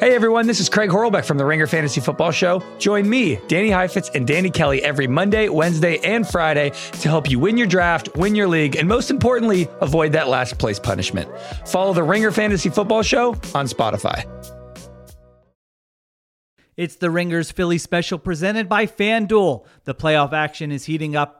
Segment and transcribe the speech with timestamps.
[0.00, 2.62] Hey everyone, this is Craig Horlbeck from the Ringer Fantasy Football Show.
[2.78, 7.38] Join me, Danny Heifetz, and Danny Kelly every Monday, Wednesday, and Friday to help you
[7.38, 11.28] win your draft, win your league, and most importantly, avoid that last place punishment.
[11.66, 14.24] Follow the Ringer Fantasy Football Show on Spotify.
[16.78, 19.66] It's the Ringers Philly special presented by FanDuel.
[19.84, 21.39] The playoff action is heating up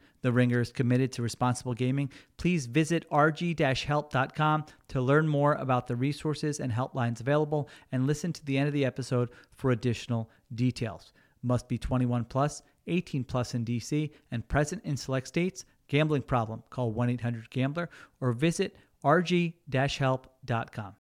[0.21, 2.11] The Ringer is committed to responsible gaming.
[2.37, 8.45] Please visit rg-help.com to learn more about the resources and helplines available and listen to
[8.45, 11.13] the end of the episode for additional details.
[11.43, 15.65] Must be 21 plus, 18 plus in DC and present in select states.
[15.87, 16.63] Gambling problem?
[16.69, 17.89] Call 1-800-GAMBLER
[18.21, 20.95] or visit rg-help.com.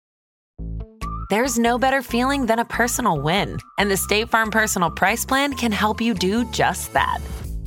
[1.29, 5.53] There's no better feeling than a personal win, and the State Farm Personal Price Plan
[5.53, 7.19] can help you do just that.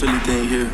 [0.00, 0.70] Truly thing here.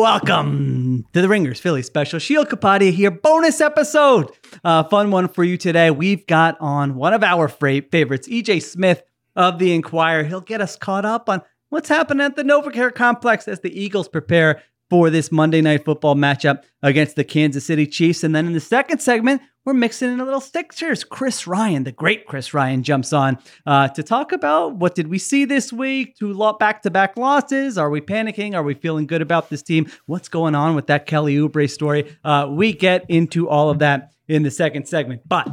[0.00, 2.20] Welcome to the Ringers Philly special.
[2.20, 4.30] Sheil Kapadia here, bonus episode.
[4.62, 5.90] Uh, fun one for you today.
[5.90, 9.02] We've got on one of our favorites, EJ Smith
[9.34, 10.22] of the Inquirer.
[10.22, 14.06] He'll get us caught up on what's happening at the Novacare complex as the Eagles
[14.06, 14.62] prepare
[14.92, 18.22] for this Monday night football matchup against the Kansas City Chiefs.
[18.22, 21.02] And then in the second segment, we're mixing in a little Sixers.
[21.02, 25.16] Chris Ryan, the great Chris Ryan, jumps on uh, to talk about what did we
[25.16, 26.18] see this week?
[26.18, 27.78] Two back to back losses.
[27.78, 28.54] Are we panicking?
[28.54, 29.90] Are we feeling good about this team?
[30.04, 32.14] What's going on with that Kelly Oubre story?
[32.22, 35.26] Uh, we get into all of that in the second segment.
[35.26, 35.48] But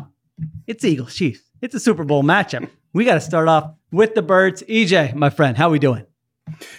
[0.67, 1.43] it's Eagles Chiefs.
[1.61, 2.69] It's a Super Bowl matchup.
[2.91, 4.63] We got to start off with the birds.
[4.63, 6.05] EJ, my friend, how are we doing?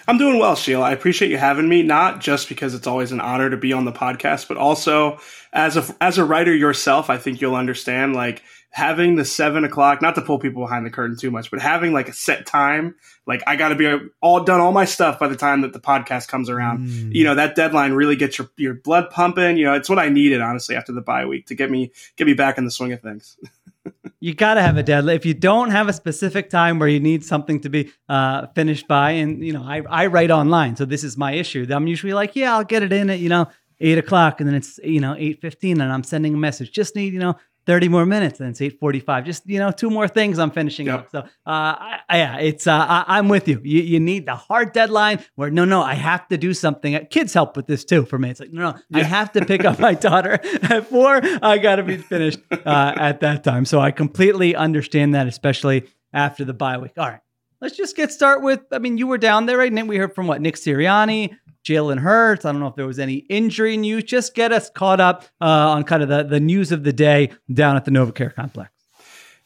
[0.08, 0.84] I'm doing well, Sheila.
[0.84, 3.84] I appreciate you having me, not just because it's always an honor to be on
[3.84, 5.18] the podcast, but also
[5.52, 10.00] as a as a writer yourself, I think you'll understand like having the seven o'clock,
[10.00, 12.94] not to pull people behind the curtain too much, but having like a set time,
[13.26, 15.80] like I got to be all done all my stuff by the time that the
[15.80, 16.86] podcast comes around.
[16.86, 17.14] Mm.
[17.14, 19.56] You know, that deadline really gets your your blood pumping.
[19.56, 22.26] You know, it's what I needed honestly after the bye week to get me get
[22.26, 23.36] me back in the swing of things.
[24.22, 25.16] You got to have a deadline.
[25.16, 28.86] If you don't have a specific time where you need something to be uh, finished
[28.86, 31.66] by, and you know, I, I write online, so this is my issue.
[31.70, 33.48] I'm usually like, yeah, I'll get it in at you know
[33.80, 36.70] eight o'clock, and then it's you know eight fifteen, and I'm sending a message.
[36.70, 37.36] Just need you know
[37.70, 40.98] 30 more minutes and it's 845 just you know two more things i'm finishing Yep.
[40.98, 41.10] up.
[41.14, 43.60] So uh yeah it's uh I, i'm with you.
[43.62, 46.90] you you need the hard deadline where no no i have to do something.
[47.16, 48.30] Kids help with this too for me.
[48.30, 48.60] It's like no
[48.90, 50.34] no i have to pick up my daughter
[50.74, 51.20] at four.
[51.52, 52.40] I gotta be finished
[52.72, 53.64] uh at that time.
[53.64, 55.78] So i completely understand that especially
[56.12, 56.94] after the bye week.
[56.98, 57.20] All right
[57.62, 59.72] let's just get start with i mean you were down there right?
[59.72, 60.40] Nick, we heard from what?
[60.40, 62.44] Nick sirianni Jalen Hurts.
[62.44, 64.04] I don't know if there was any injury news.
[64.04, 67.30] Just get us caught up uh, on kind of the, the news of the day
[67.52, 68.70] down at the Novacare complex.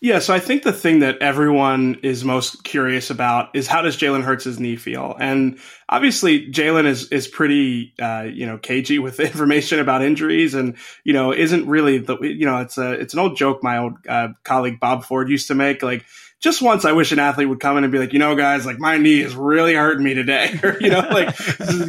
[0.05, 3.97] Yeah, so I think the thing that everyone is most curious about is how does
[3.97, 5.17] Jalen Hurts' knee feel?
[5.19, 5.59] And
[5.89, 11.15] obviously, Jalen is is pretty, uh, you know, cagey with information about injuries, and you
[11.15, 14.29] know, isn't really the, you know, it's a it's an old joke my old uh,
[14.43, 16.05] colleague Bob Ford used to make, like.
[16.45, 18.67] Just once, I wish an athlete would come in and be like, you know, guys,
[18.67, 21.35] like my knee is really hurting me today, or you know, like,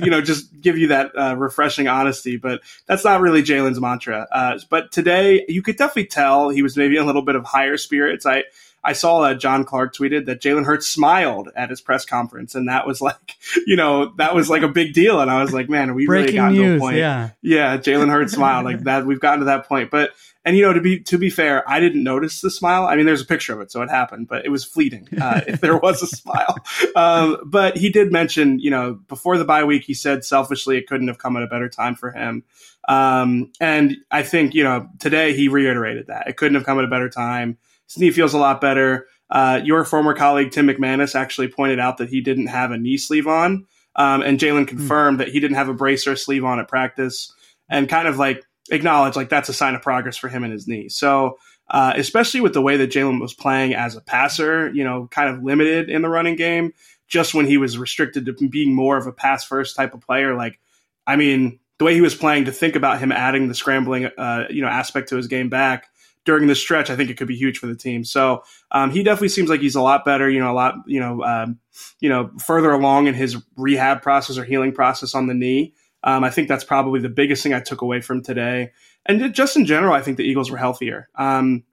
[0.01, 2.37] you know, just give you that uh, refreshing honesty.
[2.37, 4.25] But that's not really Jalen's mantra.
[4.31, 7.75] Uh, but today, you could definitely tell he was maybe a little bit of higher
[7.75, 8.25] spirits.
[8.25, 8.45] I
[8.81, 12.69] I saw uh, John Clark tweeted that Jalen Hurts smiled at his press conference, and
[12.69, 13.35] that was like,
[13.67, 15.19] you know, that was like a big deal.
[15.19, 16.95] And I was like, man, we really Breaking gotten to a point.
[16.95, 17.31] yeah.
[17.41, 19.05] yeah, Jalen Hurts smiled like that.
[19.05, 20.11] We've gotten to that point, but.
[20.45, 22.85] And you know, to be to be fair, I didn't notice the smile.
[22.85, 25.07] I mean, there's a picture of it, so it happened, but it was fleeting.
[25.19, 26.55] Uh, if there was a smile,
[26.95, 30.87] um, but he did mention, you know, before the bye week, he said selfishly it
[30.87, 32.43] couldn't have come at a better time for him.
[32.87, 36.85] Um, and I think you know today he reiterated that it couldn't have come at
[36.85, 37.57] a better time.
[37.87, 39.07] His knee feels a lot better.
[39.31, 42.97] Uh, your former colleague Tim McManus actually pointed out that he didn't have a knee
[42.97, 43.65] sleeve on.
[43.95, 47.33] Um, and Jalen confirmed that he didn't have a brace or sleeve on at practice,
[47.67, 50.67] and kind of like acknowledged like that's a sign of progress for him and his
[50.67, 50.89] knee.
[50.89, 51.37] So.
[51.67, 55.35] Uh, especially with the way that Jalen was playing as a passer, you know, kind
[55.35, 56.73] of limited in the running game,
[57.07, 60.35] just when he was restricted to being more of a pass first type of player.
[60.35, 60.59] Like,
[61.07, 64.43] I mean, the way he was playing, to think about him adding the scrambling, uh,
[64.51, 65.87] you know, aspect to his game back
[66.23, 68.03] during the stretch, I think it could be huge for the team.
[68.03, 70.29] So um, he definitely seems like he's a lot better.
[70.29, 71.59] You know, a lot, you know, um,
[71.99, 75.73] you know, further along in his rehab process or healing process on the knee.
[76.05, 78.71] Um, I think that's probably the biggest thing I took away from today.
[79.05, 81.09] And just in general, I think the Eagles were healthier.
[81.15, 81.63] Um,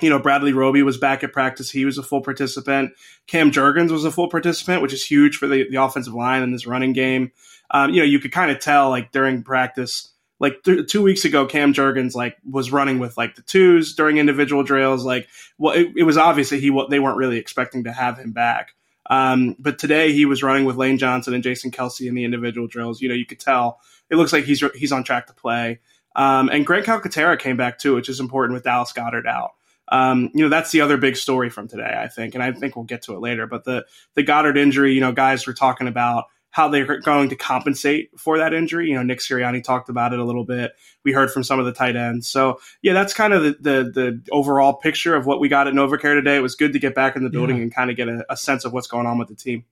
[0.00, 1.70] you know, Bradley Roby was back at practice.
[1.70, 2.92] He was a full participant.
[3.26, 6.52] Cam Jurgens was a full participant, which is huge for the, the offensive line in
[6.52, 7.32] this running game.
[7.70, 11.24] Um, you know, you could kind of tell like during practice, like th- two weeks
[11.24, 15.04] ago, Cam Jurgens like was running with like the twos during individual drills.
[15.04, 18.32] Like, well, it, it was obvious that he they weren't really expecting to have him
[18.32, 18.74] back.
[19.08, 22.66] Um, but today he was running with Lane Johnson and Jason Kelce in the individual
[22.66, 23.00] drills.
[23.00, 25.80] You know, you could tell it looks like he's he's on track to play.
[26.14, 29.52] Um, and Grant Calcaterra came back too, which is important with Dallas Goedert out.
[29.90, 32.76] Um, you know, that's the other big story from today, I think, and I think
[32.76, 33.46] we'll get to it later.
[33.46, 37.36] But the the Goedert injury, you know, guys were talking about how they're going to
[37.36, 38.88] compensate for that injury.
[38.88, 40.72] You know, Nick Sirianni talked about it a little bit.
[41.04, 42.28] We heard from some of the tight ends.
[42.28, 45.74] So yeah, that's kind of the the, the overall picture of what we got at
[45.74, 46.36] NovaCare today.
[46.36, 47.62] It was good to get back in the building yeah.
[47.62, 49.64] and kind of get a, a sense of what's going on with the team.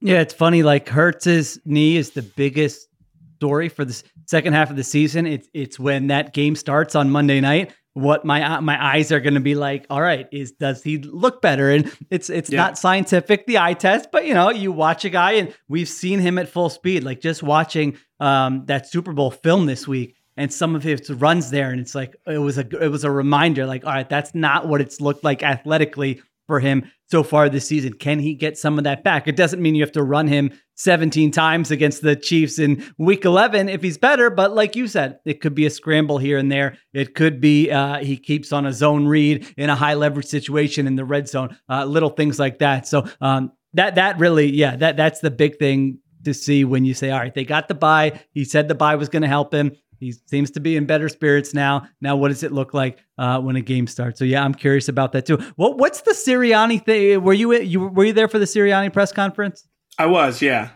[0.00, 0.62] Yeah, it's funny.
[0.62, 2.88] Like Hurts's knee is the biggest
[3.36, 5.26] story for the second half of the season.
[5.26, 9.34] It's it's when that game starts on Monday night what my my eyes are going
[9.34, 12.56] to be like all right is does he look better and it's it's yeah.
[12.56, 16.18] not scientific the eye test but you know you watch a guy and we've seen
[16.18, 20.52] him at full speed like just watching um, that super bowl film this week and
[20.52, 23.66] some of his runs there and it's like it was a it was a reminder
[23.66, 27.66] like all right that's not what it's looked like athletically for him so far this
[27.66, 27.94] season.
[27.94, 29.26] Can he get some of that back?
[29.26, 33.24] It doesn't mean you have to run him 17 times against the Chiefs in week
[33.24, 36.52] 11 if he's better, but like you said, it could be a scramble here and
[36.52, 36.76] there.
[36.92, 40.86] It could be uh, he keeps on a zone read in a high leverage situation
[40.86, 42.86] in the red zone, uh, little things like that.
[42.86, 46.92] So um, that that really, yeah, that that's the big thing to see when you
[46.92, 48.20] say, all right, they got the bye.
[48.32, 49.72] He said the bye was going to help him.
[50.02, 51.86] He seems to be in better spirits now.
[52.00, 54.18] Now, what does it look like uh, when a game starts?
[54.18, 55.36] So, yeah, I'm curious about that too.
[55.54, 57.22] What What's the Sirianni thing?
[57.22, 59.68] Were you you were you there for the Sirianni press conference?
[59.96, 60.70] I was, yeah.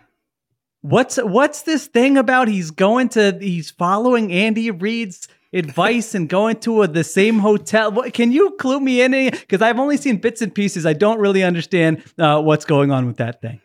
[0.83, 2.47] What's What's this thing about?
[2.47, 7.91] He's going to he's following Andy Reid's advice and going to a, the same hotel.
[7.91, 9.11] What, can you clue me in?
[9.33, 10.87] Because I've only seen bits and pieces.
[10.87, 13.61] I don't really understand uh, what's going on with that thing.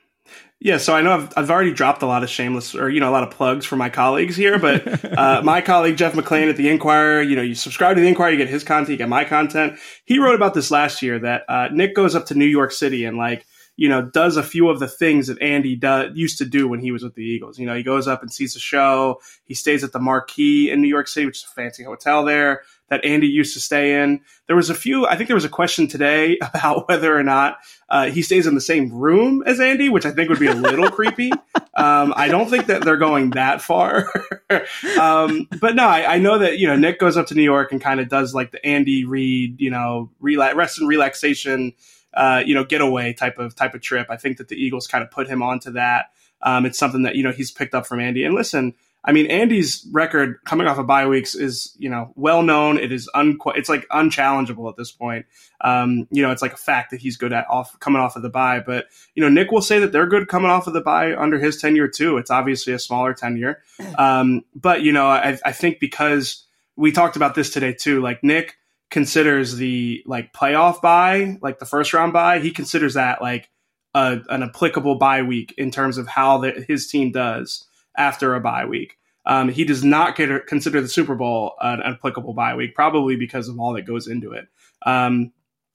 [0.64, 3.10] Yeah, so I know I've, I've already dropped a lot of shameless or, you know,
[3.10, 6.56] a lot of plugs for my colleagues here, but uh, my colleague Jeff McLane at
[6.56, 9.10] the Inquirer, you know, you subscribe to the Inquirer, you get his content, you get
[9.10, 9.80] my content.
[10.06, 13.06] He wrote about this last year that uh, Nick goes up to New York City
[13.06, 16.46] and like, you know, does a few of the things that Andy do, used to
[16.46, 17.58] do when he was with the Eagles.
[17.58, 19.20] You know, he goes up and sees a show.
[19.46, 22.62] He stays at the Marquis in New York City, which is a fancy hotel there
[22.92, 24.20] that Andy used to stay in.
[24.48, 27.58] There was a few, I think there was a question today about whether or not
[27.90, 30.54] uh, he stays in the same room as Andy, which I think would be a
[30.54, 31.32] little creepy.
[31.74, 34.12] Um, I don't think that they're going that far.
[35.00, 37.72] um, but no, I, I, know that, you know, Nick goes up to New York
[37.72, 41.72] and kind of does like the Andy Reid, you know, rela- rest and relaxation,
[42.14, 44.08] uh, you know, getaway type of, type of trip.
[44.10, 46.08] I think that the Eagles kind of put him onto that.
[46.42, 48.26] Um, it's something that, you know, he's picked up from Andy.
[48.26, 52.44] And listen, I mean, Andy's record coming off of bye weeks is, you know, well
[52.44, 52.78] known.
[52.78, 55.26] It is un, it's like unchallengeable at this point.
[55.62, 58.22] Um, you know, it's like a fact that he's good at off coming off of
[58.22, 58.60] the bye.
[58.60, 61.40] But you know, Nick will say that they're good coming off of the bye under
[61.40, 62.18] his tenure too.
[62.18, 63.64] It's obviously a smaller tenure,
[63.98, 68.02] um, but you know, I, I think because we talked about this today too.
[68.02, 68.58] Like Nick
[68.92, 73.50] considers the like playoff bye, like the first round bye, he considers that like
[73.96, 77.68] a, an applicable bye week in terms of how the, his team does
[77.98, 78.98] after a bye week.
[79.26, 83.48] Um, he does not get, consider the Super Bowl an applicable bye week, probably because
[83.48, 84.48] of all that goes into it.
[84.86, 85.32] Um,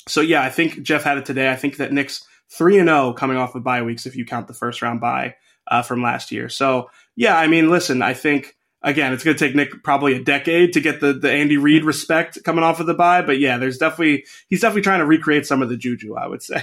[0.08, 1.50] so yeah, I think Jeff had it today.
[1.50, 4.24] I think that Nick's three and zero oh coming off of bye weeks if you
[4.24, 5.36] count the first round bye
[5.68, 6.48] uh, from last year.
[6.48, 10.22] So yeah, I mean, listen, I think again it's going to take Nick probably a
[10.22, 13.58] decade to get the the Andy Reid respect coming off of the bye, but yeah,
[13.58, 16.62] there's definitely he's definitely trying to recreate some of the juju, I would say.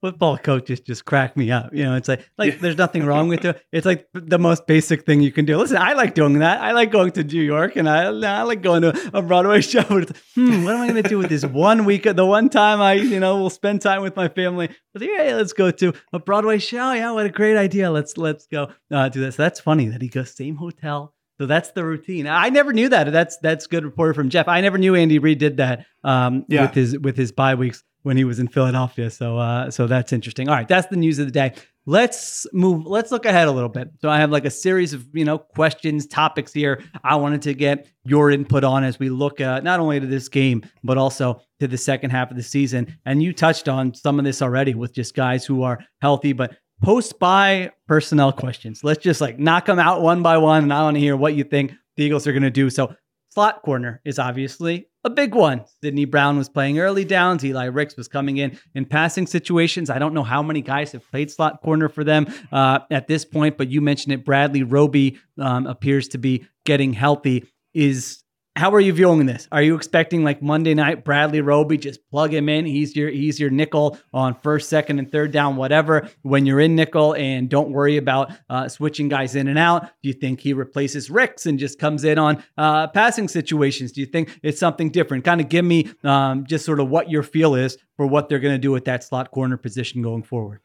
[0.00, 1.72] Football coaches just crack me up.
[1.72, 2.58] You know, it's like like yeah.
[2.60, 3.56] there's nothing wrong with it.
[3.72, 5.56] It's like the most basic thing you can do.
[5.56, 6.60] Listen, I like doing that.
[6.60, 9.82] I like going to New York and I, I like going to a Broadway show.
[9.82, 12.02] hmm, what am I going to do with this one week?
[12.02, 14.70] The one time I, you know, will spend time with my family.
[14.92, 16.92] But yeah, let's go to a Broadway show.
[16.92, 17.90] Yeah, what a great idea.
[17.90, 19.36] Let's let's go uh, do this.
[19.36, 21.14] That's funny that he goes same hotel.
[21.38, 22.26] So that's the routine.
[22.26, 23.10] I never knew that.
[23.12, 24.46] That's that's good reporter from Jeff.
[24.46, 26.62] I never knew Andy Reid did that um, yeah.
[26.62, 29.10] with his with his bye weeks when he was in Philadelphia.
[29.10, 30.48] So uh, so that's interesting.
[30.48, 31.52] All right, that's the news of the day.
[31.86, 35.06] let's move let's look ahead a little bit so i have like a series of
[35.14, 39.40] you know questions topics here i wanted to get your input on as we look
[39.40, 42.86] at not only to this game but also to the second half of the season
[43.06, 46.54] and you touched on some of this already with just guys who are healthy but
[46.82, 50.82] post bye personnel questions let's just like knock them out one by one and i
[50.82, 52.94] want to hear what you think the eagles are going to do so
[53.30, 55.64] slot corner is obviously a big one.
[55.82, 57.44] Sydney Brown was playing early downs.
[57.44, 59.88] Eli Ricks was coming in in passing situations.
[59.88, 63.24] I don't know how many guys have played slot corner for them uh, at this
[63.24, 64.24] point, but you mentioned it.
[64.24, 67.46] Bradley Roby um, appears to be getting healthy.
[67.72, 68.22] Is
[68.56, 69.46] how are you viewing this?
[69.52, 72.66] Are you expecting like Monday night Bradley Roby just plug him in?
[72.66, 76.08] He's your he's your nickel on first, second, and third down, whatever.
[76.22, 79.84] When you're in nickel and don't worry about uh, switching guys in and out.
[80.02, 83.92] Do you think he replaces Ricks and just comes in on uh, passing situations?
[83.92, 85.24] Do you think it's something different?
[85.24, 88.40] Kind of give me um, just sort of what your feel is for what they're
[88.40, 90.60] going to do with that slot corner position going forward.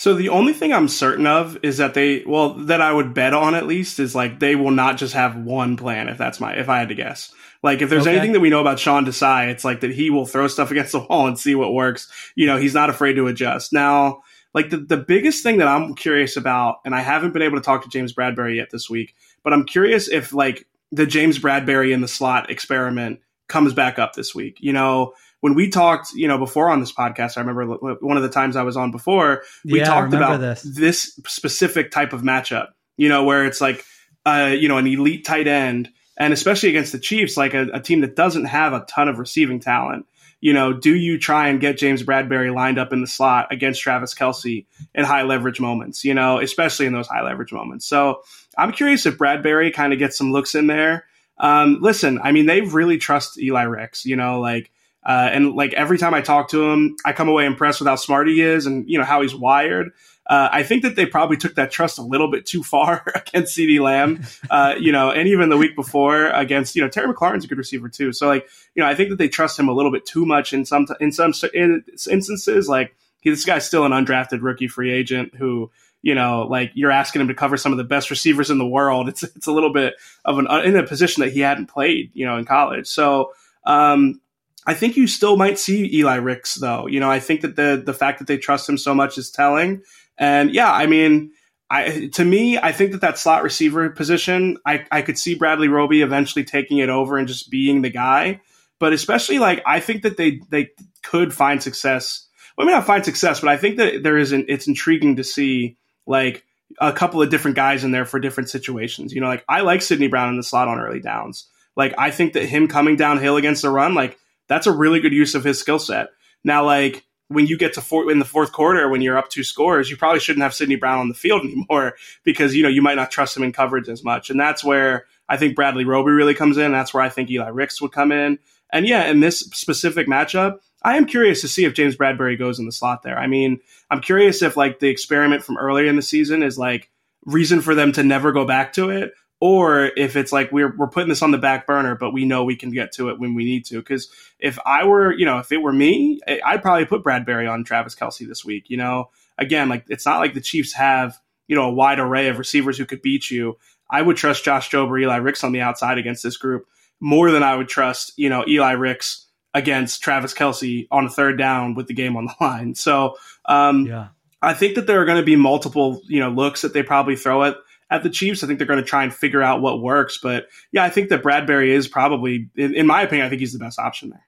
[0.00, 3.34] So the only thing I'm certain of is that they, well, that I would bet
[3.34, 6.08] on at least is like they will not just have one plan.
[6.08, 7.30] If that's my, if I had to guess,
[7.62, 8.12] like if there's okay.
[8.12, 10.92] anything that we know about Sean Desai, it's like that he will throw stuff against
[10.92, 12.10] the wall and see what works.
[12.34, 13.74] You know, he's not afraid to adjust.
[13.74, 14.22] Now,
[14.54, 17.62] like the the biggest thing that I'm curious about, and I haven't been able to
[17.62, 21.92] talk to James Bradberry yet this week, but I'm curious if like the James Bradberry
[21.92, 24.56] in the slot experiment comes back up this week.
[24.60, 28.22] You know, when we talked, you know, before on this podcast, I remember one of
[28.22, 30.62] the times I was on before, we yeah, talked about this.
[30.62, 33.84] this specific type of matchup, you know, where it's like,
[34.26, 37.80] uh, you know, an elite tight end, and especially against the Chiefs, like a, a
[37.80, 40.06] team that doesn't have a ton of receiving talent.
[40.42, 43.82] You know, do you try and get James Bradberry lined up in the slot against
[43.82, 47.84] Travis Kelce in high leverage moments, you know, especially in those high leverage moments?
[47.84, 48.22] So
[48.56, 51.04] I'm curious if Bradberry kind of gets some looks in there.
[51.38, 54.70] Um, listen, I mean, they really trust Eli Ricks, you know, like
[55.04, 57.96] uh, and like every time I talk to him, I come away impressed with how
[57.96, 59.92] smart he is and you know how he's wired.
[60.26, 63.56] Uh, I think that they probably took that trust a little bit too far against
[63.56, 67.44] CeeDee Lamb, uh, you know, and even the week before against, you know, Terry McLaurin's
[67.44, 68.12] a good receiver too.
[68.12, 70.52] So like, you know, I think that they trust him a little bit too much
[70.52, 72.68] in some in some instances.
[72.68, 77.22] Like, this guy's still an undrafted rookie free agent who, you know, like you're asking
[77.22, 79.08] him to cover some of the best receivers in the world.
[79.08, 82.26] It's it's a little bit of an in a position that he hadn't played, you
[82.26, 82.86] know, in college.
[82.86, 83.32] So.
[83.64, 84.20] Um,
[84.66, 86.86] I think you still might see Eli Ricks though.
[86.86, 89.30] You know, I think that the the fact that they trust him so much is
[89.30, 89.82] telling.
[90.18, 91.32] And yeah, I mean,
[91.70, 95.68] I to me, I think that that slot receiver position, I I could see Bradley
[95.68, 98.40] Roby eventually taking it over and just being the guy.
[98.78, 100.70] But especially like I think that they they
[101.02, 102.26] could find success.
[102.56, 105.16] Well, I mean, not find success, but I think that there is an, it's intriguing
[105.16, 105.76] to see
[106.06, 106.44] like
[106.78, 109.12] a couple of different guys in there for different situations.
[109.12, 111.46] You know, like I like Sydney Brown in the slot on early downs.
[111.76, 114.18] Like I think that him coming downhill against the run, like
[114.50, 116.08] that's a really good use of his skill set.
[116.42, 119.44] Now, like when you get to four, in the fourth quarter when you're up two
[119.44, 122.82] scores, you probably shouldn't have Sydney Brown on the field anymore because you know you
[122.82, 126.10] might not trust him in coverage as much, and that's where I think Bradley Roby
[126.10, 126.72] really comes in.
[126.72, 128.40] That's where I think Eli Ricks would come in.
[128.72, 132.58] And yeah, in this specific matchup, I am curious to see if James Bradberry goes
[132.58, 133.18] in the slot there.
[133.18, 136.90] I mean, I'm curious if like the experiment from earlier in the season is like
[137.24, 140.88] reason for them to never go back to it, or if it's like we're we're
[140.88, 143.34] putting this on the back burner, but we know we can get to it when
[143.34, 143.78] we need to.
[143.78, 147.64] Because if I were, you know, if it were me, I'd probably put Bradberry on
[147.64, 148.68] Travis Kelce this week.
[148.68, 151.18] You know, again, like it's not like the Chiefs have
[151.48, 153.56] you know a wide array of receivers who could beat you.
[153.88, 156.66] I would trust Josh Jobe or Eli Ricks on the outside against this group
[157.00, 161.38] more than I would trust you know Eli Ricks against Travis Kelce on a third
[161.38, 162.74] down with the game on the line.
[162.74, 163.16] So
[163.46, 164.08] um, yeah.
[164.42, 167.16] I think that there are going to be multiple you know looks that they probably
[167.16, 167.56] throw at
[167.90, 168.42] at the Chiefs.
[168.42, 170.18] I think they're going to try and figure out what works.
[170.22, 173.52] But yeah, I think that Bradberry is probably, in, in my opinion, I think he's
[173.52, 174.26] the best option there.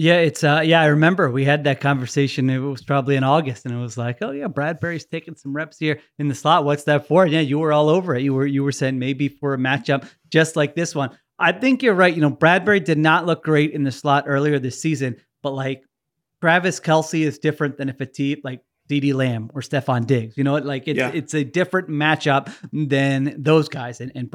[0.00, 2.48] Yeah, it's uh yeah, I remember we had that conversation.
[2.48, 5.76] It was probably in August and it was like, "Oh yeah, Bradberry's taking some reps
[5.76, 6.64] here in the slot.
[6.64, 8.22] What's that for?" Yeah, you were all over it.
[8.22, 11.18] You were you were saying maybe for a matchup just like this one.
[11.40, 12.14] I think you're right.
[12.14, 15.82] You know, Bradberry did not look great in the slot earlier this season, but like
[16.40, 20.36] Travis Kelce is different than if a team like CeeDee Lamb or Stefon Diggs.
[20.36, 21.10] You know, like it's yeah.
[21.12, 24.00] it's a different matchup than those guys.
[24.00, 24.30] And, and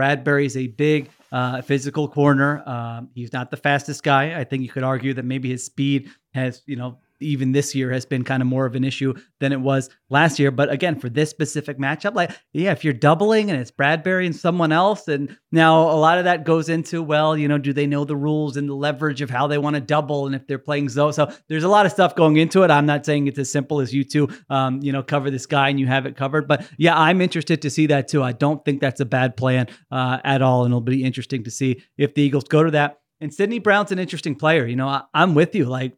[0.45, 2.63] is a big uh, physical corner.
[2.67, 4.39] Um, he's not the fastest guy.
[4.39, 7.91] I think you could argue that maybe his speed has, you know, even this year
[7.91, 10.51] has been kind of more of an issue than it was last year.
[10.51, 14.35] But again, for this specific matchup, like, yeah, if you're doubling and it's Bradberry and
[14.35, 17.87] someone else, and now a lot of that goes into, well, you know, do they
[17.87, 20.59] know the rules and the leverage of how they want to double and if they're
[20.59, 21.13] playing Zoe?
[21.13, 22.71] So there's a lot of stuff going into it.
[22.71, 25.69] I'm not saying it's as simple as you two, um, you know, cover this guy
[25.69, 26.47] and you have it covered.
[26.47, 28.21] But yeah, I'm interested to see that too.
[28.21, 30.65] I don't think that's a bad plan uh, at all.
[30.65, 32.99] And it'll be interesting to see if the Eagles go to that.
[33.21, 34.65] And Sydney Brown's an interesting player.
[34.65, 35.65] You know, I, I'm with you.
[35.65, 35.93] Like,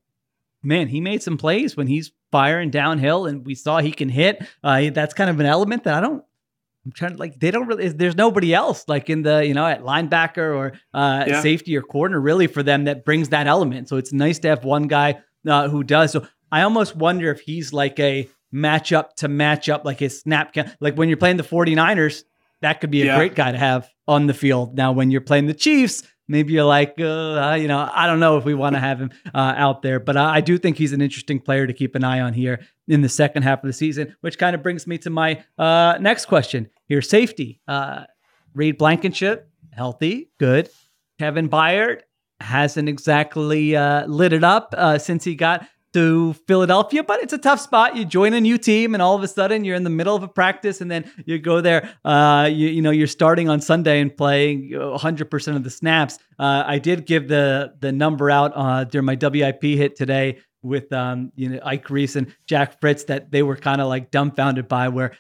[0.66, 4.46] man, he made some plays when he's firing downhill, and we saw he can hit.
[4.64, 6.24] Uh, that's kind of an element that I don't.
[6.86, 7.88] I'm trying to like they don't really.
[7.90, 11.42] There's nobody else like in the you know at linebacker or uh, yeah.
[11.42, 13.90] safety or corner really for them that brings that element.
[13.90, 16.12] So it's nice to have one guy uh, who does.
[16.12, 20.70] So I almost wonder if he's like a matchup to matchup, like his snap count.
[20.80, 22.24] Like when you're playing the 49ers,
[22.62, 23.18] that could be a yeah.
[23.18, 24.76] great guy to have on the field.
[24.76, 28.38] Now, when you're playing the Chiefs, maybe you're like, uh, you know, I don't know
[28.38, 31.02] if we want to have him uh, out there, but I do think he's an
[31.02, 34.16] interesting player to keep an eye on here in the second half of the season,
[34.22, 37.02] which kind of brings me to my uh, next question here.
[37.02, 38.04] Safety, uh,
[38.54, 40.70] Reed Blankenship, healthy, good.
[41.20, 42.02] Kevin Byard
[42.42, 45.66] hasn't exactly uh, lit it up uh, since he got
[45.96, 47.96] to Philadelphia, but it's a tough spot.
[47.96, 50.24] You join a new team, and all of a sudden you're in the middle of
[50.24, 51.90] a practice, and then you go there.
[52.04, 56.20] Uh, you, you know you're starting on Sunday and playing 100 percent of the snaps.
[56.38, 60.92] Uh, I did give the the number out uh, during my WIP hit today with
[60.92, 64.68] um, you know Ike Reese and Jack Fritz that they were kind of like dumbfounded
[64.68, 65.14] by where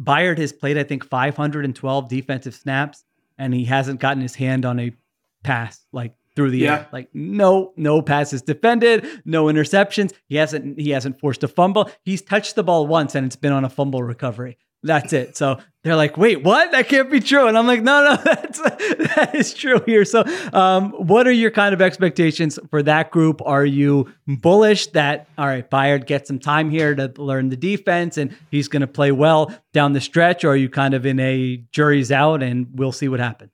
[0.00, 3.02] Byard has played I think 512 defensive snaps,
[3.38, 4.92] and he hasn't gotten his hand on a
[5.42, 6.74] pass like through the yeah.
[6.74, 6.88] air.
[6.92, 10.12] Like no, no passes defended, no interceptions.
[10.28, 11.90] He hasn't he hasn't forced a fumble.
[12.04, 14.58] He's touched the ball once and it's been on a fumble recovery.
[14.82, 15.36] That's it.
[15.36, 16.70] So they're like, wait, what?
[16.70, 17.48] That can't be true.
[17.48, 20.04] And I'm like, no, no, that's that is true here.
[20.04, 23.40] So, um, what are your kind of expectations for that group?
[23.44, 28.16] Are you bullish that all right, Byard gets some time here to learn the defense
[28.16, 30.44] and he's going to play well down the stretch?
[30.44, 33.50] Or are you kind of in a jury's out and we'll see what happens?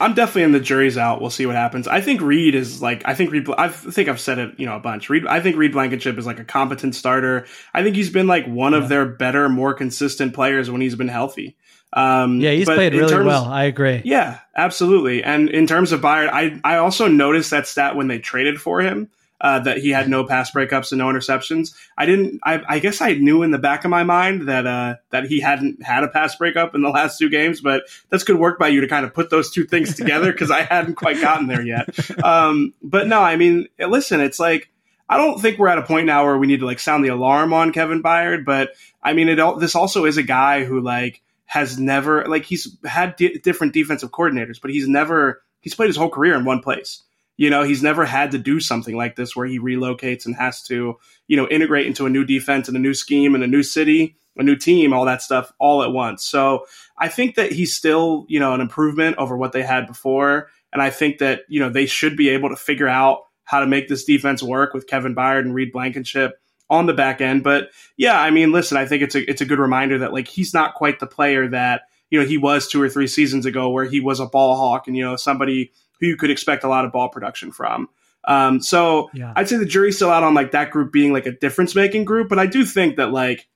[0.00, 1.20] I'm definitely in the jury's out.
[1.20, 1.88] We'll see what happens.
[1.88, 3.48] I think Reed is like I think Reed.
[3.56, 5.10] I think I've said it you know a bunch.
[5.10, 5.26] Reed.
[5.26, 7.46] I think Reed Blankenship is like a competent starter.
[7.74, 8.78] I think he's been like one yeah.
[8.78, 11.56] of their better, more consistent players when he's been healthy.
[11.92, 13.44] Um, yeah, he's played really terms, well.
[13.44, 14.02] I agree.
[14.04, 15.24] Yeah, absolutely.
[15.24, 18.80] And in terms of Byard, I I also noticed that stat when they traded for
[18.80, 21.74] him uh, that he had no pass breakups and no interceptions.
[21.96, 22.40] I didn't.
[22.44, 25.40] I, I, guess I knew in the back of my mind that uh, that he
[25.40, 28.68] hadn't had a pass breakup in the last two games, but that's good work by
[28.68, 31.62] you to kind of put those two things together because I hadn't quite gotten there
[31.62, 31.88] yet.
[32.24, 34.70] Um, but no, I mean, listen, it's like.
[35.10, 37.08] I don't think we're at a point now where we need to like sound the
[37.08, 38.72] alarm on Kevin Byard, but
[39.02, 39.40] I mean, it.
[39.58, 44.10] This also is a guy who like has never like he's had di- different defensive
[44.10, 47.02] coordinators, but he's never he's played his whole career in one place.
[47.38, 50.62] You know, he's never had to do something like this where he relocates and has
[50.64, 50.98] to,
[51.28, 54.16] you know, integrate into a new defense and a new scheme and a new city,
[54.36, 56.24] a new team, all that stuff all at once.
[56.24, 56.66] So
[56.98, 60.50] I think that he's still, you know, an improvement over what they had before.
[60.72, 63.66] And I think that, you know, they should be able to figure out how to
[63.66, 67.44] make this defense work with Kevin Byard and Reed Blankenship on the back end.
[67.44, 70.28] But yeah, I mean, listen, I think it's a it's a good reminder that like
[70.28, 73.70] he's not quite the player that, you know, he was two or three seasons ago
[73.70, 76.68] where he was a ball hawk and, you know, somebody who you could expect a
[76.68, 77.88] lot of ball production from.
[78.24, 79.32] Um, so yeah.
[79.36, 82.04] I'd say the jury's still out on like that group being like a difference making
[82.04, 83.48] group, but I do think that like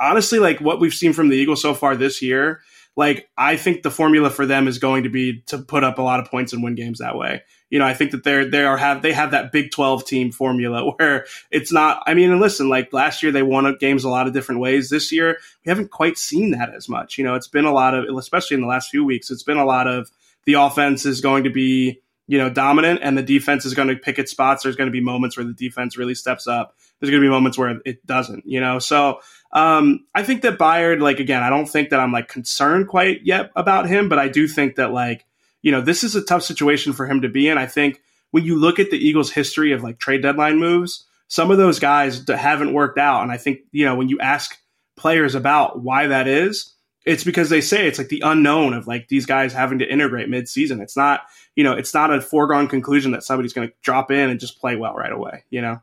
[0.00, 2.60] honestly, like what we've seen from the Eagles so far this year,
[2.96, 6.02] like I think the formula for them is going to be to put up a
[6.02, 7.42] lot of points and win games that way.
[7.68, 10.32] You know, I think that they're they are have they have that Big Twelve team
[10.32, 12.02] formula where it's not.
[12.06, 14.88] I mean, and listen, like last year they won games a lot of different ways.
[14.88, 17.18] This year we haven't quite seen that as much.
[17.18, 19.58] You know, it's been a lot of, especially in the last few weeks, it's been
[19.58, 20.10] a lot of
[20.46, 23.96] the offense is going to be you know dominant and the defense is going to
[23.96, 24.62] pick its spots.
[24.62, 26.74] There's going to be moments where the defense really steps up.
[26.98, 28.78] There's going to be moments where it doesn't you know?
[28.78, 29.20] So
[29.52, 33.22] um, i think that Byard like again i don't think that i'm like concerned quite
[33.24, 35.24] yet about him but i do think that like
[35.62, 37.58] you know this is a tough situation for him to be in.
[37.58, 38.00] I think
[38.32, 41.78] when you look at the eagles history of like trade deadline moves some of those
[41.78, 44.58] guys haven't worked out and i think you know when you ask
[44.96, 46.74] players about why that is
[47.06, 50.28] it's because they say it's like the unknown of like these guys having to integrate
[50.28, 50.80] mid-season.
[50.80, 51.20] It's not,
[51.54, 54.60] you know, it's not a foregone conclusion that somebody's going to drop in and just
[54.60, 55.80] play well right away, you know?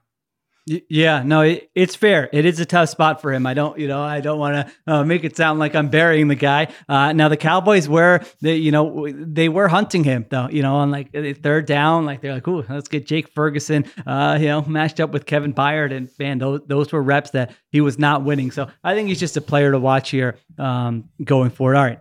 [0.66, 2.30] Yeah, no, it, it's fair.
[2.32, 3.46] It is a tough spot for him.
[3.46, 6.30] I don't, you know, I don't want to uh, make it sound like I'm burying
[6.30, 6.70] the guy.
[6.88, 10.48] Uh, now the Cowboys were, they, you know, they were hunting him though.
[10.50, 14.38] You know, on like third down, like they're like, "Ooh, let's get Jake Ferguson," uh,
[14.40, 17.82] you know, matched up with Kevin Byard, and man, those those were reps that he
[17.82, 18.50] was not winning.
[18.50, 21.76] So I think he's just a player to watch here um, going forward.
[21.76, 22.00] All right,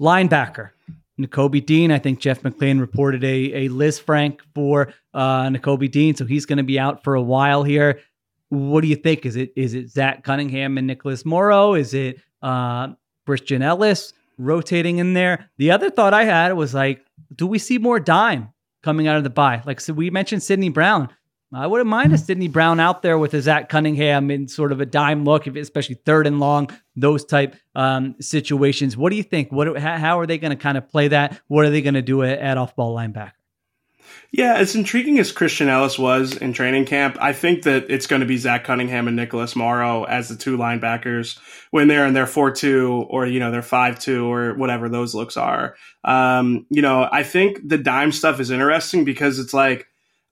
[0.00, 0.70] linebacker.
[1.20, 1.90] Nakobe Dean.
[1.90, 6.56] I think Jeff McLane reported a, a Lisfranc for uh, Nakobe Dean, so he's going
[6.58, 8.00] to be out for a while here.
[8.48, 9.26] What do you think?
[9.26, 11.74] Is it is it Zach Cunningham and Nicholas Morrow?
[11.74, 12.88] Is it uh,
[13.26, 15.50] Christian Ellis rotating in there?
[15.58, 17.04] The other thought I had was like,
[17.34, 18.48] do we see more dime
[18.82, 19.62] coming out of the bye?
[19.64, 21.10] Like so we mentioned Sydney Brown.
[21.52, 24.80] I wouldn't mind a Sydney Brown out there with a Zach Cunningham in sort of
[24.80, 28.96] a dime look, especially third and long, those type um, situations.
[28.96, 29.50] What do you think?
[29.50, 31.40] What how are they going to kind of play that?
[31.48, 33.32] What are they going to do at, at off ball linebacker?
[34.32, 38.20] Yeah, as intriguing as Christian Ellis was in training camp, I think that it's going
[38.20, 41.38] to be Zach Cunningham and Nicholas Morrow as the two linebackers
[41.72, 45.16] when they're in their 4 2 or, you know, their 5 2 or whatever those
[45.16, 45.74] looks are.
[46.04, 49.88] Um, you know, I think the dime stuff is interesting because it's like,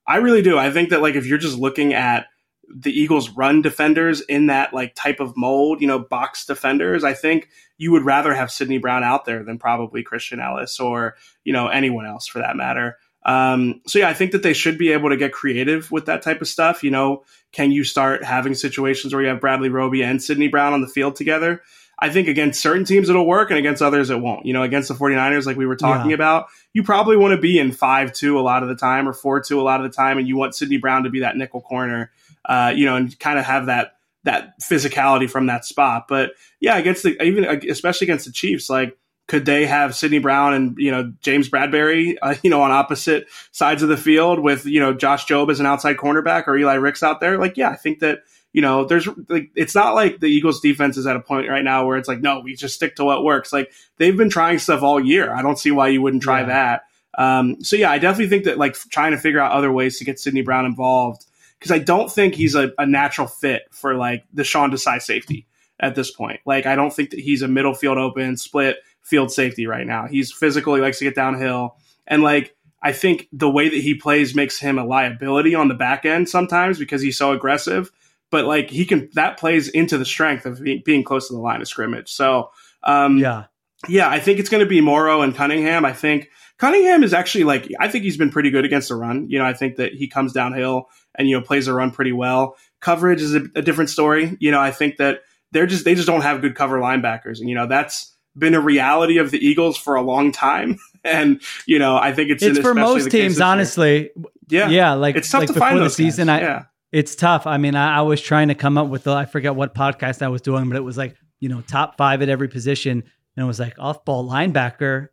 [0.08, 0.58] I really do.
[0.58, 2.26] I think that, like, if you're just looking at
[2.68, 7.14] the Eagles run defenders in that like type of mold, you know, box defenders, I
[7.14, 11.52] think you would rather have Sydney Brown out there than probably Christian Ellis or, you
[11.52, 12.98] know, anyone else for that matter.
[13.24, 16.22] Um, so yeah, I think that they should be able to get creative with that
[16.22, 16.84] type of stuff.
[16.84, 20.72] You know, can you start having situations where you have Bradley Roby and Sydney Brown
[20.72, 21.62] on the field together?
[22.00, 24.46] I think against certain teams it'll work and against others it won't.
[24.46, 26.14] You know, against the 49ers, like we were talking yeah.
[26.14, 29.12] about, you probably want to be in 5 2 a lot of the time or
[29.12, 31.36] 4 2 a lot of the time, and you want Sydney Brown to be that
[31.36, 32.12] nickel corner,
[32.44, 36.06] uh, you know, and kind of have that that physicality from that spot.
[36.08, 38.96] But yeah, against the even especially against the Chiefs, like
[39.28, 43.28] could they have Sydney Brown and you know James Bradberry, uh, you know, on opposite
[43.52, 46.74] sides of the field with you know Josh Jobe as an outside cornerback or Eli
[46.74, 47.38] Ricks out there?
[47.38, 48.20] Like, yeah, I think that
[48.52, 51.64] you know there's like it's not like the Eagles defense is at a point right
[51.64, 53.52] now where it's like no, we just stick to what works.
[53.52, 55.32] Like they've been trying stuff all year.
[55.32, 56.46] I don't see why you wouldn't try yeah.
[56.46, 56.82] that.
[57.16, 60.04] Um, so yeah, I definitely think that like trying to figure out other ways to
[60.04, 61.24] get Sydney Brown involved
[61.58, 65.46] because I don't think he's a, a natural fit for like the Sean Desai safety
[65.80, 66.40] at this point.
[66.46, 70.06] Like I don't think that he's a middle field open split field safety right now.
[70.06, 70.74] He's physical.
[70.74, 71.76] He likes to get downhill.
[72.06, 75.74] And like, I think the way that he plays makes him a liability on the
[75.74, 77.90] back end sometimes because he's so aggressive.
[78.30, 81.60] But like, he can, that plays into the strength of being close to the line
[81.60, 82.12] of scrimmage.
[82.12, 82.50] So,
[82.82, 83.44] um, yeah.
[83.88, 85.84] Yeah, I think it's going to be Morrow and Cunningham.
[85.84, 89.30] I think Cunningham is actually like, I think he's been pretty good against the run.
[89.30, 92.12] You know, I think that he comes downhill and, you know, plays the run pretty
[92.12, 92.56] well.
[92.80, 94.36] Coverage is a, a different story.
[94.40, 95.20] You know, I think that
[95.52, 97.38] they're just, they just don't have good cover linebackers.
[97.38, 100.78] And, you know, that's, been a reality of the Eagles for a long time.
[101.04, 104.10] And, you know, I think it's, it's for most teams, honestly.
[104.48, 104.68] Yeah.
[104.68, 104.92] Yeah.
[104.94, 106.26] Like, it's tough like to before find the season.
[106.26, 106.42] Guys.
[106.42, 106.64] I, yeah.
[106.92, 107.46] It's tough.
[107.46, 110.22] I mean, I, I, was trying to come up with the, I forget what podcast
[110.22, 113.02] I was doing, but it was like, you know, top five at every position.
[113.36, 115.08] And it was like off ball linebacker,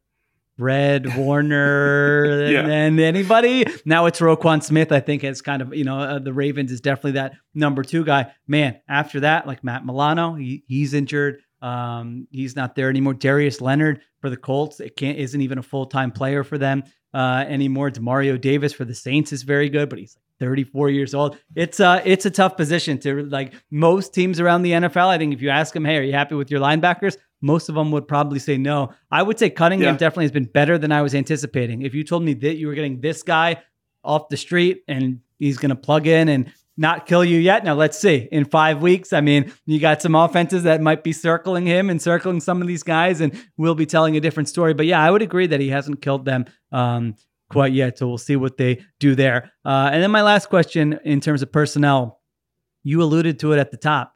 [0.57, 2.65] Fred Warner, yeah.
[2.65, 3.65] and, anybody.
[3.83, 4.91] Now it's Roquan Smith.
[4.91, 8.03] I think it's kind of you know uh, the Ravens is definitely that number two
[8.03, 8.31] guy.
[8.47, 11.41] Man, after that, like Matt Milano, he, he's injured.
[11.61, 13.13] Um, he's not there anymore.
[13.13, 16.83] Darius Leonard for the Colts, it can't isn't even a full time player for them
[17.13, 17.91] uh, anymore.
[17.91, 21.37] Demario Davis for the Saints is very good, but he's 34 years old.
[21.55, 25.07] It's uh it's a tough position to like most teams around the NFL.
[25.07, 27.17] I think if you ask them, hey, are you happy with your linebackers?
[27.41, 28.93] Most of them would probably say no.
[29.11, 29.97] I would say Cunningham yeah.
[29.97, 31.83] definitely has been better than I was anticipating.
[31.83, 33.61] If you told me that you were getting this guy
[34.03, 37.63] off the street and he's going to plug in and not kill you yet.
[37.63, 38.27] Now let's see.
[38.31, 42.01] In five weeks, I mean, you got some offenses that might be circling him and
[42.01, 44.73] circling some of these guys, and we'll be telling a different story.
[44.73, 47.15] But yeah, I would agree that he hasn't killed them um,
[47.55, 47.97] quite yet.
[47.97, 49.51] So we'll see what they do there.
[49.63, 52.21] Uh, and then my last question in terms of personnel,
[52.83, 54.13] you alluded to it at the top.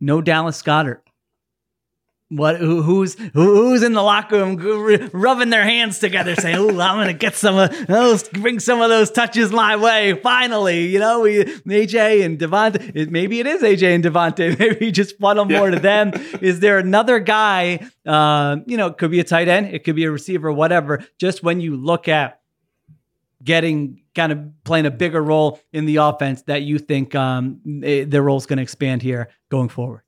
[0.00, 1.02] No Dallas Goedert
[2.32, 6.70] what who, who's who, who's in the locker room rubbing their hands together saying oh
[6.70, 10.98] i'm gonna get some of those bring some of those touches my way finally you
[10.98, 15.68] know we aj and devonta maybe it is aj and devonta maybe just funnel more
[15.68, 15.74] yeah.
[15.74, 19.66] to them is there another guy uh, you know it could be a tight end
[19.66, 22.40] it could be a receiver whatever just when you look at
[23.42, 28.04] getting kind of playing a bigger role in the offense that you think um, eh,
[28.06, 30.02] their role is going to expand here going forward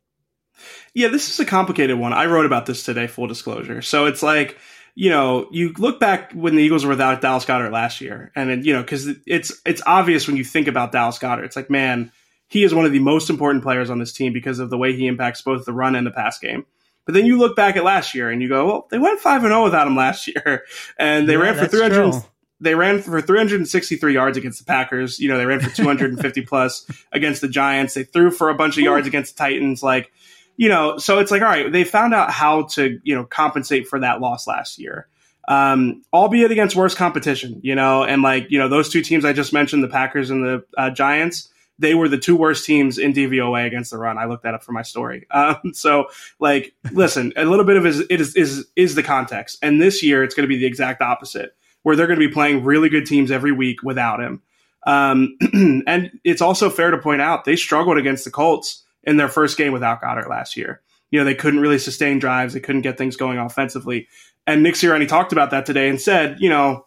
[0.94, 2.12] yeah, this is a complicated one.
[2.12, 3.82] I wrote about this today, full disclosure.
[3.82, 4.58] So it's like,
[4.94, 8.48] you know, you look back when the Eagles were without Dallas Goedert last year, and
[8.48, 11.70] then, you know, because it's it's obvious when you think about Dallas Goedert, it's like,
[11.70, 12.12] man,
[12.46, 14.94] he is one of the most important players on this team because of the way
[14.94, 16.64] he impacts both the run and the pass game.
[17.06, 19.42] But then you look back at last year and you go, well, they went five
[19.42, 20.64] and zero oh without him last year,
[20.98, 22.22] and they yeah, ran for three hundred.
[22.64, 25.20] They ran for 363 yards against the Packers.
[25.20, 27.94] You know, they ran for 250 plus against the Giants.
[27.94, 29.82] They threw for a bunch of yards against the Titans.
[29.82, 30.10] Like
[30.56, 33.88] you know, so it's like, all right, they found out how to, you know, compensate
[33.88, 35.08] for that loss last year.
[35.46, 39.34] Um, albeit against worse competition, you know, and like, you know, those two teams I
[39.34, 43.12] just mentioned, the Packers and the uh, Giants, they were the two worst teams in
[43.12, 44.16] DVOA against the run.
[44.16, 45.26] I looked that up for my story.
[45.34, 46.06] Um, so
[46.38, 49.58] like, listen, a little bit of it is, is, is the context.
[49.60, 52.32] And this year it's going to be the exact opposite where they're going to be
[52.32, 54.42] playing really good teams every week without him.
[54.86, 55.36] Um,
[55.86, 59.56] and it's also fair to point out they struggled against the Colts in their first
[59.56, 60.80] game without Goedert last year.
[61.10, 62.54] You know, they couldn't really sustain drives.
[62.54, 64.08] They couldn't get things going offensively.
[64.46, 66.86] And Nick Sirianni talked about that today and said, you know,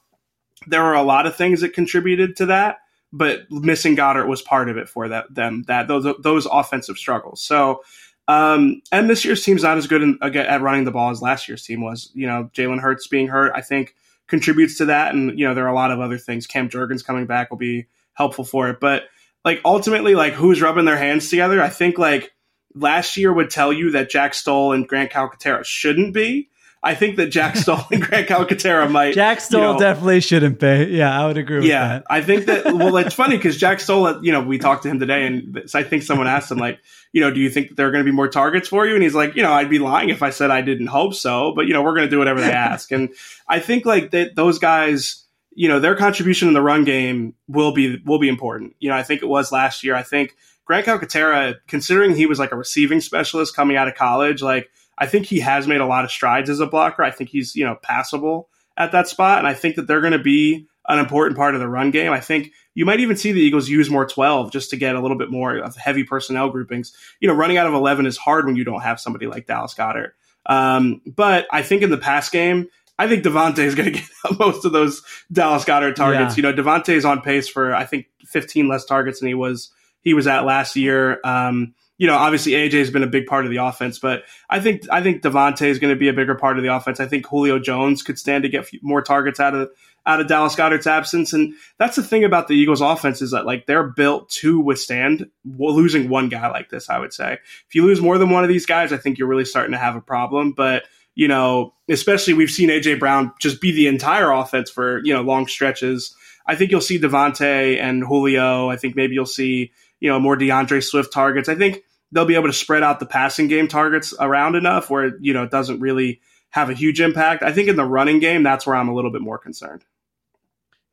[0.65, 2.77] there were a lot of things that contributed to that,
[3.13, 7.41] but missing Goedert was part of it for that, them, that those, those offensive struggles.
[7.41, 7.83] So,
[8.27, 11.47] um, and this year's team's not as good in, at running the ball as last
[11.47, 12.11] year's team was.
[12.13, 13.95] You know, Jalen Hurts being hurt, I think
[14.27, 15.13] contributes to that.
[15.13, 16.47] And, you know, there are a lot of other things.
[16.47, 18.79] Cam Jurgens coming back will be helpful for it.
[18.79, 19.03] But
[19.45, 21.61] like ultimately, like who's rubbing their hands together?
[21.61, 22.33] I think like
[22.75, 26.49] last year would tell you that Jack Stoll and Grant Calcaterra shouldn't be.
[26.87, 29.13] I think that Jack Stoll and Grant Calcaterra might.
[29.13, 30.87] Jack Stoll you know, definitely shouldn't be.
[30.91, 32.05] Yeah, I would agree with yeah, that.
[32.09, 34.97] I think that, well, it's funny because Jack Stoll, you know, we talked to him
[34.97, 36.79] today and I think someone asked him, like,
[37.11, 38.93] you know, do you think that there are going to be more targets for you?
[38.93, 41.51] And he's like, you know, I'd be lying if I said I didn't hope so,
[41.53, 42.89] but, you know, we're going to do whatever they ask.
[42.93, 43.09] and
[43.49, 47.73] I think like that those guys, you know, their contribution in the run game will
[47.73, 48.77] be, will be important.
[48.79, 49.93] You know, I think it was last year.
[49.93, 54.41] I think Grant Calcaterra, considering he was like a receiving specialist coming out of college,
[54.41, 57.03] like, I think he has made a lot of strides as a blocker.
[57.03, 59.39] I think he's, you know, passable at that spot.
[59.39, 62.11] And I think that they're going to be an important part of the run game.
[62.11, 65.01] I think you might even see the Eagles use more 12 just to get a
[65.01, 66.93] little bit more of heavy personnel groupings.
[67.19, 69.73] You know, running out of 11 is hard when you don't have somebody like Dallas
[69.73, 70.11] Goedert.
[70.45, 74.09] Um, but I think in the pass game, I think DeVonta is going to get
[74.39, 76.37] most of those Dallas Goedert targets.
[76.37, 76.49] Yeah.
[76.49, 79.71] You know, DeVonta is on pace for I think 15 less targets than he was
[80.01, 81.19] he was at last year.
[81.23, 84.59] Um, you know, obviously AJ has been a big part of the offense, but I
[84.59, 86.99] think I think DeVonta is going to be a bigger part of the offense.
[86.99, 89.71] I think Julio Jones could stand to get more targets out of
[90.05, 93.45] out of Dallas Goedert's absence, and that's the thing about the Eagles' offense is that
[93.45, 96.89] like they're built to withstand losing one guy like this.
[96.89, 99.27] I would say if you lose more than one of these guys, I think you're
[99.27, 100.51] really starting to have a problem.
[100.51, 100.83] But
[101.15, 105.21] you know, especially we've seen AJ Brown just be the entire offense for you know
[105.21, 106.15] long stretches.
[106.45, 108.69] I think you'll see DeVonta and Julio.
[108.69, 111.49] I think maybe you'll see you know, more D'Andre Swift targets.
[111.49, 115.17] I think they'll be able to spread out the passing game targets around enough where,
[115.19, 117.43] you know, it doesn't really have a huge impact.
[117.43, 119.83] I think in the running game, that's where I'm a little bit more concerned.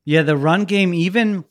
[0.04, 1.44] Yeah, the run game, even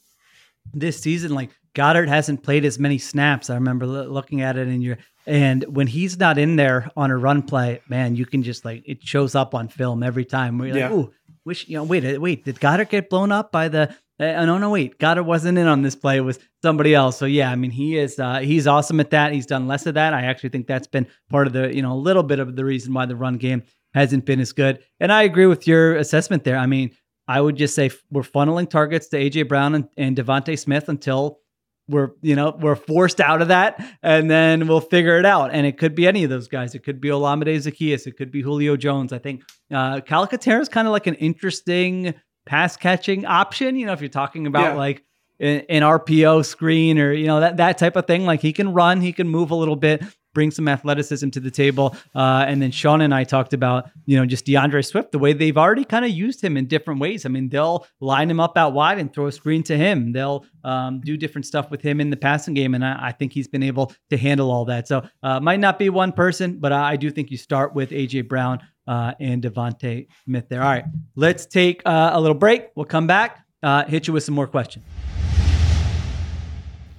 [0.74, 3.50] this season, like Goedert hasn't played as many snaps.
[3.50, 7.18] I remember looking at it in your and when he's not in there on a
[7.18, 10.58] run play, man, you can just like it shows up on film every time.
[10.58, 10.90] Where you're yeah.
[10.90, 11.14] like, ooh,
[11.46, 14.58] wish you know, wait, uh, wait, did Goedert get blown up by the uh, no,
[14.58, 15.00] no, wait.
[15.00, 16.18] Goedert wasn't in on this play.
[16.18, 17.18] It was somebody else.
[17.18, 19.34] So yeah, I mean, he is uh, he's awesome at that.
[19.34, 20.14] He's done less of that.
[20.14, 22.66] I actually think that's been part of the you know a little bit of the
[22.66, 24.80] reason why the run game hasn't been as good.
[25.00, 26.58] And I agree with your assessment there.
[26.58, 26.92] I mean,
[27.28, 31.40] I would just say we're funneling targets to AJ Brown and, and DeVonta Smith until
[31.88, 35.52] we're you know we're forced out of that, and then we'll figure it out.
[35.54, 36.76] And it could be any of those guys.
[36.76, 38.08] It could be Olamide Zaccheaus.
[38.08, 39.12] It could be Julio Jones.
[39.14, 42.14] I think uh, Calcaterra is kind of like an interesting
[42.46, 43.76] pass catching option.
[43.76, 44.76] You know, if you're talking about yeah.
[44.76, 45.04] like
[45.40, 48.74] an, an RPO screen or you know that that type of thing, like he can
[48.74, 50.04] run, he can move a little bit,
[50.34, 51.96] bring some athleticism to the table.
[52.16, 55.34] Uh, and then Sean and I talked about, you know, just D'Andre Swift, the way
[55.34, 57.26] they've already kind of used him in different ways.
[57.26, 60.12] I mean, they'll line him up out wide and throw a screen to him.
[60.12, 62.74] They'll um, do different stuff with him in the passing game.
[62.76, 64.88] And I, I think he's been able to handle all that.
[64.88, 67.92] So uh, might not be one person, but I, I do think you start with
[67.92, 70.62] AJ Brown uh, and DeVonta Smith there.
[70.62, 72.70] All right, let's take uh, a little break.
[72.76, 74.86] We'll come back, uh, hit you with some more questions.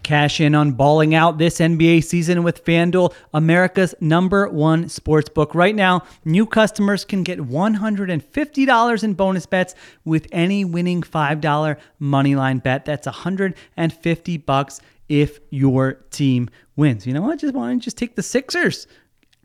[0.04, 5.54] Cash in on balling out this NBA season with FanDuel, America's number one sports book.
[5.54, 12.62] Right now, new customers can get $150 in bonus bets with any winning $5 moneyline
[12.62, 12.84] bet.
[12.84, 17.06] That's 150 bucks if your team wins.
[17.06, 17.38] You know what?
[17.38, 18.86] Just want to just take the Sixers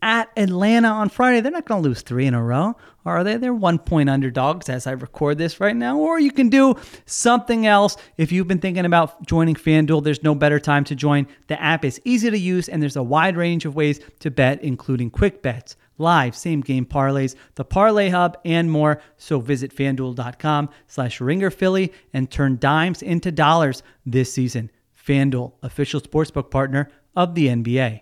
[0.02, 1.40] at Atlanta on Friday.
[1.40, 3.36] They're not going to lose three in a row, are they?
[3.36, 5.98] They're one point underdogs as I record this right now.
[5.98, 7.96] Or you can do something else.
[8.16, 11.26] If you've been thinking about joining FanDuel, there's no better time to join.
[11.48, 14.62] The app is easy to use, and there's a wide range of ways to bet,
[14.62, 15.76] including quick bets.
[15.98, 19.02] Live same game parlays, the parlay hub, and more.
[19.18, 24.70] So visit fanduel.com slash ringer Philly and turn dimes into dollars this season.
[25.06, 28.00] FanDuel, official sportsbook partner of the NBA.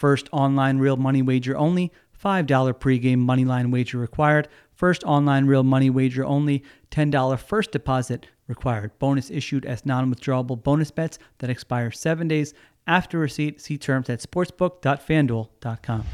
[0.00, 1.92] First online real money wager only.
[2.24, 4.48] $5 pregame moneyline wager required.
[4.72, 6.64] First online real money wager only.
[6.90, 8.98] $10 first deposit required.
[8.98, 12.54] Bonus issued as non withdrawable bonus bets that expire seven days
[12.86, 13.60] after receipt.
[13.60, 16.06] See terms at sportsbook.fanduel.com.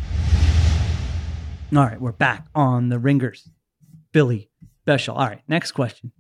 [1.77, 3.49] All right, we're back on the Ringers.
[4.13, 4.51] Philly
[4.83, 5.15] special.
[5.15, 6.11] All right, next question.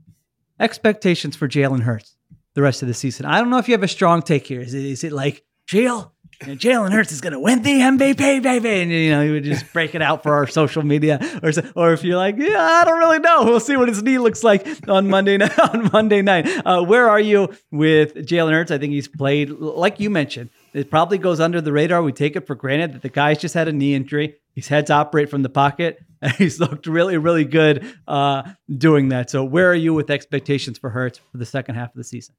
[0.60, 2.14] Expectations for Jalen Hurts
[2.54, 3.26] the rest of the season.
[3.26, 4.60] I don't know if you have a strong take here.
[4.60, 8.68] Is it, is it like, Jalen, Jalen Hurts is going to win the MVP, baby.
[8.82, 11.18] And, you know, he would just break it out for our social media.
[11.42, 13.44] Or, or if you're like, yeah, I don't really know.
[13.44, 15.58] We'll see what his knee looks like on Monday night.
[15.58, 16.46] On Monday night.
[16.64, 18.70] Uh, where are you with Jalen Hurts?
[18.70, 22.02] I think he's played, like you mentioned, it probably goes under the radar.
[22.02, 24.36] We take it for granted that the guy's just had a knee injury.
[24.54, 29.30] He's had operate from the pocket, and he's looked really, really good uh, doing that.
[29.30, 32.34] So, where are you with expectations for Hurts for the second half of the season?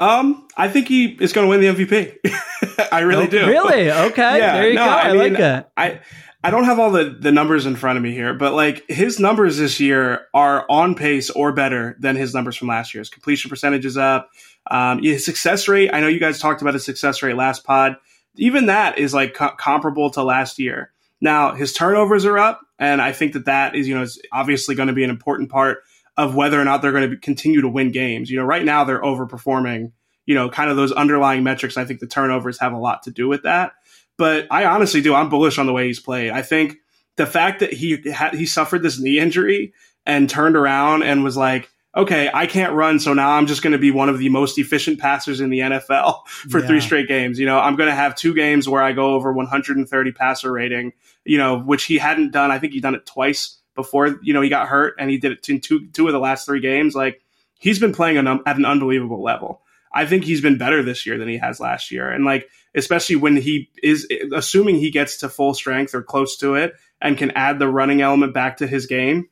[0.00, 2.88] Um, I think he is going to win the MVP.
[2.92, 3.46] I really do.
[3.46, 3.90] Really?
[3.90, 4.38] Okay.
[4.38, 4.90] Yeah, there you no, go.
[4.90, 5.72] I I, mean, like that.
[5.76, 6.00] I
[6.42, 9.20] I don't have all the the numbers in front of me here, but like his
[9.20, 13.02] numbers this year are on pace or better than his numbers from last year.
[13.02, 14.30] His completion percentage is up.
[14.70, 15.90] Um, his success rate.
[15.92, 17.96] I know you guys talked about his success rate last pod.
[18.36, 20.92] Even that is like co- comparable to last year.
[21.20, 24.74] Now his turnovers are up, and I think that that is you know is obviously
[24.74, 25.82] going to be an important part
[26.16, 28.30] of whether or not they're going to continue to win games.
[28.30, 29.92] You know, right now they're overperforming.
[30.26, 31.76] You know, kind of those underlying metrics.
[31.76, 33.72] I think the turnovers have a lot to do with that.
[34.16, 35.14] But I honestly do.
[35.14, 36.30] I'm bullish on the way he's played.
[36.30, 36.76] I think
[37.16, 39.72] the fact that he had he suffered this knee injury
[40.06, 43.72] and turned around and was like, okay, I can't run, so now I'm just going
[43.72, 46.66] to be one of the most efficient passers in the NFL for Yeah.
[46.68, 47.38] three straight games.
[47.40, 50.92] You know, I'm going to have two games where I go over 130 passer rating.
[51.24, 52.50] You know, which he hadn't done.
[52.50, 54.18] I think he done it twice before.
[54.22, 56.46] You know, he got hurt and he did it in two two of the last
[56.46, 56.94] three games.
[56.94, 57.22] Like
[57.58, 59.62] he's been playing an, at an unbelievable level.
[59.92, 62.08] I think he's been better this year than he has last year.
[62.08, 66.54] And like, especially when he is assuming he gets to full strength or close to
[66.54, 69.28] it and can add the running element back to his game,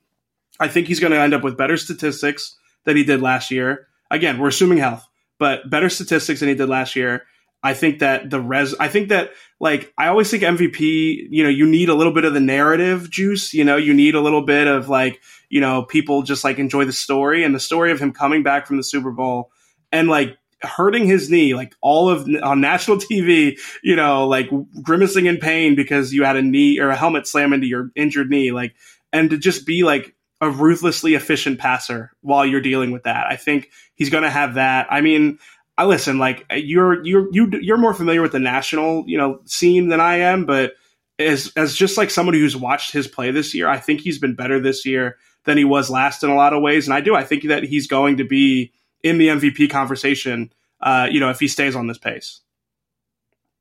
[0.59, 3.87] I think he's going to end up with better statistics than he did last year.
[4.11, 5.07] Again, we're assuming health,
[5.39, 7.25] but better statistics than he did last year.
[7.63, 11.49] I think that the res, I think that like, I always think MVP, you know,
[11.49, 14.43] you need a little bit of the narrative juice, you know, you need a little
[14.43, 17.99] bit of like, you know, people just like enjoy the story and the story of
[17.99, 19.51] him coming back from the Super Bowl
[19.91, 24.49] and like hurting his knee, like all of on national TV, you know, like
[24.83, 28.31] grimacing in pain because you had a knee or a helmet slam into your injured
[28.31, 28.75] knee, like,
[29.13, 33.27] and to just be like a ruthlessly efficient passer while you're dealing with that.
[33.29, 34.87] I think he's going to have that.
[34.91, 35.39] I mean,
[35.79, 39.89] I listen, like you're you're you you're more familiar with the national, you know, scene
[39.89, 40.73] than I am, but
[41.21, 44.35] as as just like somebody who's watched his play this year, I think he's been
[44.35, 47.15] better this year than he was last in a lot of ways, and I do.
[47.15, 48.73] I think that he's going to be
[49.05, 52.41] in the MVP conversation, uh, you know, if he stays on this pace.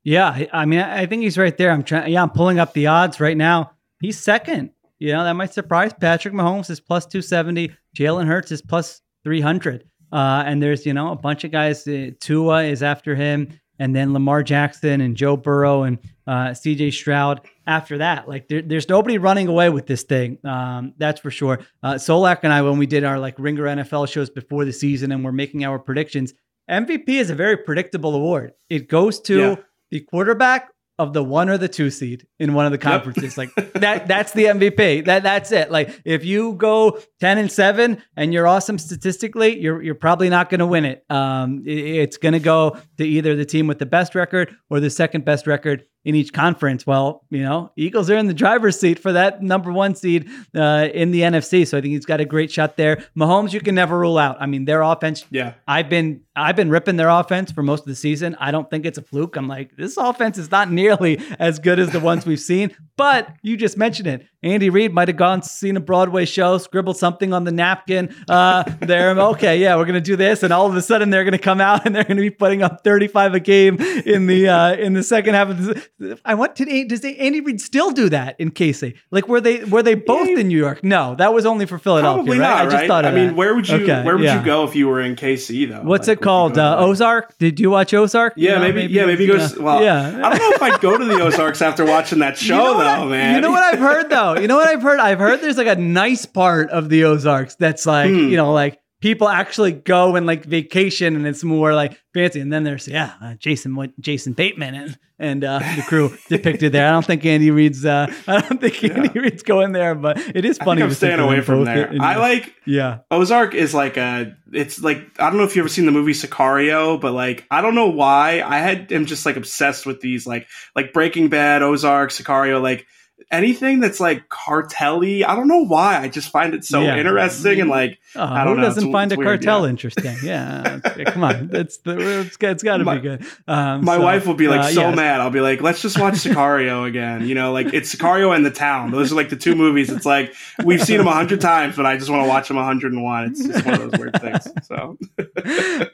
[0.03, 1.69] Yeah, I- mean, I I think he's right there.
[1.69, 2.11] I'm trying.
[2.11, 3.73] Yeah, I'm pulling up the odds right now.
[4.01, 4.71] He's second.
[4.97, 7.71] You know, that might surprise Patrick Mahomes is plus 270.
[7.95, 9.83] Jalen Hurts is plus 300.
[10.11, 11.87] Uh, and there's, you know, a bunch of guys.
[11.87, 16.93] Uh, Tua is after him, and then Lamar Jackson and Joe Burrow and uh, CJ
[16.93, 18.27] Stroud after that.
[18.27, 20.37] Like, there, there's nobody running away with this thing.
[20.43, 21.59] Um, that's for sure.
[21.83, 25.11] Uh, Solak and I, when we did our like Ringer NFL shows before the season
[25.11, 26.33] and we're making our predictions,
[26.69, 28.53] MVP is a very predictable award.
[28.69, 29.55] It goes to Yeah.
[29.91, 33.37] the quarterback of the one or the two seed in one of the conferences.
[33.37, 35.05] Like that that's the MVP.
[35.05, 35.71] That that's it.
[35.71, 40.49] Like if you go 10 and 7 and you're awesome statistically, you're you're probably not
[40.49, 41.05] going to win it.
[41.09, 44.79] Um it- it's going to go to either the team with the best record or
[44.79, 46.87] the second best record in each conference.
[46.87, 50.87] Well, you know, Eagles are in the driver's seat for that number 1 seed uh,
[50.93, 53.03] in the NFC, so I think he's got a great shot there.
[53.15, 54.37] Mahomes you can never rule out.
[54.39, 55.55] I mean, their offense Yeah.
[55.67, 58.37] I've been I've been ripping their offense for most of the season.
[58.39, 59.35] I don't think it's a fluke.
[59.35, 62.75] I'm like, this offense is not nearly as good as the ones we've seen.
[62.95, 64.27] But you just mentioned it.
[64.43, 68.15] Andy Reid might have gone seen a Broadway show, scribbled something on the napkin.
[68.29, 71.37] Uh, there, okay, yeah, we're gonna do this, and all of a sudden they're gonna
[71.39, 74.93] come out and they're gonna be putting up 35 a game in the uh, in
[74.93, 75.87] the second half of the.
[76.23, 76.85] I want to.
[76.85, 78.95] Does Andy Reid still do that in KC?
[79.09, 80.83] Like, were they were they both in New York?
[80.83, 82.17] No, that was only for Philadelphia.
[82.23, 82.47] Probably right?
[82.49, 82.87] not, I just right?
[82.87, 83.35] thought I mean, that.
[83.35, 84.39] where would you Okay, where would yeah.
[84.39, 85.81] you go if you were in KC though?
[85.81, 86.57] What's Like, it called?
[86.59, 87.35] Uh, Ozark?
[87.39, 88.33] Did you watch Ozark?
[88.37, 89.47] Yeah, You know, maybe, yeah, maybe go.
[89.59, 90.21] Well, yeah.
[90.23, 92.77] I don't know if I'd go to the Ozarks after watching that show, You know
[92.79, 93.35] though, I- man.
[93.35, 94.37] You know what I've heard though?
[94.37, 94.99] You know what I've heard?
[94.99, 98.27] I've heard there's like a nice part of the Ozarks that's like, Hmm.
[98.29, 102.39] you know, like people actually go and like vacation and it's more like fancy.
[102.39, 106.71] And then there's yeah, uh, Jason what Jason Bateman and and uh, the crew depicted
[106.71, 106.87] there.
[106.87, 110.45] I don't think Andy Reid's uh, I don't think Andy Reid's going there, but it
[110.45, 110.81] is funny.
[110.81, 111.91] I'm staying away from there.
[111.91, 112.99] in- I like yeah.
[113.11, 114.35] Ozark is like a.
[114.51, 117.61] It's like I don't know if you ever seen the movie Sicario, but like I
[117.61, 121.61] don't know why I had am just like obsessed with these like like Breaking Bad,
[121.61, 122.85] Ozark, Sicario, like
[123.31, 125.23] anything that's like cartelly.
[125.25, 125.99] I don't know why.
[125.99, 126.97] I just find it so Yeah.
[126.97, 128.63] interesting and like Oh, I who don't know.
[128.63, 129.69] doesn't It's- find it's a weird, cartel yeah.
[129.69, 130.15] interesting?
[130.23, 133.25] Yeah, come on, it's the it's, it's got to be good.
[133.47, 134.95] Um, My so, wife will be like uh, so yes.
[134.95, 135.19] mad.
[135.19, 137.27] I'll be like, let's just watch Sicario again.
[137.27, 138.91] You know, like it's Sicario and The Town.
[138.91, 139.89] Those are like the two movies.
[139.91, 142.57] It's like we've seen them a hundred times, but I just want to watch them
[142.57, 143.25] a hundred and one.
[143.25, 144.47] It's just one of those weird things.
[144.63, 144.97] So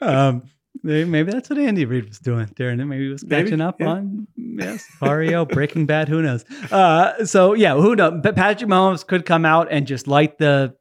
[0.00, 0.42] um,
[0.84, 2.84] maybe maybe that's what Andy Reid was doing, during it.
[2.84, 3.88] Maybe he was catching up yeah.
[3.88, 6.08] on yes, Mario, Breaking Bad.
[6.08, 6.44] Who knows?
[6.70, 8.20] Uh, so yeah, who knows?
[8.22, 10.76] But Patrick Mahomes could come out and just light the,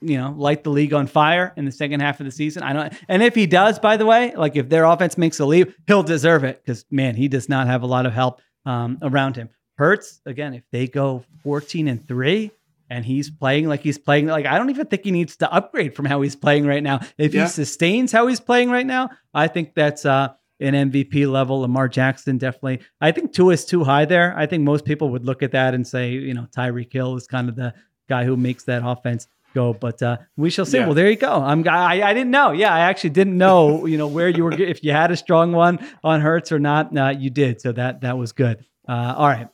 [0.00, 2.64] you know, light the league on fire in the second half of the season.
[2.64, 2.92] I don't.
[3.08, 6.02] And if he does, by the way, like if their offense makes a leap, he'll
[6.02, 9.50] deserve it because man, he does not have a lot of help um, around him.
[9.76, 10.54] Hurts again.
[10.54, 12.50] If they go fourteen and three.
[12.92, 14.26] And he's playing like he's playing.
[14.26, 17.00] Like I don't even think he needs to upgrade from how he's playing right now.
[17.16, 17.44] If Yeah.
[17.44, 20.28] he sustains how he's playing right now, I think that's uh,
[20.60, 21.60] an MVP level.
[21.60, 22.80] Lamar Jackson definitely.
[23.00, 24.34] I think two is too high there.
[24.36, 27.26] I think most people would look at that and say, you know, Tyreek Hill is
[27.26, 27.72] kind of the
[28.10, 29.72] guy who makes that offense go.
[29.72, 30.76] But uh, we shall see.
[30.76, 30.84] Yeah.
[30.84, 31.32] Well, there you go.
[31.32, 32.52] I'm I, I didn't know.
[32.52, 33.86] Yeah, I actually didn't know.
[33.86, 36.94] You know where you were if you had a strong one on Hurts or not.
[36.94, 37.62] Uh, you did.
[37.62, 38.66] So that that was good.
[38.86, 39.48] Uh, all right,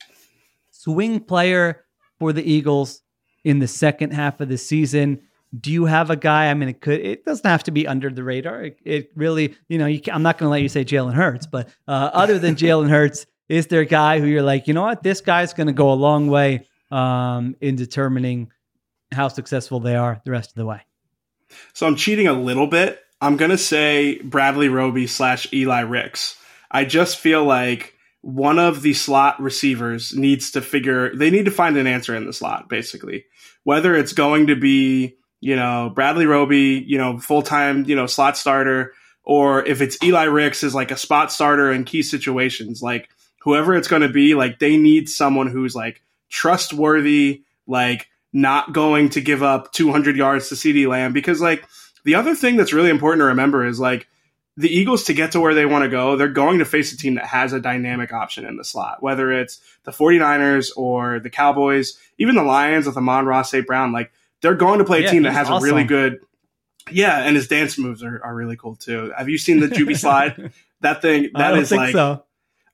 [0.71, 1.85] swing player
[2.19, 3.01] for the Eagles
[3.43, 5.21] in the second half of the season.
[5.57, 6.49] Do you have a guy?
[6.49, 6.99] I mean, it could.
[6.99, 8.63] It doesn't have to be under the radar.
[8.63, 11.47] It, it really, you know, you I'm not going to let you say Jalen Hurts,
[11.47, 14.83] but uh, other than Jalen Hurts, is there a guy who you're like, you know
[14.83, 18.51] what, this guy's going to go a long way um, in determining
[19.11, 20.81] how successful they are the rest of the way?
[21.73, 22.99] So I'm cheating a little bit.
[23.21, 26.37] I'm gonna say Bradley Roby slash Eli Ricks.
[26.71, 31.15] I just feel like one of the slot receivers needs to figure.
[31.15, 33.25] They need to find an answer in the slot, basically.
[33.63, 38.07] Whether it's going to be you know Bradley Roby, you know full time you know
[38.07, 38.93] slot starter,
[39.23, 42.81] or if it's Eli Ricks is like a spot starter in key situations.
[42.81, 43.09] Like
[43.41, 49.09] whoever it's going to be, like they need someone who's like trustworthy, like not going
[49.09, 51.65] to give up 200 yards to CeeDee Lamb because like
[52.03, 54.07] the other thing that's really important to remember is like
[54.59, 56.97] the Eagles to get to where they want to go, they're going to face a
[56.97, 61.29] team that has a dynamic option in the slot, whether it's the 49ers or the
[61.29, 63.65] Cowboys, even the Lions with Amon-Ra St.
[63.65, 66.19] Brown, like they're going to play a Yeah, team that has a really good
[66.91, 69.13] yeah, and his dance moves are, are really cool too.
[69.17, 70.51] Have you seen the Jubi slide?
[70.81, 72.25] That thing that is think like so.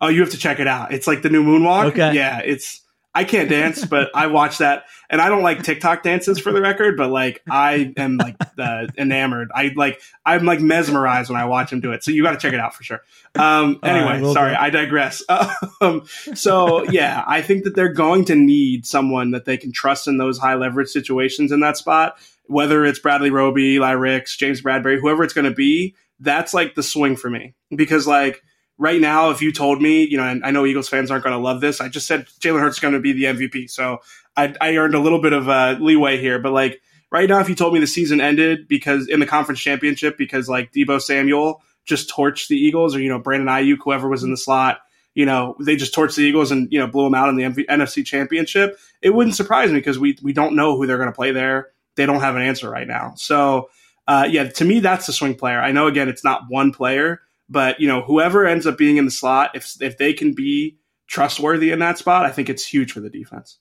[0.01, 0.91] Oh, you have to check it out.
[0.91, 1.91] It's like the new moonwalk.
[1.91, 2.13] Okay.
[2.15, 2.81] Yeah, it's
[3.15, 6.61] I can't dance, but I watch that and I don't like TikTok dances for the
[6.61, 9.51] record, but like I am like uh, enamored.
[9.55, 12.03] I like I'm like mesmerized when I watch him do it.
[12.03, 13.01] So you got to check it out for sure.
[13.35, 14.59] Um anyway, will sorry, do.
[14.59, 15.23] I digress.
[15.81, 16.05] Um
[16.35, 20.17] so yeah, I think that they're going to need someone that they can trust in
[20.17, 24.99] those high leverage situations in that spot, whether it's Bradley Roby, Eli Ricks, James Bradberry,
[24.99, 25.95] whoever it's going to be.
[26.19, 28.41] That's like the swing for me because like
[28.77, 31.35] right now, if you told me, you know, and I know Eagles fans aren't going
[31.35, 33.69] to love this, I just said Jalen Hurts is going to be the MVP.
[33.69, 33.99] So
[34.35, 36.39] I, I earned a little bit of uh, leeway here.
[36.39, 39.61] But like right now, if you told me the season ended because in the conference
[39.61, 44.09] championship, because like Deebo Samuel just torched the Eagles or, you know, Brandon Aiyuk, whoever
[44.09, 44.79] was in the slot,
[45.13, 47.43] you know, they just torched the Eagles and, you know, blew them out in the
[47.43, 51.09] MV- NFC championship, it wouldn't surprise me because we, we don't know who they're going
[51.09, 51.69] to play there.
[51.95, 53.13] They don't have an answer right now.
[53.15, 53.69] So,
[54.07, 55.59] uh, yeah, to me, that's the swing player.
[55.59, 59.05] I know, again, it's not one player, but you know, whoever ends up being in
[59.05, 60.77] the slot, if if they can be
[61.07, 63.59] trustworthy in that spot, I think it's huge for the defense.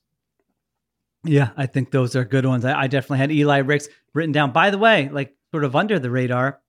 [1.23, 2.65] Yeah, I think those are good ones.
[2.65, 4.51] I, I definitely had Eli Ricks written down.
[4.51, 6.59] By the way, like sort of under the radar,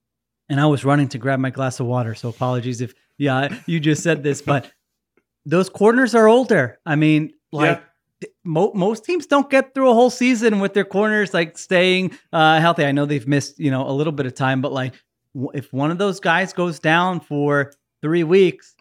[0.49, 2.15] and I was running to grab my glass of water.
[2.15, 4.71] So apologies if yeah you just said this, but
[5.47, 6.79] those corners are older.
[6.87, 7.83] I mean, like.
[8.45, 12.59] Mo- most teams don't get through a whole season with their corners like staying uh,
[12.61, 12.87] healthy.
[12.87, 14.95] I know they've missed you know a little bit of time, but like
[15.55, 17.73] if one of those guys goes down for
[18.03, 18.75] three weeks,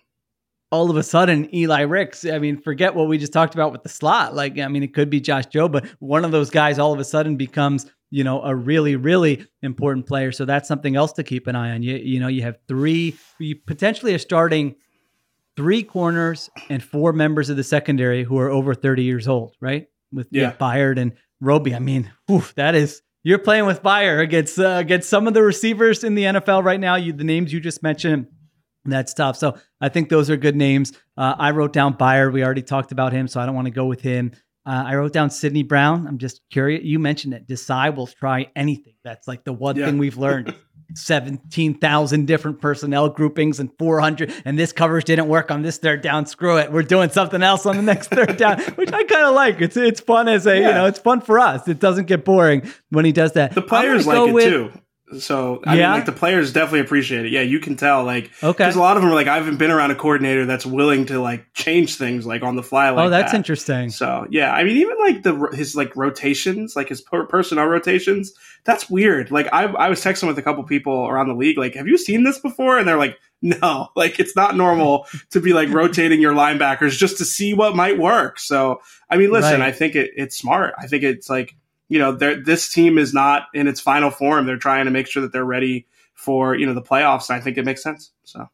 [0.72, 2.26] all of a sudden Eli Ricks.
[2.26, 4.36] I mean, forget what we just talked about with the slot.
[4.36, 7.00] Like, I mean, it could be Josh Jobe, but one of those guys all of
[7.00, 10.32] a sudden becomes, you know, a really, really important player.
[10.32, 11.84] So that's something else to keep an eye on.
[11.84, 14.76] You, you know, you have three, you potentially are starting
[15.56, 19.88] three corners and four members of the secondary who are over 30 years old, right?
[20.12, 20.54] With yeah.
[20.60, 21.76] Byard and Roby.
[21.76, 25.42] I mean, whew, that is you're playing with fire against uh, against some of the
[25.44, 26.96] receivers in the NFL right now.
[26.96, 28.28] You the names you just mentioned.
[28.86, 29.36] That's tough.
[29.36, 30.94] So I think those are good names.
[31.18, 32.32] Uh, I wrote down Byard.
[32.34, 34.32] We already talked about him, so I don't want to go with him.
[34.66, 36.08] Uh, I wrote down Sydney Brown.
[36.08, 36.84] I'm just curious.
[36.84, 37.48] You mentioned it.
[37.48, 38.94] Desai will try anything.
[39.04, 39.86] That's like the one Yeah.
[39.88, 40.54] thing we've learned.
[40.94, 44.34] 17,000 different personnel groupings and 400.
[44.46, 46.26] And this coverage didn't work on this third down.
[46.26, 46.72] Screw it.
[46.72, 49.62] We're doing something else on the next third down, which I kind of like.
[49.62, 51.68] It's it's fun as a, you know, it's fun for us.
[51.68, 53.54] It doesn't get boring when he does that.
[53.54, 54.72] The players like it with- too.
[55.20, 55.84] So I Yeah?
[55.90, 57.32] mean, like the players definitely appreciate it.
[57.32, 58.04] Yeah, you can tell.
[58.04, 58.58] Like, Okay.
[58.58, 61.06] because a lot of them are like, I haven't been around a coordinator that's willing
[61.08, 62.90] to like change things like on the fly.
[62.90, 63.38] Oh, like oh, that's that.
[63.38, 63.92] interesting.
[63.92, 68.34] So yeah, I mean, even like the his like rotations, like his per- personnel rotations,
[68.64, 69.30] that's weird.
[69.30, 71.98] Like I I was texting with a couple people around the league, like, have you
[72.00, 72.80] seen this before?
[72.80, 77.20] And they're like, no, like it's not normal to be like rotating your linebackers just
[77.20, 78.40] to see what might work.
[78.40, 79.70] So I mean, listen, Right.
[79.70, 80.74] I think it, it's smart.
[80.80, 81.56] I think it's like
[81.88, 84.46] you know, this team is not in its final form.
[84.46, 87.30] They're trying to make sure that they're ready for you know the playoffs.
[87.30, 88.12] And I think it makes sense.
[88.24, 88.50] So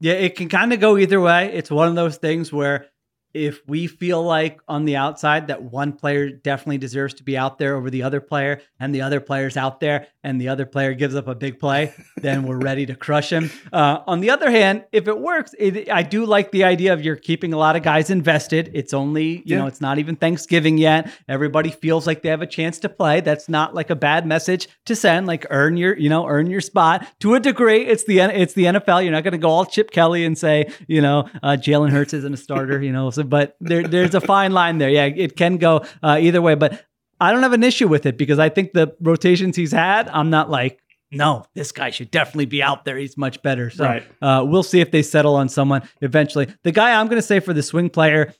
[0.00, 1.52] Yeah, it can kind of go either way.
[1.52, 2.86] It's one of those things where
[3.34, 7.58] if we feel like on the outside that one player definitely deserves to be out
[7.58, 10.94] there over the other player and the other player's out there and the other player
[10.94, 13.50] gives up a big play, then we're ready to crush him.
[13.72, 17.02] Uh, on the other hand, if it works, it, I do like the idea of
[17.04, 18.70] you're keeping a lot of guys invested.
[18.72, 19.58] It's only, you Yeah.
[19.58, 21.10] know, it's not even Thanksgiving yet.
[21.28, 23.20] Everybody feels like they have a chance to play.
[23.20, 25.26] That's not like a bad message to send.
[25.26, 27.84] Like earn your, you know, earn your spot to a degree.
[27.84, 29.02] It's the it's the NFL.
[29.02, 32.14] You're not going to go all Chip Kelly and say, you know, uh, Jalen Hurts
[32.14, 32.80] isn't a starter.
[32.82, 34.90] You know, so but there there's a fine line there.
[34.90, 36.54] Yeah, it can go uh, either way.
[36.54, 36.84] But
[37.20, 40.30] I don't have an issue with it because I think the rotations he's had, I'm
[40.30, 40.80] not like.
[41.10, 42.96] No, this guy should definitely be out there.
[42.96, 43.70] He's much better.
[43.70, 44.02] So Right.
[44.20, 46.48] uh, we'll see if they settle on someone eventually.
[46.64, 48.34] The guy I'm going to say for the swing player,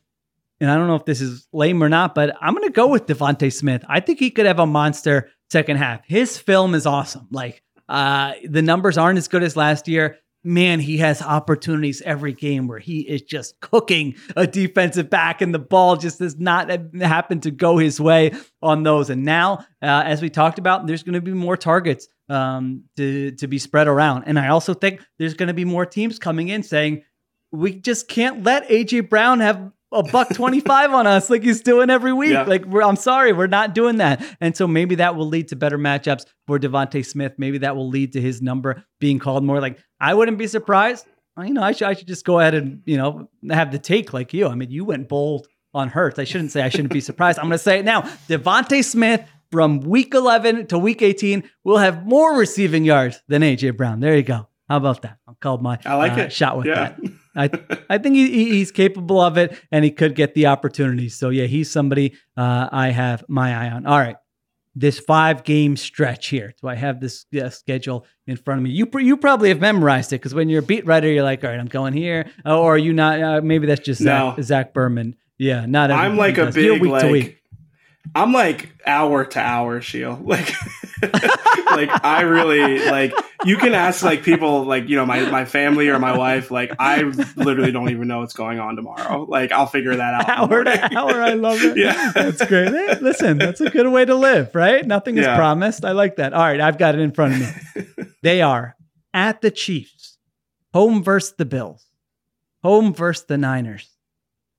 [0.61, 2.89] and I don't know if this is lame or not, but I'm going to go
[2.89, 3.85] with DeVonta Smith.
[3.89, 6.01] I think he could have a monster second half.
[6.07, 7.29] His film is awesome.
[7.31, 10.19] Like uh, the numbers aren't as good as last year.
[10.45, 15.55] Man, he has opportunities every game where he is just cooking a defensive back, and
[15.55, 16.71] the ball just does not
[17.01, 19.09] happen to go his way on those.
[19.09, 23.31] And now, uh, as we talked about, there's going to be more targets um, to
[23.33, 24.25] to be spread around.
[24.25, 27.05] And I also think there's going to be more teams coming in saying
[27.51, 31.89] we just can't let AJ Brown have a buck 25 on us like he's doing
[31.89, 32.33] every week.
[32.33, 32.43] Yeah.
[32.43, 34.23] Like we're, I'm sorry, we're not doing that.
[34.41, 37.35] And so maybe that will lead to better matchups for DeVonta Smith.
[37.39, 39.61] Maybe that will lead to his number being called more.
[39.61, 41.07] Like I wouldn't be surprised.
[41.39, 44.13] You know, I should I should just go ahead and you know have the take
[44.13, 44.47] like you.
[44.47, 46.19] I mean, you went bold on Hurts.
[46.19, 47.39] I shouldn't say I shouldn't be surprised.
[47.39, 48.03] I'm going to say it now.
[48.29, 53.77] DeVonta Smith from week 11 to week 18 will have more receiving yards than AJ
[53.77, 53.99] Brown.
[54.01, 54.47] There you go.
[54.69, 55.19] How about that?
[55.27, 56.33] I'll call my I like uh, it.
[56.33, 56.75] shot with Yeah.
[56.97, 57.01] that.
[57.37, 57.51] I
[57.91, 61.17] I think he, he- he's capable of it and he could get the opportunities.
[61.17, 63.87] So yeah, he's somebody uh, I have my eye on.
[63.87, 64.17] All right,
[64.77, 66.55] this five game stretch here.
[66.61, 68.71] Do I have this uh, schedule in front of me?
[68.71, 71.43] You pr- you probably have memorized it because when you're a beat writer, you're like,
[71.45, 72.31] all right, I'm going here.
[72.47, 73.21] Uh, or are you not?
[73.23, 74.43] Uh, maybe that's just Zach, No.
[74.43, 75.17] Zach Berman.
[75.39, 75.91] Yeah, not.
[75.91, 76.57] I'm like a does.
[76.57, 77.39] You're big week to week.
[78.15, 80.21] I'm like hour to hour Sheil.
[80.23, 80.49] Like
[81.77, 83.13] like I really like
[83.45, 86.73] you can ask like people like you know my my family or my wife like
[86.79, 87.03] I
[87.37, 89.23] literally don't even know what's going on tomorrow.
[89.29, 90.29] Like I'll figure that out.
[90.51, 91.77] Hour to hour, I love it.
[91.77, 92.13] Yeah.
[92.15, 92.69] that's great.
[92.69, 94.87] Hey, listen, that's a good way to live, right?
[94.87, 95.37] Nothing is Yeah.
[95.37, 95.85] promised.
[95.85, 96.33] I like that.
[96.33, 98.05] All right, I've got it in front of me.
[98.23, 98.77] they are
[99.13, 100.19] at the Chiefs,
[100.73, 101.87] home versus the Bills,
[102.63, 103.91] home versus the Niners,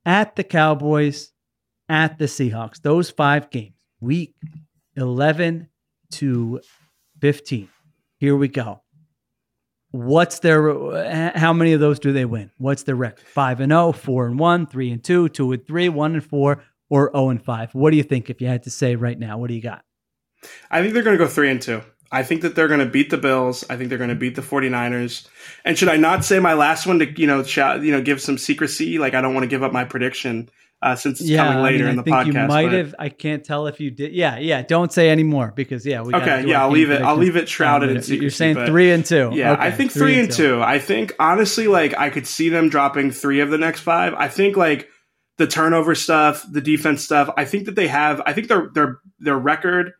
[0.05, 1.31] at the Cowboys,
[1.89, 2.81] at the Seahawks.
[2.81, 4.35] Those five games, week
[4.95, 5.69] 11
[6.11, 6.61] to
[7.21, 7.69] 15.
[8.17, 8.81] Here we go.
[9.91, 12.51] What's their how many of those do they win?
[12.57, 13.25] What's their record?
[13.27, 16.63] 5 and 0, 4 and 1, 3 and 2, 2 and 3, 1 and 4
[16.89, 17.75] or 0 and 5.
[17.75, 19.37] What do you think if you had to say right now?
[19.37, 19.83] What do you got?
[20.69, 21.81] I think they're going to go 3 and 2.
[22.11, 23.65] I think that they're going to beat the Bills.
[23.69, 25.27] I think they're going to beat the 49ers.
[25.63, 27.43] And should I not say my last one to, you know,
[27.81, 28.99] you know, give some secrecy?
[28.99, 30.49] Like I don't want to give up my prediction
[30.85, 32.41] uh, since it's coming later I, mean, in the I think podcast.
[32.41, 32.95] you might but- have.
[32.99, 34.13] I can't tell if you did.
[34.13, 34.61] Yeah, yeah.
[34.61, 36.13] Don't say any more because yeah, we.
[36.13, 39.03] Okay, yeah, I'll leave it- I'll leave it shrouded in You're saying but- three and
[39.03, 39.31] two.
[39.33, 40.61] Yeah, Okay, I think three, and two.
[40.61, 44.13] I think honestly, like I could see them dropping three of the next five.
[44.13, 44.87] I think like
[45.37, 47.29] the turnover stuff, the defense stuff.
[47.35, 48.21] I think that they have.
[48.25, 49.93] I think their their their record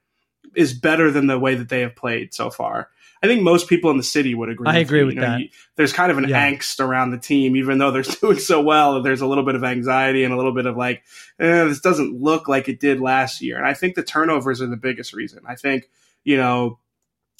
[0.56, 2.90] is better than the way that they have played so far.
[3.26, 4.68] I think most people in the city would agree.
[4.68, 5.06] I with agree you.
[5.08, 5.40] with You know, that.
[5.42, 6.50] you- there's kind of an Yeah.
[6.52, 9.02] angst around the team, even though they're doing so well.
[9.02, 11.04] There's a little bit of anxiety and a little bit of like,
[11.40, 13.58] eh, this doesn't look like it did last year.
[13.58, 15.40] And I think the turnovers are the biggest reason.
[15.48, 15.90] I think
[16.24, 16.80] you know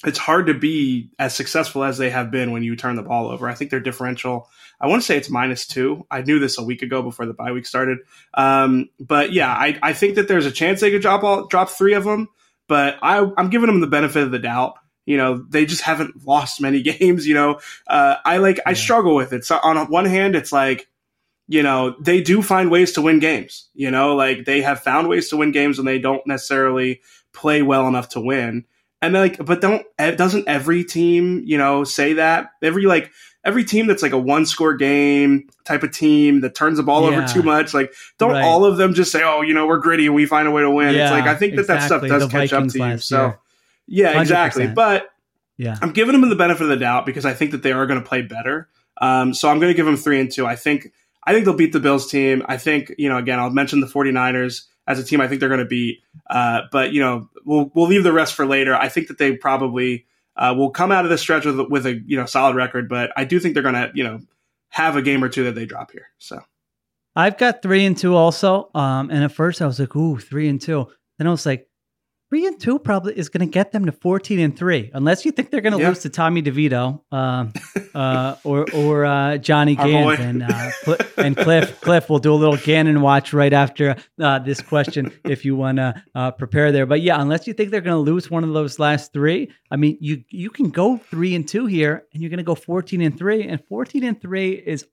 [0.04, 3.28] it's hard to be as successful as they have been when you turn the ball
[3.30, 3.48] over.
[3.48, 4.46] I think their differential,
[4.78, 6.04] I want to say it's minus two.
[6.10, 8.00] I knew this a week ago before the bye week started.
[8.34, 11.70] Um, but yeah, I, I think that there's a chance they could drop all, drop
[11.70, 12.28] three of them,
[12.68, 14.74] but I, I'm giving them the benefit of the doubt.
[15.06, 17.26] You know, they just haven't lost many games.
[17.26, 19.44] You know, uh, I like, I struggle with it.
[19.44, 20.88] So on one hand, it's like,
[21.48, 23.68] you know, they do find ways to win games.
[23.74, 27.00] You know, like they have found ways to win games when they don't necessarily
[27.32, 28.64] play well enough to win.
[29.00, 33.12] And like, but don't doesn't every team, you know, say that every like
[33.44, 37.02] every team that's like a one score game type of team that turns the ball
[37.08, 37.18] Yeah.
[37.18, 38.42] over too much, like, don't Right.
[38.42, 40.62] all of them just say, oh, you know, we're gritty and we find a way
[40.62, 40.94] to win?
[40.96, 42.98] Yeah, it's like I think that that stuff does The catch Vikings up to you.
[42.98, 43.38] So year.
[43.86, 44.66] Yeah, exactly.
[44.66, 44.74] 100%.
[44.74, 45.08] But
[45.56, 45.76] Yeah.
[45.80, 48.00] I'm giving them the benefit of the doubt because I think that they are going
[48.00, 48.68] to play better.
[49.00, 50.46] Um, so I'm going to give them three and two.
[50.46, 50.92] I think
[51.24, 52.42] I think they'll beat the Bills team.
[52.46, 55.20] I think you know again I'll mention the 49ers as a team.
[55.20, 56.00] I think they're going to beat.
[56.28, 58.74] Uh, but you know we'll we'll leave the rest for later.
[58.74, 60.06] I think that they probably
[60.36, 62.88] uh, will come out of this stretch with with a you know solid record.
[62.88, 64.20] But I do think they're going to you know
[64.68, 66.08] have a game or two that they drop here.
[66.18, 66.40] So
[67.14, 68.70] I've got three and two also.
[68.74, 70.86] Um, and at first I was like, ooh, three and two.
[71.18, 71.68] Then I was like,
[72.28, 75.30] three and two probably is going to get them to 14 and three, unless you
[75.32, 75.88] think they're going to Yeah.
[75.88, 77.52] lose to Tommy DeVito um,
[77.94, 81.80] uh, or or uh, Johnny Gans and uh, Cl- and Cliff.
[81.80, 85.78] Cliff, we'll do a little Gannon watch right after uh, this question if you want
[85.78, 86.86] to uh, prepare there.
[86.86, 89.76] But yeah, unless you think they're going to lose one of those last three, I
[89.76, 93.00] mean, you you can go three and two here, and you're going to go 14
[93.00, 94.84] and three, and 14 and three is,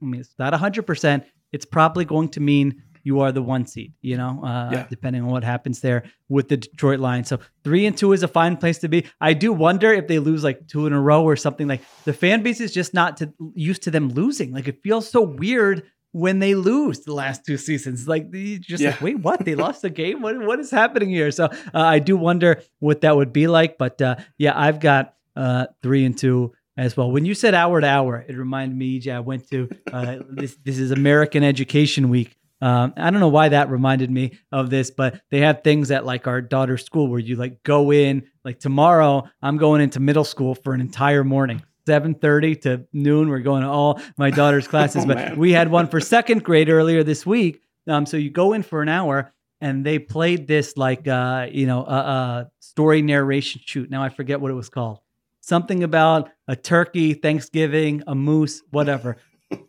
[0.00, 0.82] I mean, it's not 100.
[0.86, 4.86] percent It's probably going to mean you are the one seed, you know, uh, Yeah.
[4.90, 7.28] depending on what happens there with the Detroit Lions.
[7.28, 9.04] So three and two is a fine place to be.
[9.20, 12.12] I do wonder if they lose like two in a row or something like the
[12.12, 14.52] fan base is just not to, used to them losing.
[14.52, 18.08] Like it feels so weird when they lose the last two seasons.
[18.08, 19.44] Like you just like, wait, what?
[19.44, 20.20] They lost the game?
[20.20, 21.30] What what is happening here?
[21.30, 23.78] So uh, I do wonder what that would be like.
[23.78, 27.10] But uh, yeah, I've got uh, three and two as well.
[27.12, 30.56] When you said hour to hour, it reminded me, EJ, I went to uh, this.
[30.64, 32.36] This is American Education Week.
[32.62, 36.06] Um, I don't know why that reminded me of this, but they have things at
[36.06, 38.24] like our daughter's school where you like go in.
[38.44, 41.62] Like tomorrow, I'm going into middle school for an entire morning.
[41.86, 43.28] 7:30 to noon.
[43.28, 45.38] We're going to all my daughter's classes, Oh, but man.
[45.38, 47.60] we had one for second grade earlier this week.
[47.86, 51.66] Um, so you go in for an hour, and they played this like uh, you
[51.66, 53.88] know, a, a story narration shoot.
[53.90, 54.98] Now I forget what it was called.
[55.40, 59.18] Something about a turkey, Thanksgiving, a moose, whatever.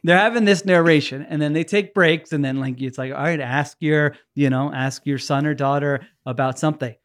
[0.03, 3.19] They're having this narration, and then they take breaks, and then like it's like, all
[3.19, 6.95] right, ask your, you know, ask your son or daughter about something.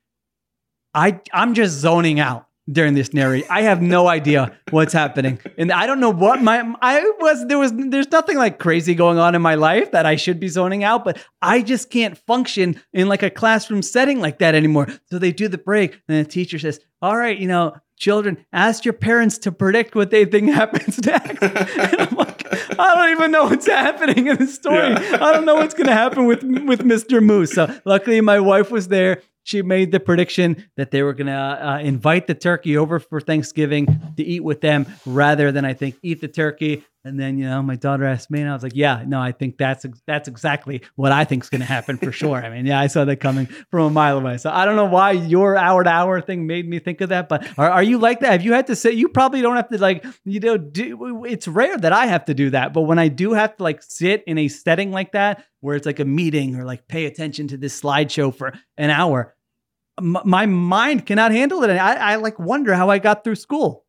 [0.95, 3.49] I I'm just zoning out during this narration.
[3.51, 7.47] I have no idea what's happening, and I don't know what my I was.
[7.47, 10.49] There was there's nothing like crazy going on in my life that I should be
[10.49, 14.89] zoning out, but I just can't function in like a classroom setting like that anymore.
[15.11, 18.85] So they do the break, and the teacher says, "All right, you know." Children, ask
[18.85, 21.41] your parents to predict what they think happens next.
[22.79, 24.91] I don't even know what's happening in the story.
[24.91, 25.19] Yeah.
[25.21, 27.23] I don't know what's going to happen with with Mr.
[27.23, 27.53] Moose.
[27.53, 29.23] So luckily, my wife was there.
[29.45, 33.21] She made the prediction that they were going to uh, invite the turkey over for
[33.21, 36.85] Thanksgiving to eat with them, rather than I think eat the turkey.
[37.05, 39.33] And then you know, my daughter asked me, and I was like, "Yeah, no, I
[39.33, 42.65] think that's that's exactly what I think is going to happen for sure." I mean,
[42.65, 44.37] yeah, I saw that coming from a mile away.
[44.37, 47.29] So I don't know why your hour to hour thing made me think of that,
[47.29, 48.31] but are, are you like that?
[48.31, 48.93] Have you had to say?
[48.93, 50.57] You probably don't have to like you know.
[50.57, 53.63] Do, it's rare that I have to do that, but when I do have to
[53.65, 57.07] like sit in a setting like that where it's like a meeting or like pay
[57.07, 59.35] attention to this slideshow for an hour,
[59.99, 61.71] m- my mind cannot handle it.
[61.71, 63.82] And I, I like wonder how I got through school.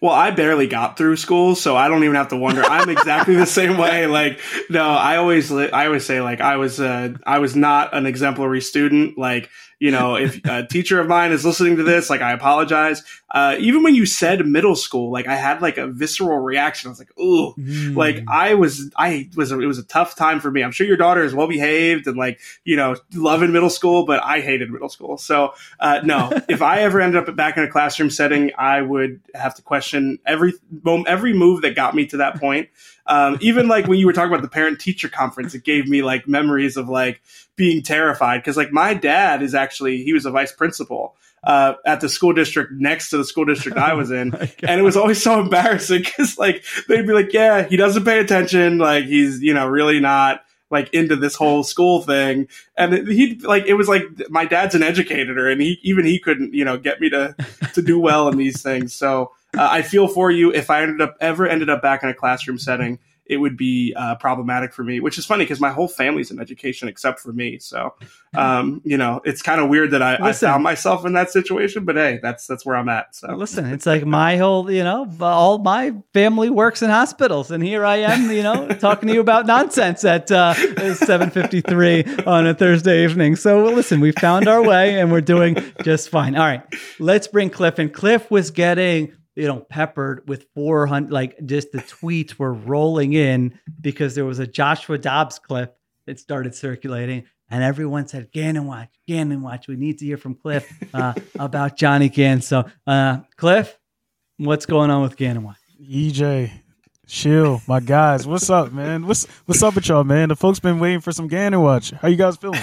[0.00, 2.62] Well, I barely got through school, so I don't even have to wonder.
[2.64, 4.06] I'm exactly the same way.
[4.18, 4.40] Like,
[4.70, 8.60] no, I always, I always say like I was, uh, I was not an exemplary
[8.60, 9.18] student.
[9.18, 9.50] Like,
[9.80, 13.02] you know, if a teacher of mine is listening to this, like I apologize.
[13.30, 16.88] Uh, even when you said middle school, like I had like a visceral reaction.
[16.88, 17.54] I was like, ooh,
[17.94, 20.62] like I was, I was, it was a tough time for me.
[20.62, 24.22] I'm sure your daughter is well behaved and like, you know, loving middle school, but
[24.24, 25.16] I hated middle school.
[25.16, 29.20] So, uh, no, if I ever ended up back in a classroom setting, I would
[29.34, 30.54] have to question every,
[31.06, 32.68] every move that got me to that point.
[33.08, 36.02] Um, even like when you were talking about the parent teacher conference, it gave me
[36.02, 37.22] like memories of like
[37.56, 38.44] being terrified.
[38.44, 41.16] Cause like my dad is actually, he was a vice principal.
[41.44, 44.34] Uh, at the school district next to the school district I was in.
[44.62, 48.18] and it was always so embarrassing because like they'd be like, yeah, he doesn't pay
[48.18, 48.78] attention.
[48.78, 52.48] Like he's, you know, really not like into this whole school thing.
[52.76, 56.54] And he'd like, it was like my dad's an educator and he, even he couldn't,
[56.54, 57.36] you know, get me to,
[57.74, 58.92] to do well in these things.
[58.92, 60.52] So uh, I feel for you.
[60.52, 63.92] If I ended up ever ended up back in a classroom setting, it would be
[63.94, 67.30] uh, problematic for me, which is funny because my whole family's in education except for
[67.30, 67.58] me.
[67.58, 67.94] So,
[68.34, 71.84] um, you know, it's kind of weird that I, I found myself in that situation,
[71.84, 73.14] but hey, that's, that's where I'm at.
[73.14, 77.62] So Listen, it's like my whole, you know, all my family works in hospitals, and
[77.62, 80.54] here I am, you know, talking to you about nonsense at uh,
[80.94, 83.36] seven fifty three on a Thursday evening.
[83.36, 86.34] So listen, we found our way, and we're doing just fine.
[86.34, 86.62] All right,
[86.98, 87.90] let's bring Cliff in.
[87.90, 89.12] Cliff was getting.
[89.38, 94.40] You know, peppered with 400, like just the tweets were rolling in because there was
[94.40, 95.76] a Joshua Dobbs clip
[96.06, 99.68] that started circulating, and everyone said, Gannon watch, Gannon watch.
[99.68, 102.40] We need to hear from Cliff uh, about Johnny Gann.
[102.40, 103.78] So, uh, Cliff,
[104.38, 105.58] what's going on with Gannon watch?
[105.80, 106.50] EJ,
[107.06, 109.06] Sheil, my guys, what's up, man?
[109.06, 110.30] What's what's up with y'all, man?
[110.30, 111.92] The folks been waiting for some Gannon watch.
[111.92, 112.60] How you guys feeling?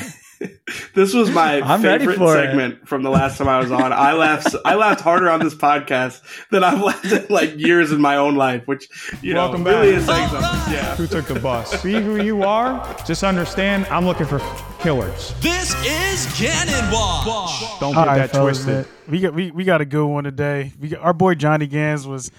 [0.94, 2.46] This was my I'm favorite for it.
[2.46, 3.94] segment from the last time I was on.
[3.94, 4.56] I laughed.
[4.66, 6.22] I laughed harder on this podcast
[6.52, 8.88] than I've laughed in like years in my own life, which
[9.22, 10.00] you know Welcome really back.
[10.02, 10.74] is saying something.
[10.74, 10.96] Yeah.
[10.96, 11.82] Who took the bus?
[11.84, 12.96] Be who you are.
[13.06, 14.40] Just understand, I'm looking for
[14.80, 15.34] killers.
[15.42, 17.80] This is Gannon Watch.
[17.80, 18.76] Don't All get right, that fellas, twisted.
[18.76, 18.86] man.
[19.08, 20.74] We got we, we got a good one today.
[20.80, 22.32] We got, our boy Johnny Gans was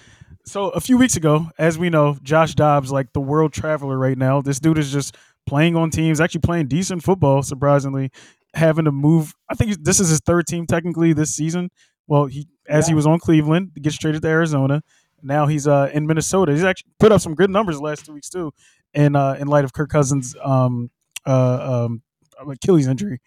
[0.45, 4.17] so a few weeks ago, as we know, Josh Dobbs like the world traveler right
[4.17, 4.41] now.
[4.41, 5.15] This dude is just
[5.47, 8.11] playing on teams, actually playing decent football, surprisingly.
[8.53, 9.33] having to move.
[9.49, 11.69] I think this is his third team technically this season.
[12.07, 12.91] Well, he as yeah.
[12.91, 14.83] he was on Cleveland, he gets traded to Arizona.
[15.21, 16.51] Now he's uh, in Minnesota.
[16.51, 18.51] He's actually put up some good numbers the last two weeks too,
[18.93, 20.91] in uh, in light of Kirk Cousins' um,
[21.25, 22.01] uh, um,
[22.47, 23.19] Achilles injury.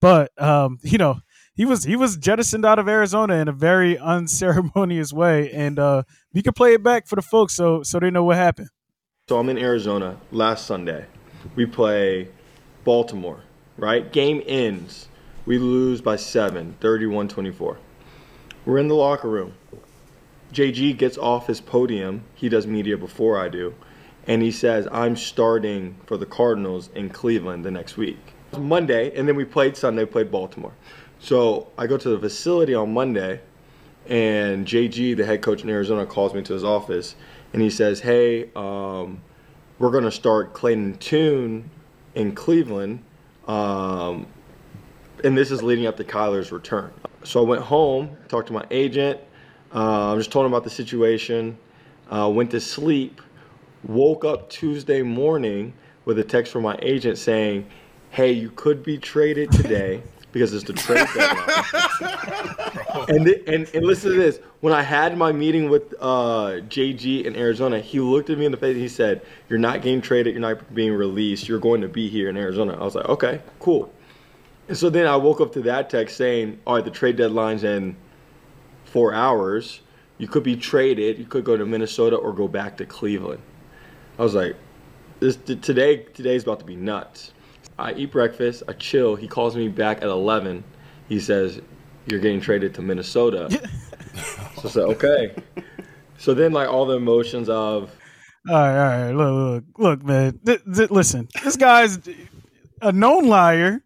[0.00, 1.20] But um, you know,
[1.54, 6.02] he was he was jettisoned out of Arizona in a very unceremonious way, and uh,
[6.32, 8.68] we could play it back for the folks so so they know what happened.
[9.28, 11.06] So I'm in Arizona last Sunday.
[11.56, 12.28] We play
[12.84, 13.40] Baltimore,
[13.76, 14.10] right?
[14.12, 15.08] Game ends.
[15.46, 17.78] We lose by seven, 31 24.
[18.64, 19.54] We're in the locker room.
[20.52, 22.24] JG gets off his podium.
[22.34, 23.74] He does media before I do.
[24.26, 28.18] And he says, I'm starting for the Cardinals in Cleveland the next week.
[28.58, 30.72] Monday, and then we played Sunday, played Baltimore.
[31.18, 33.40] So I go to the facility on Monday,
[34.06, 37.14] and JG, the head coach in Arizona, calls me to his office,
[37.52, 39.20] and he says, "Hey, um,
[39.78, 41.70] we're going to start Clayton Tune
[42.14, 43.02] in Cleveland,
[43.46, 44.26] um,
[45.24, 46.90] and this is leading up to Kyler's return."
[47.24, 49.20] So I went home, talked to my agent.
[49.74, 51.58] Uh, I just told him about the situation.
[52.10, 53.20] Uh, went to sleep.
[53.84, 55.72] Woke up Tuesday morning
[56.04, 57.66] with a text from my agent saying,
[58.10, 60.02] "Hey, you could be traded today."
[60.38, 63.08] because it's the trade deadline.
[63.08, 64.38] and, and and listen to this.
[64.60, 68.52] When I had my meeting with uh, JG in Arizona, he looked at me in
[68.52, 70.34] the face and he said, "You're not getting traded.
[70.34, 71.48] You're not being released.
[71.48, 73.92] You're going to be here in Arizona." I was like, "Okay, cool."
[74.68, 77.64] And so then I woke up to that text saying, "All right, the trade deadline's
[77.64, 77.96] in
[78.84, 79.80] four hours.
[80.18, 81.18] You could be traded.
[81.18, 83.42] You could go to Minnesota or go back to Cleveland."
[84.18, 84.54] I was like,
[85.18, 86.06] "This today.
[86.14, 87.32] Today's about to be nuts."
[87.78, 89.14] I eat breakfast, I chill.
[89.16, 90.64] He calls me back at 11.
[91.08, 91.60] He says,
[92.06, 93.48] You're getting traded to Minnesota.
[94.56, 95.34] so I said, Okay.
[96.18, 97.94] So then, like, all the emotions of.
[98.48, 99.12] All right, all right.
[99.12, 100.40] Look, look, look man.
[100.44, 101.98] Th- th- listen, this guy's
[102.80, 103.84] a known liar,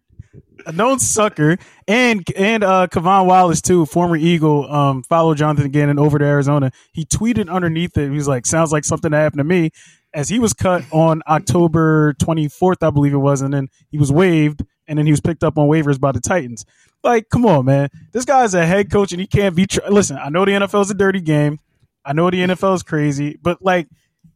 [0.65, 5.99] a known sucker, and and uh K'Von Wallace too, former Eagle, um, followed Jonathan Gannon
[5.99, 6.71] over to Arizona.
[6.93, 8.09] He tweeted underneath it.
[8.09, 9.71] He was like, "Sounds like something that happened to me."
[10.13, 14.11] As he was cut on October 24th, I believe it was, and then he was
[14.11, 16.65] waived, and then he was picked up on waivers by the Titans.
[17.03, 17.89] Like, come on, man.
[18.11, 19.65] This guy's a head coach, and he can't be.
[19.65, 21.59] Tr- Listen, I know the NFL is a dirty game.
[22.05, 23.87] I know the NFL is crazy, but like,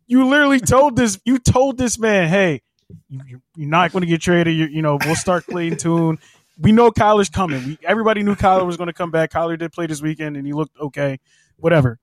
[0.07, 1.19] you literally told this.
[1.25, 2.61] You told this man, hey,
[3.09, 4.55] you, are not going to get traded.
[4.55, 6.17] You, you, know, we'll start playing Tune.
[6.59, 7.63] We know Kyler's coming.
[7.65, 9.31] We, everybody knew Kyler was going to come back.
[9.31, 11.19] Kyler did play this weekend, and he looked okay.
[11.57, 11.99] Whatever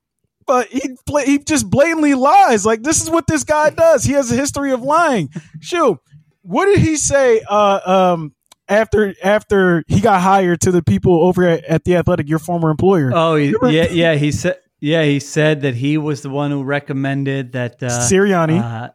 [0.47, 2.65] but he play, he just blatantly lies.
[2.65, 4.05] Like this is what this guy does.
[4.05, 5.31] He has a history of lying.
[5.61, 5.99] Shoot,
[6.43, 7.43] what did he say?
[7.49, 7.81] Uh,
[8.15, 8.35] um,
[8.69, 12.71] after after he got hired to the people over at, at the Athletic, your former
[12.71, 13.11] employer.
[13.15, 14.15] Oh, he, yeah, yeah.
[14.15, 18.61] He said, yeah, he said that he was the one who recommended that uh, Sirianni.
[18.61, 18.91] Uh,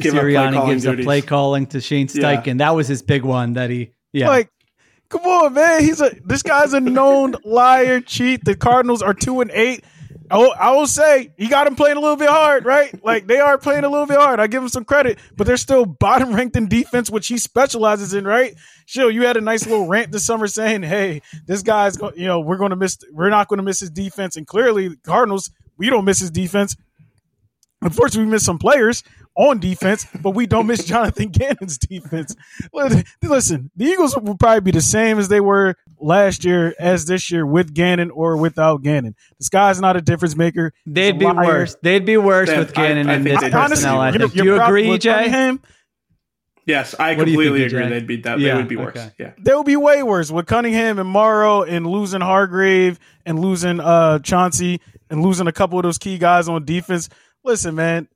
[0.00, 1.04] Sirianni gives duties.
[1.04, 2.46] a play calling to Shane Steichen.
[2.46, 2.54] Yeah.
[2.54, 3.54] That was his big one.
[3.54, 4.50] That he, yeah, like
[5.08, 5.82] come on, man.
[5.82, 8.44] He's a this guy's a known liar, cheat.
[8.44, 9.84] The Cardinals are two and eight.
[10.34, 12.90] Oh, I will say he got him playing a little bit hard, right?
[13.04, 14.38] Like they are playing a little bit hard.
[14.40, 18.14] I give him some credit, but they're still bottom ranked in defense, which he specializes
[18.14, 18.54] in, right?
[18.86, 22.40] Sure, you had a nice little rant this summer saying, "Hey, this guy's, you know,
[22.40, 25.90] we're going to miss, we're not going to miss his defense," and clearly, Cardinals, we
[25.90, 26.76] don't miss his defense.
[27.82, 29.02] Unfortunately, we missed some players
[29.34, 32.36] on defense, but we don't miss Jonathan Gannon's defense.
[32.72, 37.30] Listen, the Eagles will probably be the same as they were last year as this
[37.30, 39.14] year with Gannon or without Gannon.
[39.38, 40.72] This guy's not a difference maker.
[40.86, 41.46] They'd be liar.
[41.46, 41.76] worse.
[41.82, 44.00] They'd be worse with Gannon I, I in this personnel.
[44.00, 44.32] I think.
[44.32, 45.60] Do you agree, EJ?
[46.64, 47.88] Yes, I what completely think, agree.
[47.88, 48.38] They'd be that.
[48.38, 48.96] Yeah, they would be worse.
[48.96, 49.10] Okay.
[49.18, 53.80] Yeah, they would be way worse with Cunningham and Morrow and losing Hargrave and losing
[53.80, 54.80] uh Chauncey
[55.10, 57.08] and losing a couple of those key guys on defense.
[57.44, 58.08] Listen, man,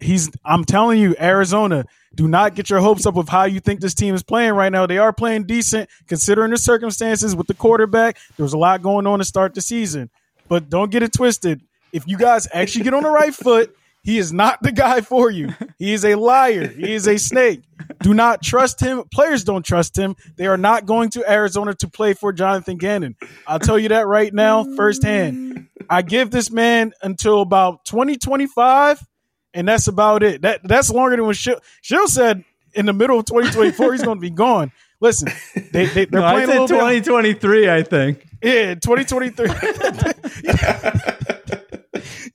[0.00, 0.30] he's.
[0.44, 1.84] I'm telling you, Arizona.
[2.14, 4.70] Do not get your hopes up of how you think this team is playing right
[4.70, 4.86] now.
[4.86, 8.18] They are playing decent considering the circumstances with the quarterback.
[8.36, 10.10] There was a lot going on to start the season,
[10.48, 11.60] but don't get it twisted.
[11.92, 15.30] If you guys actually get on the right foot, he is not the guy for
[15.30, 15.54] you.
[15.78, 16.68] He is a liar.
[16.68, 17.62] He is a snake.
[18.00, 19.02] Do not trust him.
[19.12, 20.14] Players don't trust him.
[20.36, 23.16] They are not going to Arizona to play for Jonathan Gannon.
[23.46, 25.43] I'll tell you that right now, firsthand.
[25.88, 29.04] I give this man until about 2025,
[29.52, 30.42] and that's about it.
[30.42, 34.18] That that's longer than what Sheil, Sheil said in the middle of 2024 he's going
[34.18, 34.72] to be gone.
[35.00, 35.28] Listen,
[35.72, 37.60] they, they are no, playing I said 2023.
[37.60, 38.26] Bit, I think.
[38.42, 39.48] Yeah, 2023.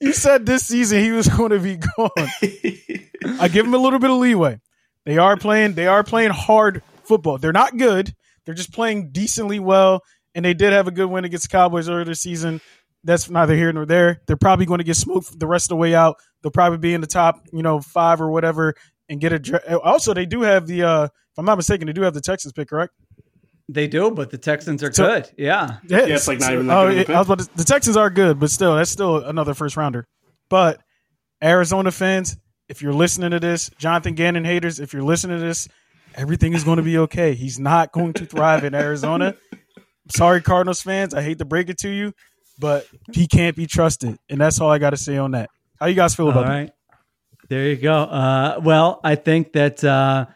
[0.00, 2.10] you said this season he was going to be gone.
[3.40, 4.60] I give him a little bit of leeway.
[5.04, 5.74] They are playing.
[5.74, 7.38] They are playing hard football.
[7.38, 8.14] They're not good.
[8.44, 10.02] They're just playing decently well.
[10.34, 12.60] And they did have a good win against the Cowboys earlier this season
[13.04, 14.20] that's neither here nor there.
[14.26, 16.16] They're probably going to get smoked the rest of the way out.
[16.42, 18.74] They'll probably be in the top, you know, five or whatever,
[19.08, 19.78] and get a.
[19.80, 20.82] Also, they do have the.
[20.82, 22.92] uh If I'm not mistaken, they do have the Texans pick, correct?
[23.68, 25.30] They do, but the Texans are So- good.
[25.38, 25.76] Yeah.
[25.86, 27.64] Yeah, it's like not even that oh, good of it- I was about to, the
[27.64, 30.08] Texans are good, but still, that's still another first rounder.
[30.48, 30.80] But
[31.42, 32.36] Arizona fans,
[32.68, 35.68] if you're listening to this, Jonathan Gannon haters, if you're listening to this,
[36.16, 37.34] everything is going to be okay.
[37.34, 39.36] He's not going to thrive in Arizona.
[40.14, 41.14] Sorry, Cardinals fans.
[41.14, 42.12] I hate to break it to you,
[42.60, 45.50] but he can't be trusted, and that's all I got to say on that.
[45.80, 46.74] How you guys feel All about that?
[47.48, 47.94] There you go.
[47.94, 50.26] Uh, well, I think that uh,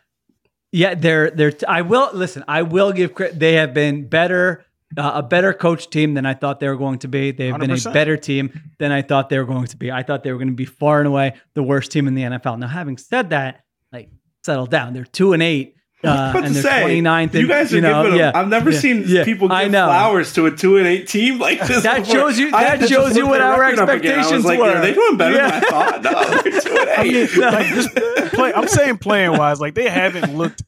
[0.72, 1.52] yeah, they're they're.
[1.68, 2.42] I will listen.
[2.48, 3.38] I will give credit.
[3.38, 4.64] They have been better,
[4.96, 7.30] uh, a better coach team than I thought they were going to be.
[7.30, 9.92] They have been a better team than I thought they were going to be.
[9.92, 12.22] I thought they were going to be far and away the worst team in the
[12.22, 12.58] NFL.
[12.58, 13.62] Now, having said that,
[13.92, 14.08] like
[14.42, 14.94] settle down.
[14.94, 15.73] They're two and eight.
[16.04, 17.34] Uh, about and to say, 29th.
[17.34, 18.32] you guys are know, giving them.
[18.34, 19.86] yeah, I've never yeah, seen yeah, people I give know.
[19.86, 21.82] flowers to a two and eight team like this.
[21.82, 22.14] That before.
[22.14, 24.14] shows you- that shows you what our record up again.
[24.14, 24.70] I was expectations like, were.
[24.70, 25.50] Are they doing better Yeah.
[25.60, 26.02] than I thought?
[26.02, 26.10] No,
[26.42, 27.36] they're two and I mean, eight.
[27.36, 27.94] like just
[28.34, 28.52] play.
[28.52, 30.62] I'm saying playing wise, like they haven't looked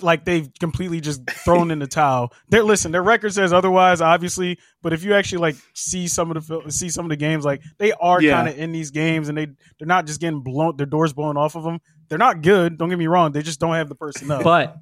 [0.00, 2.32] like they've completely just thrown in the towel.
[2.48, 4.58] They're listen, their record says otherwise, obviously.
[4.82, 7.44] But if you actually like see some of the fil- see some of the games,
[7.44, 8.32] like they are Yeah.
[8.36, 9.46] kind of in these games, and they
[9.78, 11.78] they're not just getting blown, their doors blown off of them.
[12.12, 12.76] They're not good.
[12.76, 13.32] Don't get me wrong.
[13.32, 14.42] They just don't have the personnel.
[14.42, 14.76] But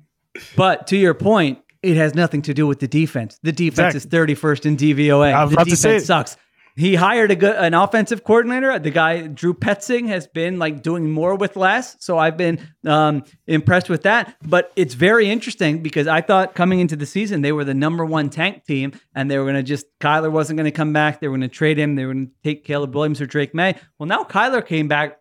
[0.56, 3.38] but to your point, it has nothing to do with the defense.
[3.44, 4.32] The defense Exactly.
[4.32, 5.50] is 31st in DVOA.
[5.50, 6.00] The defense say it.
[6.00, 6.36] sucks.
[6.74, 8.76] He hired a good an offensive coordinator.
[8.80, 13.22] The guy Drew Petzing has been like doing more with less, so I've been um,
[13.46, 14.34] impressed with that.
[14.42, 18.04] But it's very interesting because I thought coming into the season they were the number
[18.04, 21.20] one tank team, and they were going to just Kyler wasn't going to come back.
[21.20, 21.94] They were going to trade him.
[21.94, 23.76] They were going to take Caleb Williams or Drake Maye.
[23.98, 25.19] Well, now Kyler came back.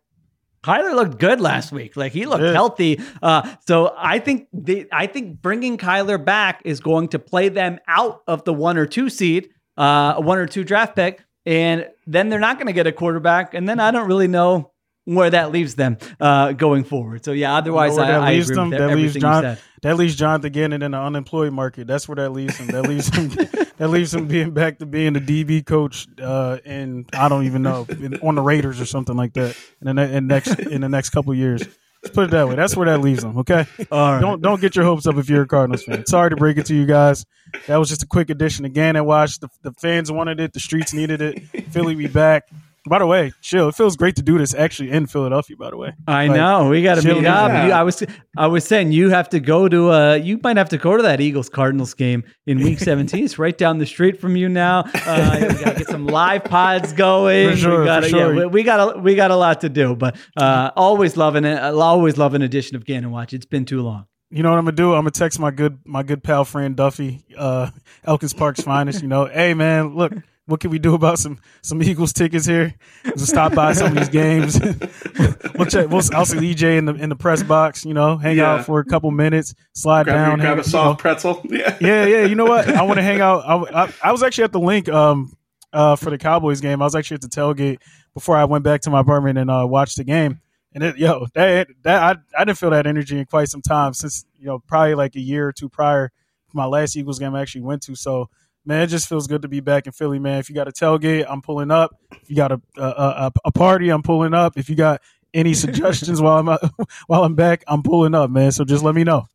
[0.63, 1.95] Kyler looked good last week.
[1.95, 2.51] Like he looked Yeah.
[2.53, 2.99] healthy.
[3.21, 7.79] Uh, so I think the I think bringing Kyler back is going to play them
[7.87, 11.87] out of the one or two seed, uh, a one or two draft pick, and
[12.05, 13.53] then they're not going to get a quarterback.
[13.53, 14.68] And then I don't really know
[15.15, 17.25] where that leaves them uh, going forward.
[17.25, 18.69] So yeah, otherwise You know I, that I leaves agree them?
[18.69, 19.57] with That leaves John.
[19.81, 21.87] That leaves Jonathan Gannon in the unemployed market.
[21.87, 22.67] That's where that leaves him.
[22.67, 23.29] That leaves him.
[23.77, 27.61] that leaves him being back to being a DB coach, uh, in I don't even
[27.63, 29.57] know in, on the Raiders or something like that.
[29.81, 31.65] In the ne- in next in the next couple of years.
[32.03, 32.55] Let's put it that way.
[32.55, 33.39] That's where that leaves them.
[33.39, 33.65] Okay.
[33.91, 34.21] All right.
[34.21, 36.05] Don't don't get your hopes up if you're a Cardinals fan.
[36.05, 37.25] Sorry to break it to you guys.
[37.67, 38.93] That was just a quick addition again.
[38.95, 39.39] Gannon Watch.
[39.39, 40.53] The, the fans wanted it.
[40.53, 41.39] The streets needed it.
[41.71, 42.43] Philly be back.
[42.87, 43.67] By the way, Sheil.
[43.69, 45.57] It feels great to do this actually in Philadelphia.
[45.57, 47.51] By the way, I Like, know we got to meet up.
[47.67, 48.03] You, I was
[48.37, 51.03] I was saying you have to go to uh you might have to go to
[51.03, 53.23] that Eagles Cardinals game in Week 17.
[53.25, 54.85] it's right down the street from you now.
[54.93, 57.51] Uh, we got to get some live pods going.
[57.51, 59.69] For sure, we got for yeah, we, we got a we got a lot to
[59.69, 61.57] do, but uh, always loving it.
[61.57, 63.33] I'll always love an edition of Gannon Watch.
[63.33, 64.05] It's been too long.
[64.31, 64.93] You know what I'm gonna do?
[64.93, 67.71] I'm gonna text my good my good pal friend Duffy, uh,
[68.05, 69.01] Elkins Park's finest.
[69.01, 70.13] You know, hey man, look,
[70.49, 72.73] what can we do about some some Eagles tickets here?
[73.05, 74.59] Just stop by some of these games.
[75.55, 75.89] we'll check.
[75.89, 77.85] We'll, I'll see EJ in the in the press box.
[77.85, 78.53] You know, hang Yeah.
[78.55, 80.95] out for a couple minutes, slide Grab, down, grab hang- a you know.
[80.95, 81.41] pretzel.
[81.49, 81.77] Yeah.
[81.81, 82.25] yeah, yeah.
[82.25, 82.67] You know what?
[82.67, 83.43] I want to hang out.
[83.45, 85.33] I, I, I was actually at the Linc um
[85.73, 86.81] uh for the Cowboys game.
[86.81, 87.77] I was actually at the tailgate
[88.13, 90.41] before I went back to my apartment and uh watched the game.
[90.73, 92.01] And it, yo, that that
[92.35, 95.15] I I didn't feel that energy in quite some time since you know probably like
[95.15, 97.95] a year or two prior to my last Eagles game I actually went to.
[97.95, 98.29] So
[98.69, 100.39] man, it just feels good to be back in Philly, man.
[100.39, 101.91] If you got a tailgate, I'm pulling up.
[102.13, 104.57] If you got a a, a, a party, I'm pulling up.
[104.57, 105.01] If you got
[105.33, 106.57] any suggestions while I'm uh,
[107.07, 108.53] while I'm back, I'm pulling up, man.
[108.53, 109.25] So just let me know.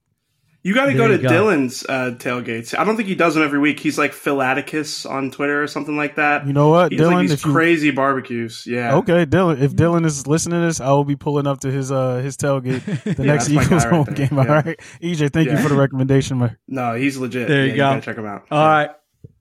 [0.67, 1.29] You got to go to go.
[1.29, 2.75] Dylan's uh, tailgates.
[2.75, 3.79] I don't think he does them every week.
[3.79, 6.47] He's like Phil Atticus on Twitter or something like that.
[6.47, 7.21] You know what, He's like Dylan?
[7.21, 8.65] these If you crazy barbecues.
[8.67, 8.95] Yeah.
[8.95, 9.61] Okay, Dylan.
[9.61, 12.39] If Dylan is listening to this, I will be pulling up to his uh his
[12.39, 12.83] tailgate
[13.17, 14.27] the next Eagles guy right home there.
[14.27, 14.39] game.
[14.39, 14.53] All Yeah.
[14.65, 16.57] right, EJ, thank you for the recommendation, man.
[16.67, 17.47] No, he's legit.
[17.47, 17.83] There you Yeah, go.
[17.91, 18.47] gotta check him out.
[18.51, 18.89] All right.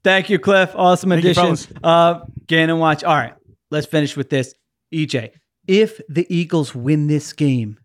[0.04, 0.72] Thank you, Cliff.
[0.76, 1.56] Awesome Thank you, addition.
[1.56, 1.68] fellas.
[1.84, 3.04] uh, Gannon Watch.
[3.04, 3.34] All right.
[3.72, 4.54] Let's finish with this.
[4.94, 5.32] EJ,
[5.68, 7.80] if the Eagles win this game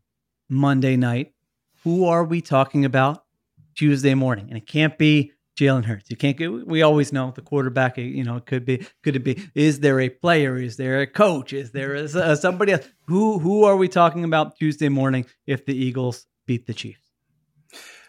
[0.48, 1.32] Monday night,
[1.84, 3.24] who are we talking about
[3.76, 4.48] Tuesday morning?
[4.48, 6.10] And it can't be Jalen Hurts.
[6.10, 9.24] You can't get, we always know the quarterback, you know, it could be, could it
[9.24, 10.56] be, is there a player?
[10.56, 11.52] Is there a coach?
[11.52, 12.86] Is there a, uh, somebody else?
[13.06, 17.00] Who, who are we talking about Tuesday morning if the Eagles beat the Chiefs?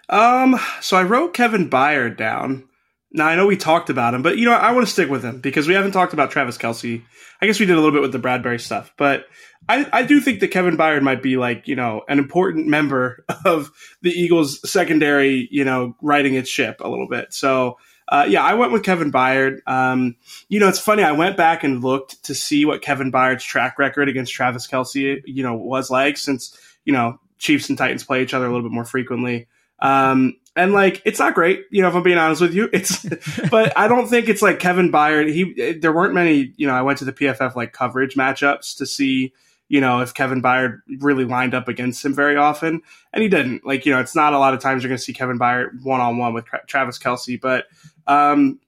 [0.10, 2.69] Um, so I wrote Kevin Byard down.
[3.12, 5.24] Now I know we talked about him, but you know I want to stick with
[5.24, 7.04] him because we haven't talked about Travis Kelce.
[7.42, 9.26] I guess we did a little bit with the Bradberry stuff, but
[9.68, 13.26] I, I do think that Kevin Byard might be like you know an important member
[13.46, 17.34] of the Eagles secondary, you know, riding its ship a little bit.
[17.34, 17.78] So
[18.10, 19.60] uh, yeah, I went with Kevin Byard.
[19.68, 20.16] Um,
[20.48, 21.04] you know, it's funny.
[21.04, 25.22] I went back and looked to see what Kevin Byard's track record against Travis Kelce,
[25.26, 28.68] you know, was like since you know Chiefs and Titans play each other a little
[28.68, 29.48] bit more frequently.
[29.80, 33.06] Um, and like, it's not great, you know, if I'm being honest with you, it's,
[33.52, 35.32] but I don't think it's like Kevin Byard.
[35.32, 38.86] He, there weren't many, you know, I went to the PFF like coverage matchups to
[38.86, 39.34] see,
[39.68, 42.82] you know, if Kevin Byard really lined up against him very often,
[43.14, 43.66] and he didn't.
[43.66, 45.84] Like, you know, it's not a lot of times you're going to see Kevin Byard
[45.84, 47.40] one on one with Travis Kelce.
[47.40, 47.66] but
[48.08, 48.60] um,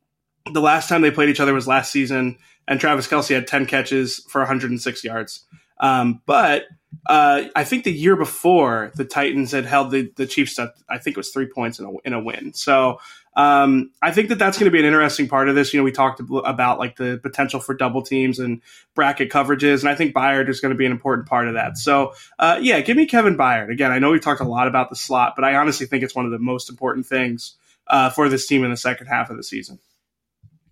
[0.51, 3.65] the last time they played each other was last season, and Travis Kelce had 10
[3.65, 5.45] catches for 106 yards.
[5.79, 6.65] Um, but
[7.07, 10.97] uh, I think the year before, the Titans had held the, the Chiefs up, I
[10.97, 12.53] think it was three points in a, in a win.
[12.53, 12.99] So
[13.35, 15.73] um, I think that that's going to be an interesting part of this.
[15.73, 18.61] You know, we talked about like the potential for double teams and
[18.93, 21.77] bracket coverages, and I think Byard is going to be an important part of that.
[21.77, 23.71] So, uh, yeah, give me Kevin Byard.
[23.71, 26.15] Again, I know we talked a lot about the slot, but I honestly think it's
[26.15, 27.55] one of the most important things
[27.87, 29.79] uh, for this team in the second half of the season.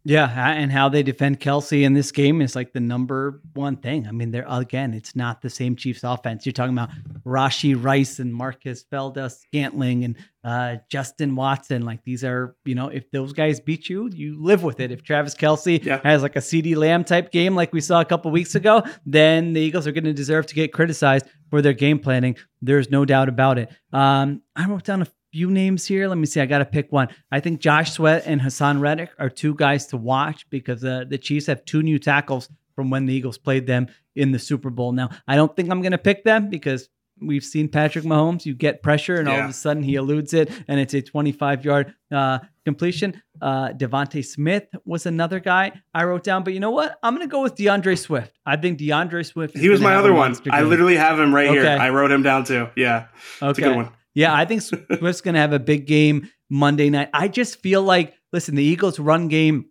[0.06, 4.08] Yeah, and how they defend Kelce in this game is like the number one thing.
[4.08, 6.46] I mean, they're again, it's not the same Chiefs offense.
[6.46, 6.90] You're talking about
[7.26, 11.84] Rashee Rice and Marquez Valdes-Scantling and uh, Justin Watson.
[11.84, 14.92] Like these are, you know, if those guys beat you, you live with it.
[14.92, 16.00] If Travis Kelce yeah.
[16.04, 19.54] has like a CeeDee Lamb type game like we saw a couple weeks ago, then
[19.54, 22.38] the Eagles are going to deserve to get criticized for their game planning.
[22.62, 23.70] There's no doubt about it.
[23.92, 26.08] Um, I wrote down a few names here.
[26.08, 26.42] Let me see.
[26.42, 27.10] I got to pick one.
[27.32, 31.18] I think Josh Sweat and Haason Reddick are two guys to watch because uh, the
[31.18, 34.92] Chiefs have two new tackles from when the Eagles played them in the Super Bowl.
[34.92, 36.90] Now, I don't think I'm going to pick them because
[37.22, 38.46] we've seen Patrick Mahomes.
[38.46, 39.36] You get pressure, and yeah.
[39.36, 43.22] all of a sudden he eludes it, and it's a 25 yard uh, completion.
[43.42, 46.98] Uh, DeVonta Smith was another guy I wrote down, but you know what?
[47.04, 48.38] I'm going to go with D'Andre Swift.
[48.46, 49.58] I think D'Andre Swift.
[49.58, 50.36] He was my other one.
[50.52, 51.60] I literally have him right okay.
[51.60, 51.68] here.
[51.68, 52.70] I wrote him down too.
[52.76, 53.08] Yeah,
[53.42, 53.50] okay.
[53.50, 53.92] it's a good one.
[54.20, 57.10] Yeah, I think Swift's going to have a big game Monday night.
[57.14, 59.68] I just feel like, listen, the Eagles' run game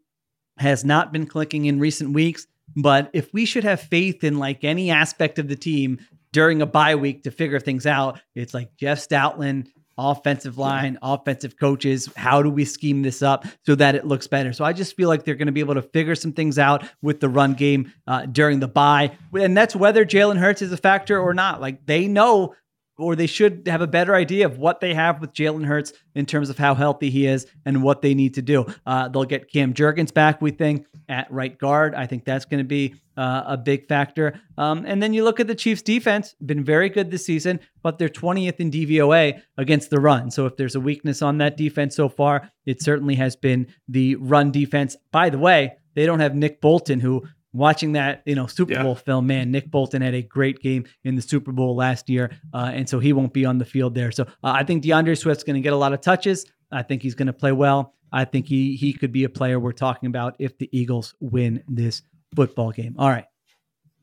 [0.57, 4.65] has not been clicking in recent weeks, but if we should have faith in like
[4.65, 5.99] any aspect of the team
[6.33, 9.69] during a bye week to figure things out, it's like Jeff Stoutland,
[9.99, 12.09] offensive line, offensive coaches.
[12.17, 14.55] How do we scheme this up so that it looks better?
[14.55, 16.89] So I just feel like they're going to be able to figure some things out
[17.03, 19.13] with the run game uh, during the bye.
[19.39, 21.61] And that's whether Jalen Hurts is a factor or not.
[21.61, 22.55] Like they know
[22.99, 26.27] or they should have a better idea of what they have with Jalen Hurts in
[26.27, 28.67] terms of how healthy he is and what they need to do.
[28.85, 31.95] Uh, they'll get Cam Jurgens back, we think, at right guard.
[31.95, 34.41] I think that's going to be uh, a big factor.
[34.57, 37.99] Um, and then you look at the Chiefs' defense, been very good this season, but
[37.99, 40.31] they're 20th in DVOA against the run.
[40.31, 44.17] So if there's a weakness on that defense so far, it certainly has been the
[44.17, 44.97] run defense.
[45.13, 48.83] By the way, they don't have Nick Bolton, who watching that you know Super yeah.
[48.83, 52.31] Bowl film, man, Nick Bolton had a great game in the Super Bowl last year,
[52.53, 54.13] uh, and so he won't be on the field there.
[54.13, 56.47] So uh, I think D'Andre Swift's going to get a lot of touches.
[56.71, 57.95] I think he's going to play well.
[58.13, 61.63] I think he he could be a player we're talking about if the Eagles win
[61.69, 62.03] this
[62.35, 62.97] football game.
[62.99, 63.27] All right,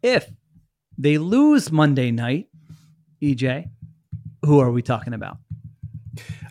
[0.02, 0.30] if
[0.98, 2.48] they lose Monday night,
[3.22, 3.70] EJ,
[4.44, 5.38] who are we talking about?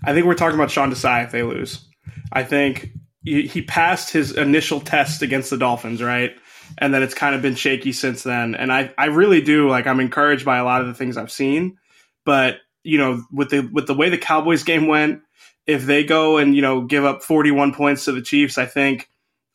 [0.04, 1.86] I think we're talking about Sean Desai if they lose.
[2.32, 2.90] I think
[3.24, 6.32] he passed his initial test against the Dolphins, right?
[6.78, 8.54] And then it's kind of been shaky since then.
[8.54, 11.32] And I, I really do like I'm encouraged by a lot of the things I've
[11.32, 11.78] seen,
[12.24, 15.22] but you know, with the with the way the Cowboys game went,
[15.66, 19.08] if they go and you know give up 41 points to the Chiefs, I think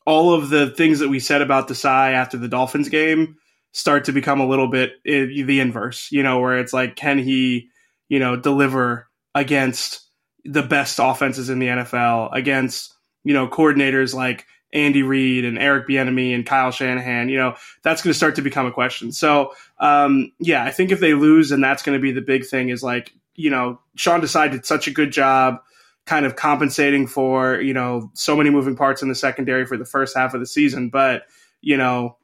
[0.06, 3.38] all of the things that we said about Desai after the Dolphins game
[3.72, 6.12] start to become a little bit eh, the inverse.
[6.12, 7.70] You know, where it's like, can he,
[8.08, 10.02] you know, deliver against
[10.46, 12.94] the best offenses in the NFL against
[13.24, 18.02] you know coordinators like Andy Reid and Eric Bieniemy and Kyle Shanahan, you know, that's
[18.02, 19.12] going to start to become a question.
[19.12, 22.46] So, um, yeah, I think if they lose, and that's going to be the big
[22.46, 25.60] thing is like, you know, Sean Desai did such a good job
[26.06, 29.86] kind of compensating for, you know, so many moving parts in the secondary for the
[29.86, 30.90] first half of the season.
[30.90, 31.24] But,
[31.62, 32.18] you know,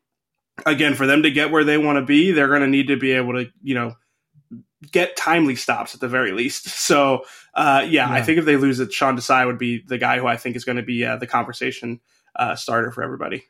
[0.66, 2.98] again, for them to get where they want to be, they're going to need to
[2.98, 3.96] be able to, you know,
[4.92, 6.68] get timely stops at the very least.
[6.86, 7.24] So,
[7.56, 10.20] uh, yeah, yeah, I think if they lose it, Sean Desai would be the guy
[10.20, 12.00] who I think is going to be uh, the conversation
[12.36, 13.44] uh, starter for everybody.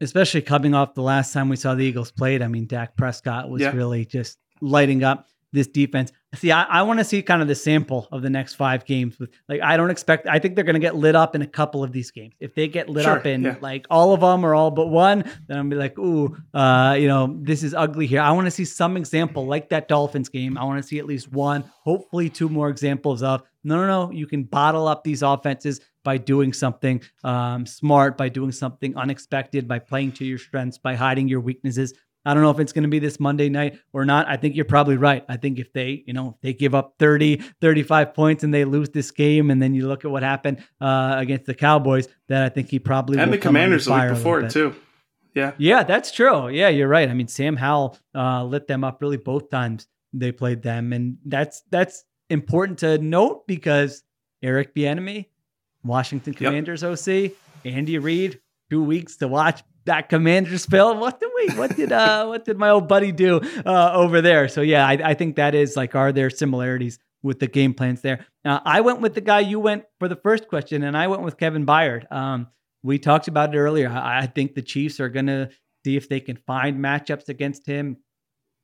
[0.00, 2.40] Especially coming off the last time we saw the Eagles played.
[2.42, 3.72] I mean, Dak Prescott was yeah.
[3.72, 6.12] really just lighting up this defense.
[6.34, 9.18] See, I, I want to see kind of the sample of the next five games.
[9.18, 10.26] With like, I don't expect.
[10.26, 12.34] I think they're going to get lit up in a couple of these games.
[12.38, 13.56] If they get lit sure, up in yeah.
[13.60, 17.08] like all of them or all but one, then I'll be like, ooh, uh, you
[17.08, 18.20] know, this is ugly here.
[18.20, 20.58] I want to see some example like that Dolphins game.
[20.58, 24.12] I want to see at least one, hopefully two more examples of no, no, no.
[24.12, 29.68] You can bottle up these offenses by doing something um, smart, by doing something unexpected,
[29.68, 31.92] by playing to your strengths, by hiding your weaknesses.
[32.24, 34.28] I don't know if it's going to be this Monday night or not.
[34.28, 35.24] I think you're probably right.
[35.28, 38.90] I think if they, you know, they give up 30, 35 points and they lose
[38.90, 42.48] this game, and then you look at what happened uh, against the Cowboys, then I
[42.48, 44.74] think he probably and the Commanders the week before it too.
[45.34, 46.48] Yeah, yeah, that's true.
[46.48, 47.08] Yeah, you're right.
[47.08, 51.18] I mean, Sam Howell uh, lit them up really both times they played them, and
[51.24, 54.02] that's that's important to note because
[54.42, 55.26] Eric Bieniemy,
[55.84, 56.92] Washington Commanders yep.
[56.92, 57.32] OC,
[57.64, 58.40] Andy Reid,
[58.70, 60.96] two weeks to watch that commander spell.
[60.96, 61.54] What did we?
[61.56, 64.48] What did uh what did my old buddy do uh over there?
[64.48, 68.00] So yeah, I, I think that is like are there similarities with the game plans
[68.00, 68.26] there?
[68.44, 71.22] Uh, I went with the guy you went for the first question, and I went
[71.22, 72.10] with Kevin Byard.
[72.12, 72.46] Um,
[72.82, 73.88] we talked about it earlier.
[73.88, 75.50] I, I think the Chiefs are gonna
[75.84, 77.96] see if they can find matchups against him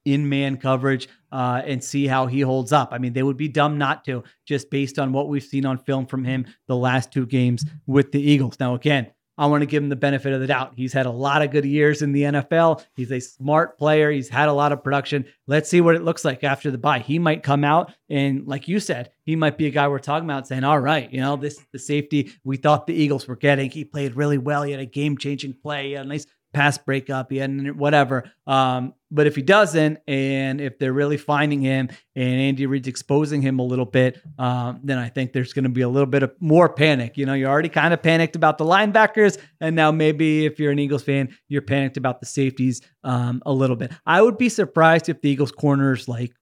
[0.04, 2.90] in man coverage uh, and see how he holds up.
[2.92, 5.78] I mean, they would be dumb not to, just based on what we've seen on
[5.78, 8.60] film from him the last two games with the Eagles.
[8.60, 10.74] Now, again, I want to give him the benefit of the doubt.
[10.76, 12.84] He's had a lot of good years in the NFL.
[12.94, 14.10] He's a smart player.
[14.10, 15.24] He's had a lot of production.
[15.46, 17.00] Let's see what it looks like after the bye.
[17.00, 20.28] He might come out and, like you said, he might be a guy we're talking
[20.28, 23.70] about saying, "All right, you know, this the safety we thought the Eagles were getting.
[23.70, 24.62] He played really well.
[24.62, 25.94] He had a game changing play.
[25.94, 28.30] A nice pass breakup, he had whatever.
[28.46, 33.40] Um, but if he doesn't, and if they're really finding him, and Andy Reid's exposing
[33.42, 36.24] him a little bit, um, then I think there's going to be a little bit
[36.24, 37.16] of more panic.
[37.16, 40.72] You know, you're already kind of panicked about the linebackers, and now maybe if you're
[40.72, 43.92] an Eagles fan, you're panicked about the safeties um, a little bit.
[44.04, 46.32] I would be surprised if the Eagles corners like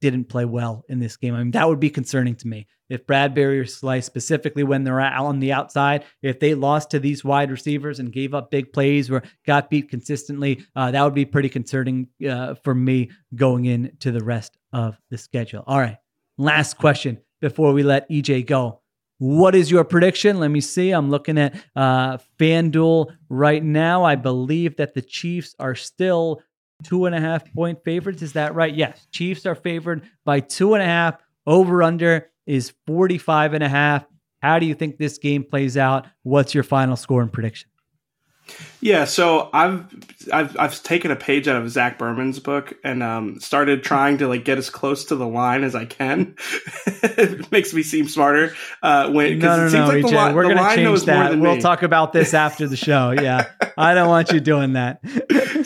[0.00, 1.34] didn't play well in this game.
[1.34, 2.66] I mean, that would be concerning to me.
[2.88, 7.00] If Bradberry or Slay, specifically when they're out on the outside, if they lost to
[7.00, 11.14] these wide receivers and gave up big plays or got beat consistently, uh, that would
[11.14, 15.64] be pretty concerning uh, for me going into the rest of the schedule.
[15.66, 15.98] All right,
[16.38, 18.80] last question before we let EJ go.
[19.18, 20.38] What is your prediction?
[20.38, 20.90] Let me see.
[20.90, 24.04] I'm looking at uh, FanDuel right now.
[24.04, 26.42] I believe that the Chiefs are still
[26.84, 28.22] two and a half point favorites.
[28.22, 28.74] Is that right?
[28.74, 29.06] Yes.
[29.10, 31.16] Chiefs are favored by two and a half.
[31.46, 34.04] Over under is 45 and a half.
[34.42, 36.06] How do you think this game plays out?
[36.22, 37.70] What's your final score and prediction?
[38.80, 39.84] Yeah, so I've
[40.32, 44.28] I've I've taken a page out of Zach Berman's book and um, started trying to
[44.28, 46.36] like get as close to the line as I can.
[46.86, 50.76] it makes me seem smarter uh, when no no no, like EJ, li- we're gonna
[50.76, 51.36] change that.
[51.36, 51.60] We'll me.
[51.60, 53.10] talk about this after the show.
[53.10, 53.46] Yeah,
[53.76, 55.00] I don't want you doing that.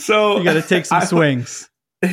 [0.00, 1.68] So you got to take some I, swings.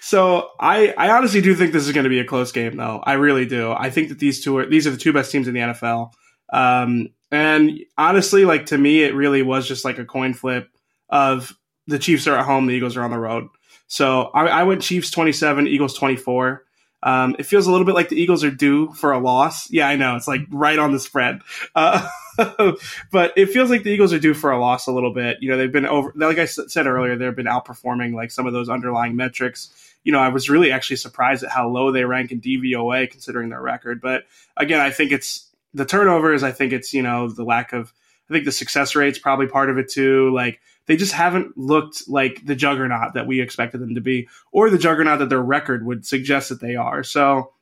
[0.00, 3.02] so I I honestly do think this is going to be a close game though.
[3.02, 3.72] I really do.
[3.72, 6.10] I think that these two are these are the two best teams in the NFL.
[6.52, 10.68] Um, and honestly, like to me, it really was just like a coin flip
[11.08, 13.48] of the Chiefs are at home, the Eagles are on the road.
[13.86, 16.64] So I, I went Chiefs 27, Eagles 24.
[17.02, 19.70] Um, it feels a little bit like the Eagles are due for a loss.
[19.70, 20.16] Yeah, I know.
[20.16, 21.40] It's like right on the spread.
[21.74, 22.06] Uh,
[23.10, 25.38] but it feels like the Eagles are due for a loss a little bit.
[25.40, 28.52] You know, they've been over, like I said earlier, they've been outperforming like some of
[28.52, 29.94] those underlying metrics.
[30.04, 33.50] You know, I was really actually surprised at how low they rank in DVOA considering
[33.50, 34.00] their record.
[34.00, 34.24] But
[34.56, 37.92] again, I think it's the turnovers, I think it's, you know, the lack of,
[38.28, 40.32] I think the success rate's probably part of it too.
[40.34, 44.70] Like they just haven't looked like the juggernaut that we expected them to be, or
[44.70, 47.04] the juggernaut that their record would suggest that they are.
[47.04, 47.52] So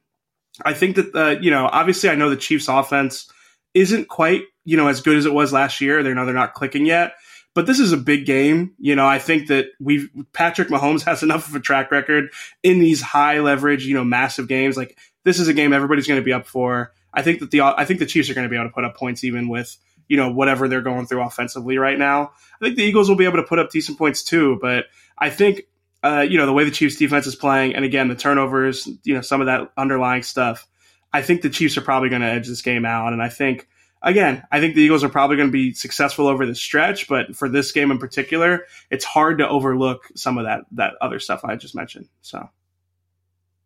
[0.64, 3.30] I think that, uh, you know, obviously I know the Chiefs offense
[3.74, 6.02] isn't quite, you know, as good as it was last year.
[6.02, 7.14] They're, they're not clicking yet,
[7.54, 8.74] but this is a big game.
[8.78, 12.30] You know, I think that we've, Patrick Mahomes has enough of a track record
[12.62, 14.76] in these high leverage, you know, massive games.
[14.76, 16.92] Like this is a game everybody's going to be up for.
[17.14, 18.84] I think that the I think the Chiefs are going to be able to put
[18.84, 19.74] up points even with
[20.06, 22.32] you know whatever they're going through offensively right now.
[22.60, 24.84] I think the Eagles will be able to put up decent points too, but
[25.18, 25.62] I think
[26.02, 29.14] uh, you know the way the Chiefs defense is playing, and again the turnovers, you
[29.14, 30.68] know some of that underlying stuff.
[31.10, 33.66] I think the Chiefs are probably going to edge this game out, and I think
[34.02, 37.34] again, I think the Eagles are probably going to be successful over the stretch, but
[37.36, 41.44] for this game in particular, it's hard to overlook some of that that other stuff
[41.44, 42.08] I just mentioned.
[42.22, 42.48] So.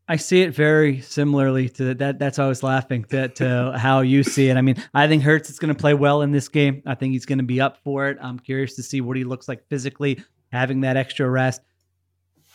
[0.08, 2.18] I see it very similarly to that.
[2.18, 4.56] That's why I was laughing to, to how you see it.
[4.56, 6.82] I mean, I think Hurts is going to play well in this game.
[6.84, 8.18] I think he's going to be up for it.
[8.20, 11.62] I'm curious to see what he looks like physically, having that extra rest.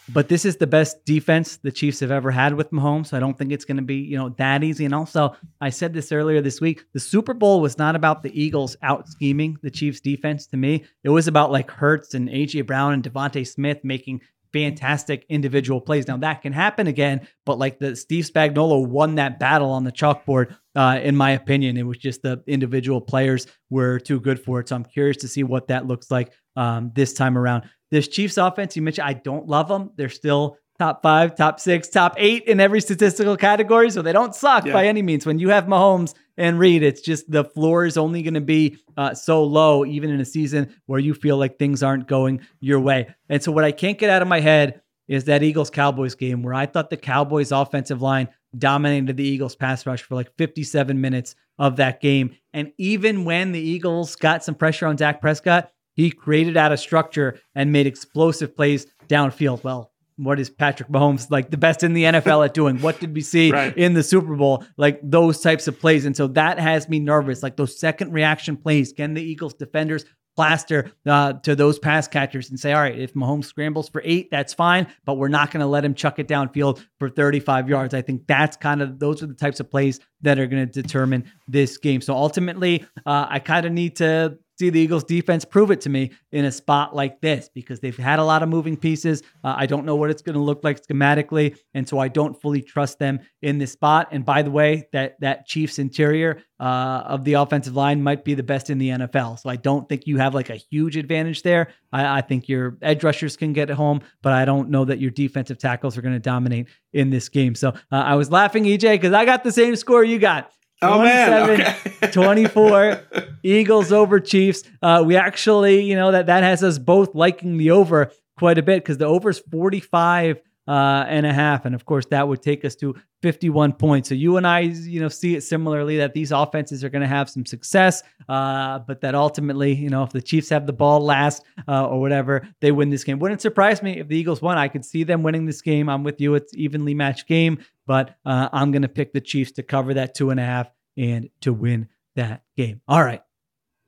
[0.09, 3.07] But this is the best defense the Chiefs have ever had with Mahomes.
[3.07, 4.85] So I don't think it's going to be, you know, that easy.
[4.85, 6.85] And also, I said this earlier this week.
[6.93, 10.85] The Super Bowl was not about the Eagles out scheming the Chiefs defense to me.
[11.03, 14.21] It was about like Hurts and AJ Brown and DeVonta Smith making
[14.53, 16.07] fantastic individual plays.
[16.07, 19.91] Now that can happen again, but like the Steve Spagnuolo won that battle on the
[19.91, 20.55] chalkboard.
[20.75, 24.69] Uh, in my opinion, it was just the individual players were too good for it.
[24.69, 27.63] So I'm curious to see what that looks like um, this time around.
[27.91, 29.91] This Chiefs offense, you mentioned, I don't love them.
[29.95, 33.89] They're still top five, top six, top eight in every statistical category.
[33.89, 34.73] So they don't suck yeah.
[34.73, 35.25] by any means.
[35.25, 38.77] When you have Mahomes and Reid, it's just the floor is only going to be
[38.95, 42.79] uh, so low, even in a season where you feel like things aren't going your
[42.79, 43.13] way.
[43.29, 46.43] And so what I can't get out of my head is that Eagles Cowboys game
[46.43, 50.99] where I thought the Cowboys offensive line dominated the Eagles pass rush for like 57
[50.99, 52.35] minutes of that game.
[52.53, 56.79] And even when the Eagles got some pressure on Dak Prescott, he created out of
[56.79, 59.63] structure and made explosive plays downfield.
[59.63, 62.81] Well, what is Patrick Mahomes like the best in the NFL at doing?
[62.81, 63.75] What did we see right.
[63.75, 64.63] in the Super Bowl?
[64.77, 66.05] Like those types of plays.
[66.05, 67.43] And so that has me nervous.
[67.43, 68.93] Like those second reaction plays.
[68.93, 70.05] Can the Eagles defenders
[70.35, 74.29] plaster uh, to those pass catchers and say, all right, if Mahomes scrambles for eight,
[74.29, 77.95] that's fine, but we're not going to let him chuck it downfield for 35 yards.
[77.95, 80.81] I think that's kind of those are the types of plays that are going to
[80.81, 82.01] determine this game.
[82.01, 85.89] So ultimately, uh, I kind of need to see the Eagles defense prove it to
[85.89, 89.23] me in a spot like this because they've had a lot of moving pieces.
[89.43, 92.39] Uh, I don't know what it's going to look like schematically, and so I don't
[92.39, 94.09] fully trust them in this spot.
[94.11, 98.33] And by the way, that that Chiefs interior uh, of the offensive line might be
[98.33, 99.39] the best in the NFL.
[99.39, 101.69] So I don't think you have like a huge advantage there.
[101.91, 105.11] I, I think your edge rushers can get home, but I don't know that your
[105.11, 107.55] defensive tackles are going to dominate in this game.
[107.55, 110.51] So uh, I was laughing, EJ, because I got the same score you got.
[110.81, 111.75] Oh man, okay.
[112.11, 113.01] 24
[113.43, 114.63] Eagles over Chiefs.
[114.81, 118.61] Uh, we actually, you know, that that has us both liking the over quite a
[118.61, 122.41] bit because the over is 45 uh, and a half, and of course that would
[122.41, 124.09] take us to 51 points.
[124.09, 127.07] So you and I, you know, see it similarly that these offenses are going to
[127.07, 130.99] have some success, uh, but that ultimately, you know, if the Chiefs have the ball
[130.99, 133.19] last uh, or whatever, they win this game.
[133.19, 134.57] Wouldn't surprise me if the Eagles won.
[134.57, 135.89] I could see them winning this game.
[135.89, 136.35] I'm with you.
[136.35, 140.15] It's evenly matched game, but uh, I'm going to pick the Chiefs to cover that
[140.15, 142.81] two and a half and to win that game.
[142.87, 143.21] All right.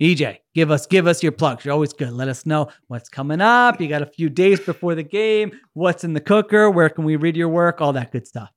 [0.02, 1.66] EJ, give us give us your plugs.
[1.66, 2.12] You're always good.
[2.12, 3.82] Let us know what's coming up.
[3.82, 5.52] You got a few days before the game.
[5.74, 6.70] What's in the cooker?
[6.70, 7.82] Where can we read your work?
[7.82, 8.52] All that good stuff.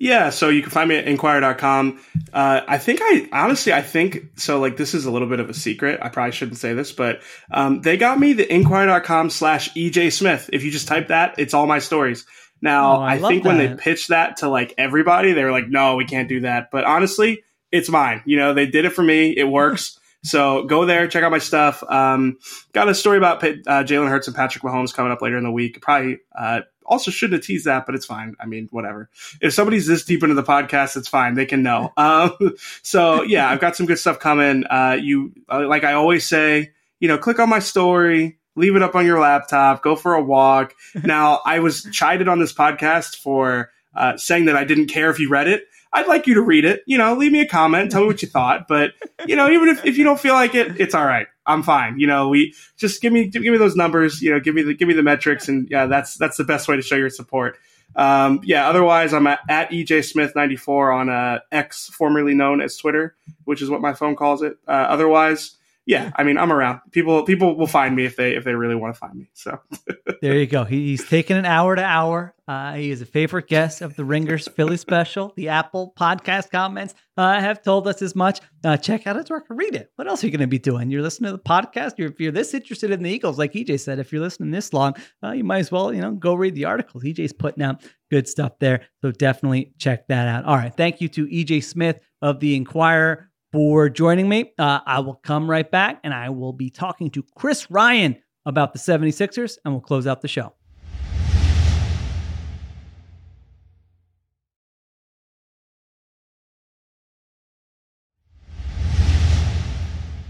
[0.00, 2.00] Yeah, so you can find me at inquirer.com.
[2.32, 4.60] Uh, I think I honestly, I think so.
[4.60, 5.98] Like, this is a little bit of a secret.
[6.00, 7.20] I probably shouldn't say this, but
[7.50, 10.48] um, they got me the inquirer.com slash EJ Smith.
[10.52, 12.26] If you just type that, it's all my stories.
[12.62, 13.48] Now, oh, I, I think that.
[13.48, 16.70] when they pitched that to like everybody, they were like, no, we can't do that.
[16.70, 17.42] But honestly,
[17.72, 18.22] it's mine.
[18.24, 19.36] You know, they did it for me.
[19.36, 19.98] It works.
[20.28, 21.82] so go there, check out my stuff.
[21.88, 22.38] Um,
[22.72, 25.50] got a story about uh, Jalen Hurts and Patrick Mahomes coming up later in the
[25.50, 25.80] week.
[25.80, 28.34] Probably uh, also shouldn't have teased that, but it's fine.
[28.40, 29.10] I mean, whatever.
[29.40, 31.34] If somebody's this deep into the podcast, it's fine.
[31.34, 31.92] They can know.
[31.98, 34.64] Um, so yeah, I've got some good stuff coming.
[34.64, 38.82] Uh, you uh, like I always say, you know, click on my story leave it
[38.82, 40.74] up on your laptop, go for a walk.
[41.04, 45.18] now, I was chided on this podcast for uh, saying that I didn't care if
[45.18, 45.64] you read it.
[45.98, 46.82] I'd like you to read it.
[46.86, 48.68] You know, leave me a comment, tell me what you thought.
[48.68, 48.92] But
[49.26, 51.26] you know, even if, if you don't feel like it, it's all right.
[51.44, 51.98] I'm fine.
[51.98, 54.22] You know, we just give me give me those numbers.
[54.22, 56.68] You know, give me the give me the metrics, and yeah, that's that's the best
[56.68, 57.58] way to show your support.
[57.96, 58.68] Um, yeah.
[58.68, 63.60] Otherwise, I'm at, at EJ Smith 94 on uh, X, formerly known as Twitter, which
[63.60, 64.56] is what my phone calls it.
[64.68, 65.56] Uh, otherwise,
[65.88, 66.80] yeah, I mean, I'm around.
[66.92, 69.30] People people will find me if they if they really want to find me.
[69.32, 69.58] So
[70.20, 70.64] there you go.
[70.64, 72.34] He, he's taken an hour to hour.
[72.46, 75.32] Uh, he is a favorite guest of the Ringers Philly Special.
[75.34, 78.40] The Apple Podcast comments uh, have told us as much.
[78.62, 79.46] Uh, check out his work.
[79.48, 79.90] Read it.
[79.96, 80.90] What else are you going to be doing?
[80.90, 81.92] You're listening to the podcast.
[81.96, 84.74] You're, if you're this interested in the Eagles, like EJ said, if you're listening this
[84.74, 84.94] long,
[85.24, 87.02] uh, you might as well you know go read the articles.
[87.02, 88.82] EJ's putting out good stuff there.
[89.00, 90.44] So definitely check that out.
[90.44, 90.74] All right.
[90.74, 94.52] Thank you to EJ Smith of the Inquirer for joining me.
[94.58, 98.72] Uh, I will come right back and I will be talking to Chris Ryan about
[98.72, 100.54] the 76ers and we'll close out the show.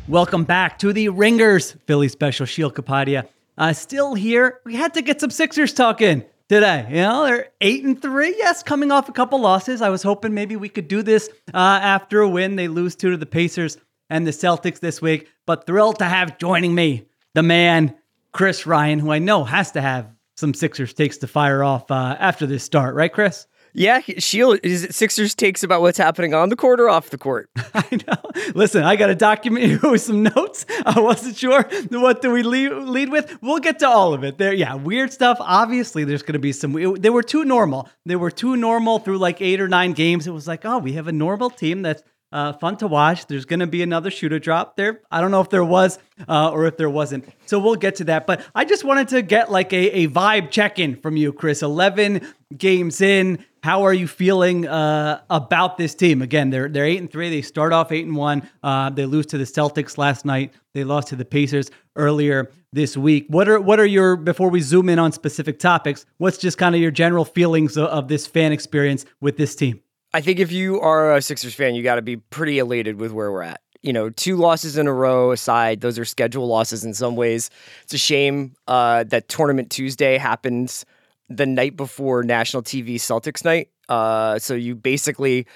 [0.06, 2.46] Welcome back to the Ringers Philly Special.
[2.46, 3.28] Sheil Kapadia.
[3.58, 4.60] uh, still here.
[4.64, 6.86] We had to get some Sixers talking today.
[6.90, 8.34] You know, they're eight and three.
[8.38, 9.82] Yes, coming off a couple losses.
[9.82, 12.56] I was hoping maybe we could do this uh, after a win.
[12.56, 13.78] They lose two to the Pacers
[14.10, 17.94] and the Celtics this week, but thrilled to have joining me the man,
[18.32, 22.16] Chris Ryan, who I know has to have some Sixers takes to fire off uh,
[22.18, 23.46] after this start, right, Chris?
[23.72, 27.18] Yeah, Sheil is it Sixers takes about what's happening on the court or off the
[27.18, 27.50] court.
[27.74, 28.42] I know.
[28.54, 30.66] Listen, I got a document with some notes.
[30.84, 33.38] I wasn't sure what do we lead, lead with.
[33.42, 34.38] We'll get to all of it.
[34.38, 35.38] There, yeah, weird stuff.
[35.40, 36.72] Obviously, there's going to be some.
[36.94, 37.88] they were too normal.
[38.06, 40.26] They were too normal through like eight or nine games.
[40.26, 43.26] It was like, oh, we have a normal team that's uh, fun to watch.
[43.26, 45.00] There's going to be another shooter drop there.
[45.10, 47.28] I don't know if there was uh, or if there wasn't.
[47.46, 48.26] So we'll get to that.
[48.26, 51.62] But I just wanted to get like a, a vibe check in from you, Chris.
[51.62, 52.26] 11
[52.56, 53.44] games in.
[53.62, 56.22] How are you feeling uh, about this team?
[56.22, 57.28] Again, they're they're eight and three.
[57.28, 58.48] They start off eight and one.
[58.62, 60.54] Uh, they lose to the Celtics last night.
[60.74, 63.26] They lost to the Pacers earlier this week.
[63.28, 66.06] What are what are your before we zoom in on specific topics?
[66.18, 69.80] What's just kind of your general feelings of, of this fan experience with this team?
[70.14, 73.12] I think if you are a Sixers fan, you got to be pretty elated with
[73.12, 73.60] where we're at.
[73.82, 77.50] You know, two losses in a row aside, those are schedule losses in some ways.
[77.82, 80.84] It's a shame uh, that Tournament Tuesday happens
[81.28, 83.70] the night before national TV Celtics night.
[83.88, 85.46] Uh, so you basically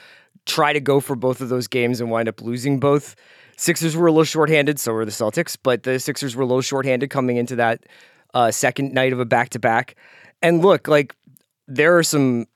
[0.46, 3.14] try to go for both of those games and wind up losing both.
[3.56, 6.62] Sixers were a little shorthanded, so were the Celtics, but the Sixers were a little
[6.62, 7.84] shorthanded coming into that
[8.34, 9.96] uh, second night of a back to back.
[10.40, 11.14] And look, like
[11.68, 12.46] there are some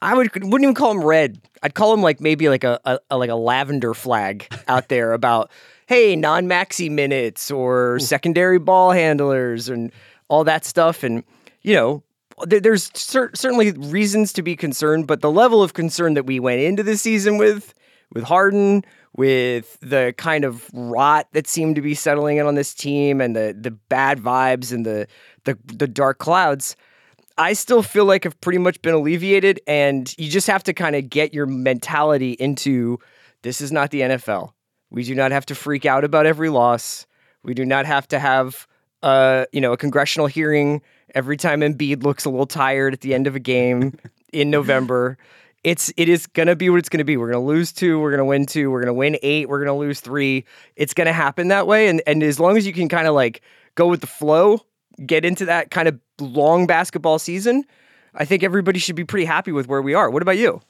[0.00, 1.40] I would wouldn't even call them red.
[1.62, 5.12] I'd call them like maybe like a, a, a like a lavender flag out there
[5.12, 5.50] about
[5.86, 9.92] hey non Maxey minutes or secondary ball handlers and
[10.28, 11.02] all that stuff.
[11.02, 11.24] And
[11.62, 12.02] you know,
[12.42, 16.60] there's cer- certainly reasons to be concerned, but the level of concern that we went
[16.60, 17.74] into the season with
[18.12, 18.84] with Harden,
[19.16, 23.34] with the kind of rot that seemed to be settling in on this team, and
[23.34, 25.06] the the bad vibes and the
[25.44, 26.76] the the dark clouds.
[27.36, 30.94] I still feel like have pretty much been alleviated, and you just have to kind
[30.94, 32.98] of get your mentality into
[33.42, 34.52] this is not the NFL.
[34.90, 37.06] We do not have to freak out about every loss.
[37.42, 38.66] We do not have to have
[39.04, 40.80] uh, you know, a congressional hearing
[41.14, 43.96] every time Embiid looks a little tired at the end of a game
[44.32, 45.18] in November.
[45.62, 47.16] It's it is gonna be what it's gonna be.
[47.16, 50.00] We're gonna lose two, we're gonna win two, we're gonna win eight, we're gonna lose
[50.00, 50.46] three.
[50.76, 51.88] It's gonna happen that way.
[51.88, 53.42] And and as long as you can kind of like
[53.74, 54.60] go with the flow,
[55.04, 57.64] get into that kind of long basketball season,
[58.14, 60.10] I think everybody should be pretty happy with where we are.
[60.10, 60.62] What about you?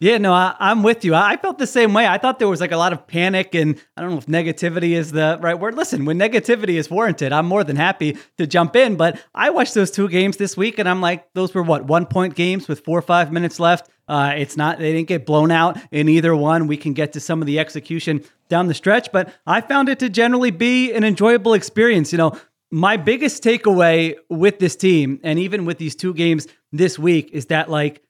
[0.00, 1.14] Yeah, no, I, am with you.
[1.14, 2.06] I felt the same way.
[2.06, 4.90] I thought there was like a lot of panic, and I don't know if negativity
[4.90, 5.76] is the right word.
[5.76, 8.96] Listen, when negativity is warranted, I'm more than happy to jump in.
[8.96, 12.06] But I watched those two games this week, and I'm like, those were what one
[12.06, 13.88] point games with four or five minutes left.
[14.08, 16.66] Uh, it's not they didn't get blown out in either one.
[16.66, 20.00] We can get to some of the execution down the stretch, but I found it
[20.00, 22.12] to generally be an enjoyable experience.
[22.12, 22.38] You know,
[22.70, 27.46] my biggest takeaway with this team, and even with these two games this week, is
[27.46, 28.02] that like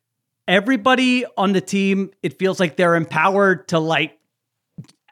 [0.46, 4.18] everybody on the team, it feels like they're empowered to like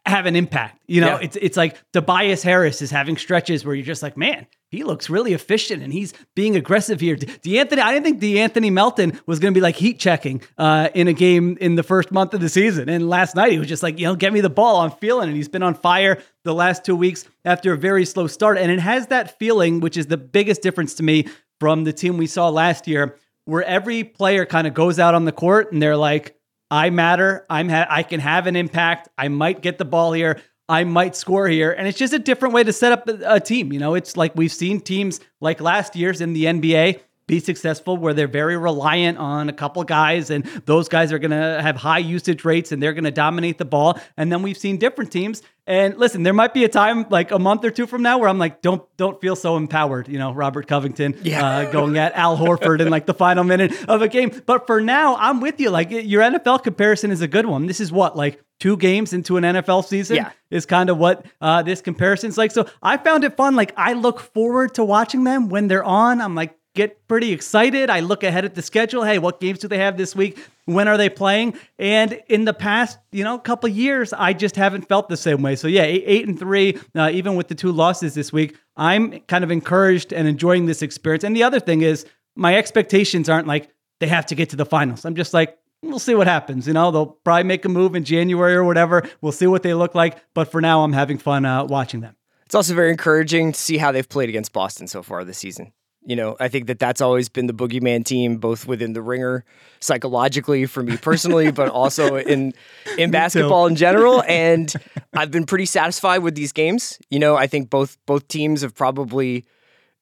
[0.05, 0.81] have an impact.
[0.87, 1.27] You know, yeah.
[1.27, 5.09] it's it's like Tobias Harris is having stretches where you're just like, man, he looks
[5.09, 7.15] really efficient and he's being aggressive here.
[7.15, 11.09] De'Anthony, I didn't think De'Anthony Melton was going to be like heat checking uh, in
[11.09, 12.89] a game in the first month of the season.
[12.89, 14.81] And last night he was just like, you know, get me the ball.
[14.81, 15.35] I'm feeling it.
[15.35, 18.57] He's been on fire the last two weeks after a very slow start.
[18.57, 21.29] And it has that feeling, which is the biggest difference to me
[21.61, 25.25] from the team we saw last year, where every player kind of goes out on
[25.25, 26.37] the court and they're like,
[26.71, 27.45] I matter.
[27.51, 29.09] I'm ha- I can have an impact.
[29.19, 30.41] I might get the ball here.
[30.69, 31.71] I might score here.
[31.71, 33.73] And it's just a different way to set up a, a team.
[33.73, 37.97] You know, it's like we've seen teams like last year's in the NBA be successful
[37.97, 41.77] where they're very reliant on a couple guys and those guys are going to have
[41.77, 45.13] high usage rates and they're going to dominate the ball and then we've seen different
[45.13, 48.19] teams and listen there might be a time like a month or two from now
[48.19, 51.47] where i'm like don't don't feel so empowered you know robert covington yeah.
[51.47, 54.81] uh, going at al horford in like the final minute of a game but for
[54.81, 58.17] now i'm with you like your nfl comparison is a good one this is what
[58.17, 60.31] like two games into an NFL season yeah.
[60.49, 62.53] is kind of what uh, this comparison's like.
[62.53, 63.57] So I found it fun.
[63.57, 66.21] Like I look forward to watching them when they're on.
[66.21, 67.91] I'm like, get pretty excited.
[67.91, 69.05] I look ahead at the schedule.
[69.05, 70.39] Hey, what games do they have this week?
[70.65, 71.59] When are they playing?
[71.79, 75.57] And in the past, you know, couple years, I just haven't felt the same way.
[75.57, 79.21] So yeah, eight, eight and three, uh, even with the two losses this week, I'm
[79.21, 81.25] kind of encouraged and enjoying this experience.
[81.25, 83.69] And the other thing is, my expectations aren't like
[84.01, 85.05] they have to get to the finals.
[85.05, 85.59] I'm just like.
[85.85, 86.69] We'll see what happens.
[86.69, 89.03] You know, they'll probably make a move in January or whatever.
[89.21, 90.17] We'll see what they look like.
[90.33, 92.15] But for now, I'm having fun uh, watching them.
[92.47, 95.73] It's also very encouraging to see how they've played against Boston so far this season.
[96.05, 99.45] You know, I think that that's always been the boogeyman team, both within the ringer
[99.81, 102.55] psychologically for me personally, but also in
[102.99, 104.23] in basketball in general.
[104.33, 104.73] And
[105.15, 106.99] I've been pretty satisfied with these games.
[107.11, 109.45] You know, I think both both teams have probably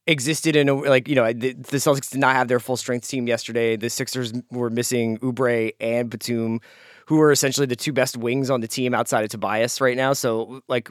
[0.07, 3.09] existed in a like you know the, the Celtics did not have their full strength
[3.09, 3.77] team yesterday.
[3.77, 6.61] The Sixers were missing Oubre and Batum,
[7.11, 10.13] who are essentially the two best wings on the team outside of Tobias right now.
[10.13, 10.89] So like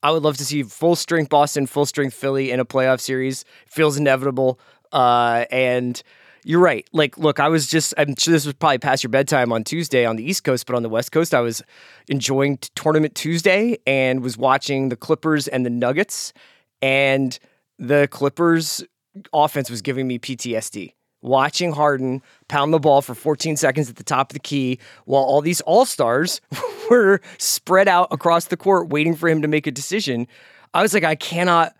[0.00, 3.44] I would love to see full strength Boston, full strength Philly in a playoff series.
[3.66, 4.60] feels inevitable.
[4.92, 6.00] Uh, and
[6.44, 6.88] you're right.
[6.92, 10.04] Like, look, I was just, I'm sure this was probably past your bedtime on Tuesday
[10.04, 11.64] on the East Coast, but on the West Coast, I was
[12.06, 16.32] enjoying Tournament Tuesday and was watching the Clippers and the Nuggets.
[16.80, 17.36] And
[17.76, 18.84] the Clippers
[19.32, 20.92] offense was giving me PTSD
[21.26, 25.22] watching Harden pound the ball for 14 seconds at the top of the key while
[25.22, 26.40] all these all stars
[26.90, 30.26] were spread out across the court waiting for him to make a decision.
[30.72, 31.74] I was like, I cannot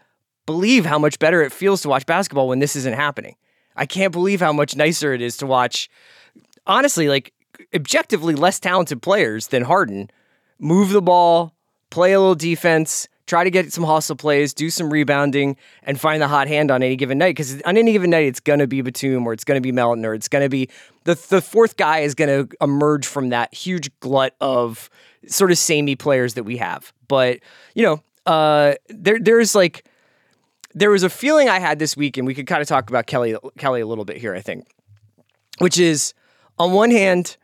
[0.44, 3.36] believe how much better it feels to watch basketball when this isn't happening.
[3.76, 5.88] I can't believe how much nicer it is to watch,
[6.66, 7.32] honestly, like
[7.74, 10.10] objectively less talented players than Harden
[10.58, 11.54] move the ball,
[11.90, 16.22] play a little defense, try to get some hustle plays, do some rebounding, and find
[16.22, 17.30] the hot hand on any given night.
[17.30, 19.72] Because on any given night, it's going to be Batum or it's going to be
[19.72, 20.68] Melton or it's going to be
[21.04, 24.88] the, the fourth guy is going to emerge from that huge glut of
[25.26, 26.92] sort of samey players that we have.
[27.08, 27.40] But,
[27.74, 29.84] you know, uh, there there's like,
[30.74, 33.06] there was a feeling I had this week, and we could kind of talk about
[33.06, 34.66] Kelly Kelly a little bit here, I think,
[35.58, 36.12] which is
[36.58, 37.36] on one hand,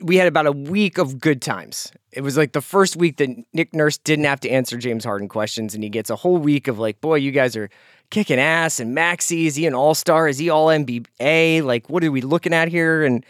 [0.00, 1.90] we had about a week of good times.
[2.12, 5.28] It was like the first week that Nick Nurse didn't have to answer James Harden
[5.28, 7.70] questions, and he gets a whole week of like, boy, you guys are
[8.10, 8.78] kicking ass.
[8.78, 10.28] And Maxey, is he an all star?
[10.28, 11.62] Is he all NBA?
[11.62, 13.04] Like, what are we looking at here?
[13.04, 13.24] And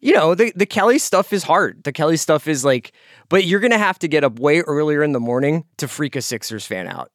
[0.00, 1.84] you know, the, the Kelly stuff is hard.
[1.84, 2.92] The Kelly stuff is like,
[3.28, 6.22] but you're to have to get up way earlier in the morning to freak a
[6.22, 7.10] Sixers fan out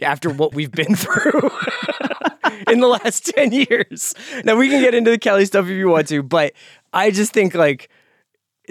[0.00, 1.50] after what we've been through
[2.68, 4.14] in the last 10 years.
[4.44, 6.54] Now, we can get into the Kelly stuff if you want to, but
[6.94, 7.90] I just think like,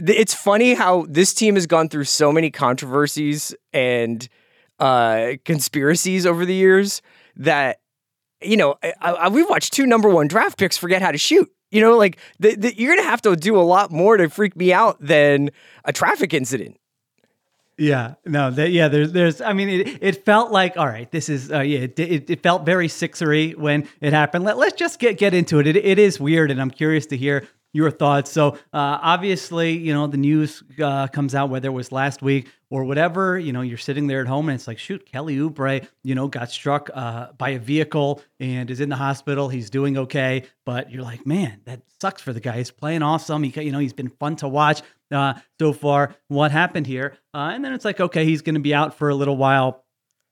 [0.07, 4.27] it's funny how this team has gone through so many controversies and
[4.79, 7.01] uh, conspiracies over the years
[7.35, 7.81] that
[8.41, 11.51] you know I, I, we've watched two number one draft picks forget how to shoot.
[11.71, 14.55] You know, like the, the, you're gonna have to do a lot more to freak
[14.55, 15.51] me out than
[15.85, 16.77] a traffic incident.
[17.79, 18.89] Yeah, no, that, yeah.
[18.89, 19.39] There's, there's.
[19.39, 21.09] I mean, it, it felt like all right.
[21.11, 21.79] This is, uh, yeah.
[21.79, 24.43] It, it, it, felt very sixery when it happened.
[24.43, 25.67] Let, let's just get get into it.
[25.67, 25.77] it.
[25.77, 28.31] It is weird, and I'm curious to hear your thoughts.
[28.31, 32.49] So uh, obviously, you know, the news uh, comes out whether it was last week
[32.69, 33.37] or whatever.
[33.37, 36.27] You know, you're sitting there at home and it's like, shoot, Kelly Oubre, you know,
[36.27, 39.49] got struck uh, by a vehicle and is in the hospital.
[39.49, 42.57] He's doing okay, but you're like, man, that sucks for the guy.
[42.57, 43.43] He's playing awesome.
[43.43, 44.81] He, you know, he's been fun to watch
[45.11, 46.15] uh, so far.
[46.27, 47.17] What happened here?
[47.33, 49.83] Uh, and then it's like, okay, he's going to be out for a little while.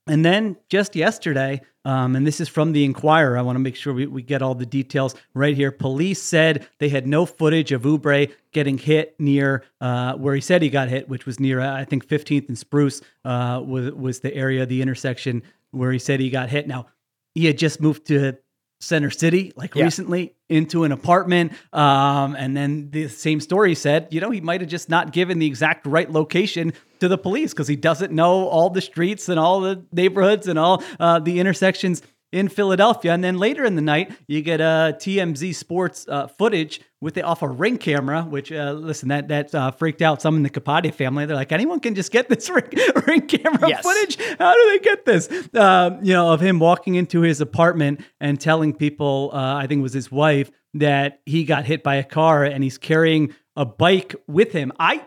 [0.07, 3.37] And then just yesterday, um, and this is from the Inquirer.
[3.37, 5.71] I want to make sure we, we get all the details right here.
[5.71, 10.61] Police said they had no footage of Oubre getting hit near uh, where he said
[10.61, 14.33] he got hit, which was near, I think, 15th and Spruce uh, was, was the
[14.33, 16.67] area, the intersection where he said he got hit.
[16.67, 16.87] Now,
[17.33, 18.37] he had just moved to
[18.79, 19.83] Center City, like yeah.
[19.83, 21.53] recently, into an apartment.
[21.73, 25.39] Um, and then the same story said, you know, he might have just not given
[25.39, 29.39] the exact right location to the police because he doesn't know all the streets and
[29.39, 32.01] all the neighborhoods and all uh, the intersections
[32.31, 33.13] in Philadelphia.
[33.13, 37.23] And then later in the night, you get a TMZ Sports uh, footage with it
[37.23, 40.49] off a ring camera, which uh, listen, that that uh, freaked out some in the
[40.49, 41.25] Kapadia family.
[41.25, 42.69] They're like, anyone can just get this ring,
[43.05, 43.81] ring camera yes.
[43.81, 44.17] footage.
[44.39, 45.29] How do they get this?
[45.53, 49.79] Uh, you know, of him walking into his apartment and telling people, uh, I think
[49.79, 53.65] it was his wife, that he got hit by a car and he's carrying a
[53.65, 54.71] bike with him.
[54.79, 55.05] I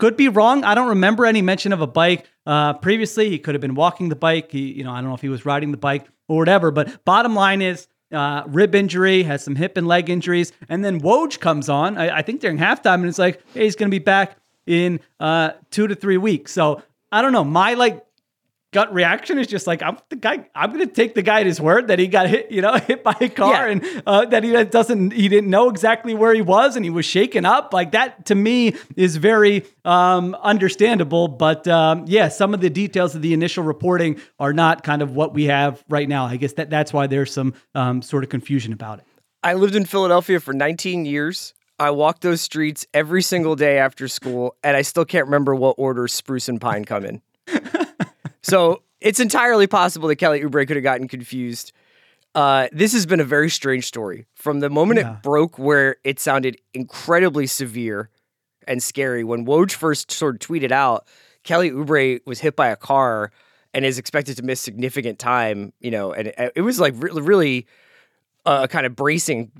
[0.00, 0.64] could be wrong.
[0.64, 3.28] I don't remember any mention of a bike uh, previously.
[3.30, 4.50] He could have been walking the bike.
[4.50, 6.70] He, you know, I don't know if he was riding the bike or whatever.
[6.70, 11.00] But bottom line is, uh, rib injury, has some hip and leg injuries, and then
[11.00, 11.96] Woj comes on.
[11.96, 14.36] I, I think during halftime, and it's like, hey, he's going to be back
[14.66, 16.50] in uh, two to three weeks.
[16.52, 16.82] So
[17.12, 17.44] I don't know.
[17.44, 18.04] My like
[18.72, 20.46] gut reaction is just like I'm the guy.
[20.54, 22.74] I'm going to take the guy at his word that he got hit, you know,
[22.86, 23.72] hit by a car, yeah.
[23.72, 27.04] and uh, that he doesn't, he didn't know exactly where he was, and he was
[27.04, 27.72] shaken up.
[27.72, 31.28] Like that to me is very um, understandable.
[31.28, 35.14] But um, yeah, some of the details of the initial reporting are not kind of
[35.14, 36.26] what we have right now.
[36.26, 39.04] I guess that that's why there's some um, sort of confusion about it.
[39.42, 41.54] I lived in Philadelphia for 19 years.
[41.78, 45.76] I walked those streets every single day after school, and I still can't remember what
[45.78, 47.22] order spruce and pine come in.
[48.50, 51.72] So it's entirely possible that Kelly Oubre could have gotten confused.
[52.34, 54.26] Uh, this has been a very strange story.
[54.34, 55.14] From the moment yeah.
[55.14, 58.10] it broke, where it sounded incredibly severe
[58.66, 61.06] and scary, when Woj first sort of tweeted out,
[61.42, 63.32] Kelly Oubre was hit by a car
[63.72, 67.22] and is expected to miss significant time, you know, and it, it was like really,
[67.22, 67.66] really
[68.46, 69.50] uh, kind of bracing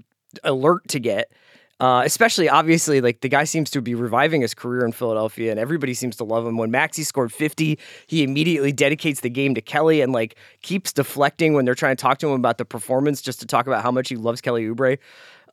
[0.45, 1.33] alert to get.
[1.81, 5.59] Uh, especially, obviously, like the guy seems to be reviving his career in Philadelphia, and
[5.59, 6.59] everybody seems to love him.
[6.59, 11.55] When Maxey scored 50, he immediately dedicates the game to Kelly and like keeps deflecting
[11.55, 13.90] when they're trying to talk to him about the performance, just to talk about how
[13.90, 14.98] much he loves Kelly Oubre.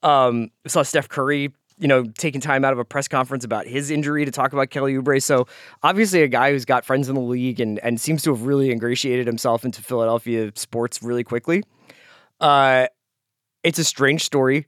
[0.04, 3.90] Um, saw Steph Curry, you know, taking time out of a press conference about his
[3.90, 5.24] injury to talk about Kelly Oubre.
[5.24, 5.48] So
[5.82, 8.70] obviously, a guy who's got friends in the league and and seems to have really
[8.70, 11.64] ingratiated himself into Philadelphia sports really quickly.
[12.42, 12.88] Uh,
[13.64, 14.68] it's a strange story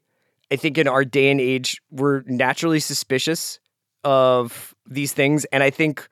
[0.51, 3.59] I think in our day and age, we're naturally suspicious
[4.03, 5.45] of these things.
[5.45, 6.07] And I think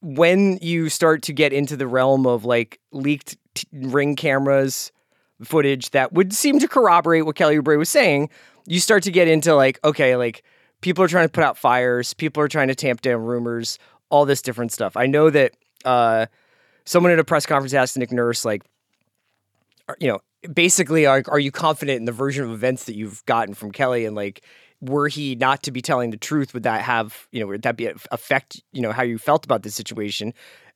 [0.00, 4.90] when you start to get into the realm of like leaked t- ring cameras
[5.44, 8.28] footage that would seem to corroborate what Kelly Oubre was saying,
[8.66, 10.42] you start to get into like, okay, like
[10.80, 13.78] people are trying to put out fires, people are trying to tamp down rumors,
[14.10, 14.96] all this different stuff.
[14.96, 15.52] I know that
[15.84, 16.26] uh,
[16.84, 18.62] someone at a press conference asked Nick Nurse, like,
[20.00, 20.20] you know,
[20.52, 24.04] basically are, are you confident in the version of events that you've gotten from Kelly?
[24.04, 24.44] And like
[24.80, 27.76] were he not to be telling the truth would that have you know would that
[27.76, 30.34] be affect you know how you felt about this situation?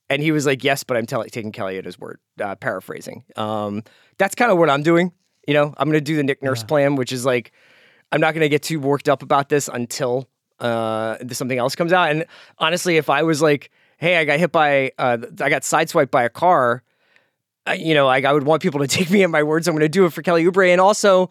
[0.08, 3.24] And he was like yes but i'm telling taking Kelly at his word uh, paraphrasing.
[3.36, 3.82] Um,
[4.18, 5.12] that's kind of what i'm doing
[5.46, 5.72] you know?
[5.76, 6.66] I'm going to do the Nick Nurse yeah.
[6.66, 7.52] plan which is like
[8.12, 10.28] i'm not going to get too worked up about this until
[10.58, 12.10] uh, something else comes out.
[12.10, 12.24] And
[12.58, 16.22] honestly if i was like hey i got hit by uh, i got sideswiped by
[16.22, 16.82] a car
[17.74, 19.68] you know, like I would want people to take me at my words.
[19.68, 21.30] I'm going to do it for Kelly Oubre, and also.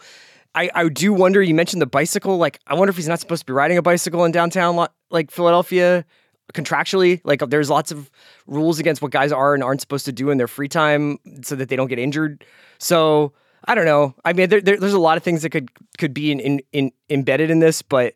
[0.57, 1.43] I, I do wonder.
[1.43, 2.37] You mentioned the bicycle.
[2.37, 5.29] Like, I wonder if he's not supposed to be riding a bicycle in downtown, like
[5.29, 6.05] Philadelphia,
[6.53, 7.19] contractually.
[7.25, 8.09] Like, uh, there's lots of
[8.47, 11.57] rules against what guys are and aren't supposed to do in their free time, so
[11.57, 12.45] that they don't get injured.
[12.77, 13.33] So
[13.65, 14.15] I don't know.
[14.23, 16.61] I mean, there, there, there's a lot of things that could could be in, in,
[16.71, 18.13] in embedded in this, but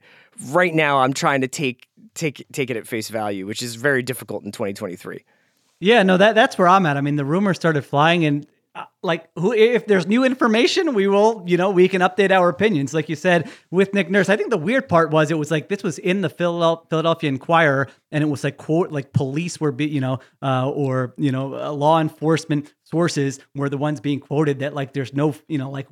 [0.48, 4.04] right now I'm trying to take take take it at face value, which is very
[4.04, 5.26] difficult in 2023.
[5.80, 6.98] Yeah, no, that that's where I'm at.
[6.98, 8.46] I mean, the rumors started flying, and
[8.76, 12.50] uh, like, who if there's new information, we will, you know, we can update our
[12.50, 12.94] opinions.
[12.94, 15.70] Like you said with Nick Nurse, I think the weird part was it was like
[15.70, 19.88] this was in the Philadelphia Inquirer, and it was like quote like police were, be,
[19.88, 24.60] you know, uh, or you know, uh, law enforcement sources were the ones being quoted
[24.60, 25.88] that like there's no, you know, like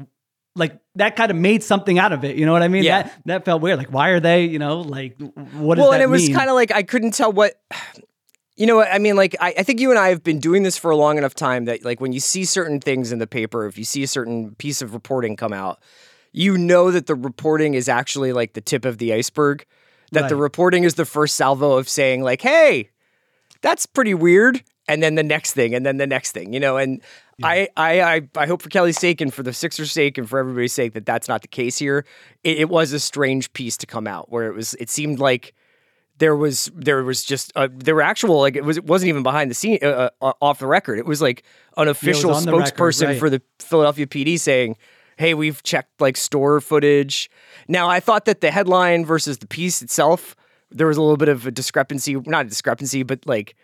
[0.58, 2.36] like that kind of made something out of it.
[2.36, 2.84] You know what I mean?
[2.84, 3.04] Yeah.
[3.04, 3.78] That that felt weird.
[3.78, 4.46] Like, why are they?
[4.46, 7.32] You know, like what does well, and it was kind of like I couldn't tell
[7.32, 7.54] what.
[8.58, 9.16] You know what I mean?
[9.16, 11.36] Like I, I think you and I have been doing this for a long enough
[11.36, 14.08] time that like when you see certain things in the paper, if you see a
[14.08, 15.80] certain piece of reporting come out,
[16.32, 19.66] you know that the reporting is actually like the tip of the iceberg.
[20.12, 22.90] That the reporting is the first salvo of saying like, "Hey,
[23.62, 26.54] that's pretty weird," and then the next thing, and then the next thing.
[26.54, 27.02] You know, and
[27.44, 30.40] I, I, I, I hope for Kelly's sake and for the Sixers' sake and for
[30.40, 32.06] everybody's sake that that's not the case here.
[32.44, 34.74] It, it was a strange piece to come out where it was.
[34.76, 35.54] It seemed like
[36.18, 39.24] there was there was just uh, there were actual like it was it wasn't even
[39.24, 41.00] behind the scene uh, uh, off the record.
[41.00, 41.44] It was like
[41.76, 43.20] an official on the record, spokesperson right.
[43.20, 44.78] for the Philadelphia PD saying,
[45.18, 47.30] "Hey, we've checked like store footage."
[47.68, 50.36] Now, I thought that the headline versus the piece itself
[50.72, 53.56] there was a little bit of a discrepancy, not a discrepancy, but like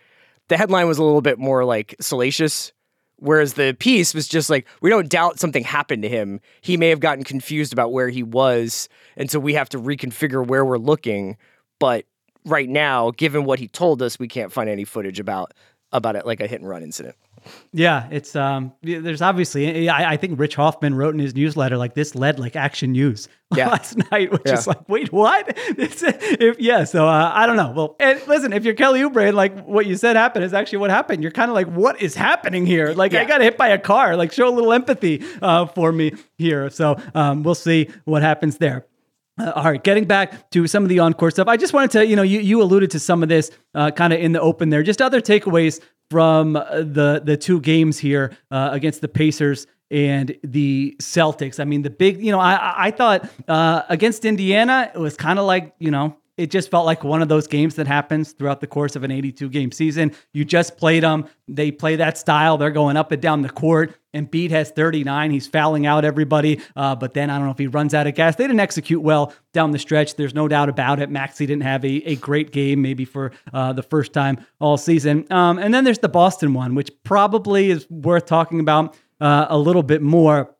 [0.48, 2.72] the headline was a little bit more like salacious.
[3.18, 6.42] Whereas the piece was just like, we don't doubt something happened to him.
[6.62, 8.90] He may have gotten confused about where he was.
[9.16, 11.38] And so we have to reconfigure where we're looking.
[11.80, 12.06] But
[12.46, 15.54] right now, given what he told us, we can't find any footage about
[15.92, 17.16] about it like a hit and run incident.
[17.74, 18.72] Yeah, it's um.
[18.84, 22.56] There's obviously, I, I think Rich Hofmann wrote in his newsletter like this led like
[22.56, 23.68] Action News Yeah.
[23.68, 24.54] last night, which Yeah.
[24.54, 25.58] is like, wait, what?
[25.78, 27.72] It's, if yeah, so uh, I don't know.
[27.76, 30.78] Well, and listen, if you're Kelly Oubre, and like what you said happened is actually
[30.80, 31.22] what happened.
[31.22, 32.94] You're kind of like, what is happening here?
[32.94, 34.16] Like I got hit by a car.
[34.16, 36.70] Like show a little empathy uh, for me here.
[36.70, 38.86] So um, we'll see what happens there.
[39.40, 42.06] Uh, all right, getting back to some of the encore stuff, I just wanted to,
[42.06, 44.70] you know, you, you alluded to some of this uh, kind of in the open
[44.70, 44.84] there.
[44.84, 45.80] Just other takeaways
[46.12, 51.60] from uh, the the two games here uh, against the Pacers and the Celtics.
[51.60, 55.18] I mean, the big, you know, I I- I thought uh, against Indiana it was
[55.18, 58.32] kind of like, you know, it just felt like one of those games that happens
[58.32, 60.14] throughout the course of an 82 game season.
[60.34, 61.26] You just played them.
[61.48, 62.58] They play that style.
[62.58, 63.96] They're going up and down the court.
[64.16, 65.32] And Embiid has 39.
[65.32, 66.60] He's fouling out everybody.
[66.76, 68.36] Uh, but then I don't know if he runs out of gas.
[68.36, 70.16] They didn't execute well down the stretch.
[70.16, 71.10] There's no doubt about it.
[71.10, 75.32] Maxey didn't have a, a great game, maybe for uh, the first time all season.
[75.32, 79.58] Um, and then there's the Boston one, which probably is worth talking about uh, a
[79.58, 80.56] little bit more.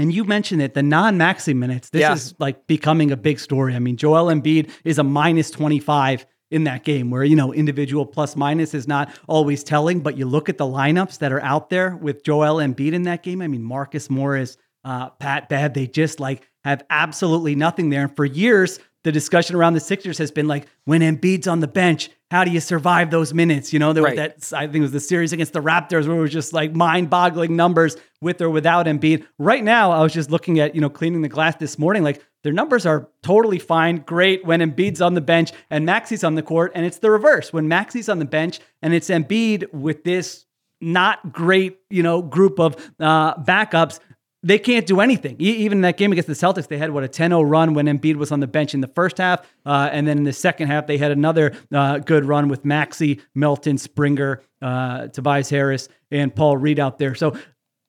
[0.00, 1.90] And you mentioned it, the non-Maxey minutes.
[1.90, 2.14] This Yeah.
[2.14, 3.74] is like becoming a big story.
[3.74, 8.06] I mean, Joel Embiid is a minus 25 in that game where, you know, individual
[8.06, 11.68] plus minus is not always telling, but you look at the lineups that are out
[11.70, 13.42] there with Joel Embiid in that game.
[13.42, 18.02] I mean, Marcus Morris, uh, Pat Bev, they just like have absolutely nothing there.
[18.04, 21.68] And for years, the discussion around the Sixers has been like, when Embiid's on the
[21.68, 23.72] bench, how do you survive those minutes?
[23.72, 26.16] You know, there was that I think it was the series against the Raptors where
[26.16, 29.26] it was just like mind-boggling numbers with or without Embiid.
[29.38, 32.04] Right now, I was just looking at, you know, cleaning the glass this morning.
[32.04, 36.34] Like their numbers are totally fine, great when Embiid's on the bench and Maxey's on
[36.34, 36.72] the court.
[36.74, 37.52] And it's the reverse.
[37.52, 40.44] When Maxey's on the bench and it's Embiid with this
[40.80, 43.98] not great, you know, group of uh, backups,
[44.42, 45.36] they can't do anything.
[45.40, 47.86] E- Even in that game against the Celtics, they had what a 10-0 run when
[47.86, 50.68] Embiid was on the bench in the first half, uh, and then in the second
[50.68, 56.34] half they had another uh, good run with Maxey, Melton, Springer, uh, Tobias Harris, and
[56.34, 57.14] Paul Reed out there.
[57.14, 57.36] So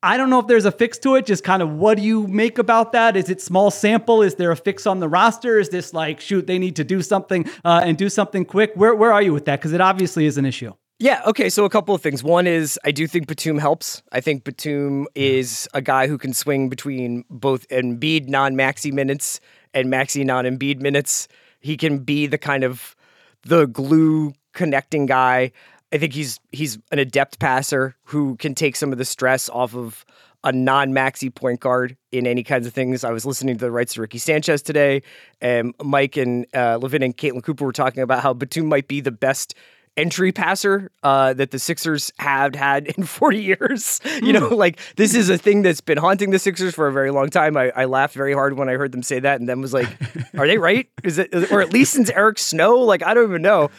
[0.04, 1.26] I don't know if there's a fix to it.
[1.28, 3.16] Just kind of what do you make about that?
[3.16, 4.22] Is it small sample?
[4.24, 5.60] Is there a fix on the roster?
[5.60, 8.72] Is this like shoot they need to do something uh, and do something quick?
[8.76, 9.60] Where where are you with that?
[9.60, 10.74] Because it obviously is an issue.
[11.02, 11.24] Yeah.
[11.26, 11.50] Okay.
[11.50, 12.24] So a couple of things.
[12.24, 14.04] One is I do think Batum helps.
[14.12, 19.40] I think Batum is a guy who can swing between both Embiid non-Maxey minutes
[19.74, 21.28] and Maxey non-Embiid minutes.
[21.60, 22.96] He can be the kind of
[23.42, 25.52] the glue connecting guy.
[25.92, 29.76] I think he's he's an adept passer who can take some of the stress off
[29.76, 30.06] of
[30.44, 33.04] a non-Maxey point guard in any kinds of things.
[33.04, 35.02] I was listening to the rights to Ricky Sanchez today,
[35.42, 39.02] and Mike and uh, Levin and Caitlin Cooper were talking about how Batum might be
[39.02, 39.56] the best
[39.98, 44.00] entry passer uh, that the Sixers have had in 40 years.
[44.22, 47.12] You know, like this is a thing that's been haunting the Sixers for a very
[47.12, 47.58] long time.
[47.58, 49.88] I, I laughed very hard when I heard them say that, and then was like,
[50.38, 50.88] "Are they right?
[51.04, 52.80] Is it, or at least since Eric Snow?
[52.80, 53.70] Like I don't even know."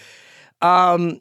[0.60, 1.20] Um,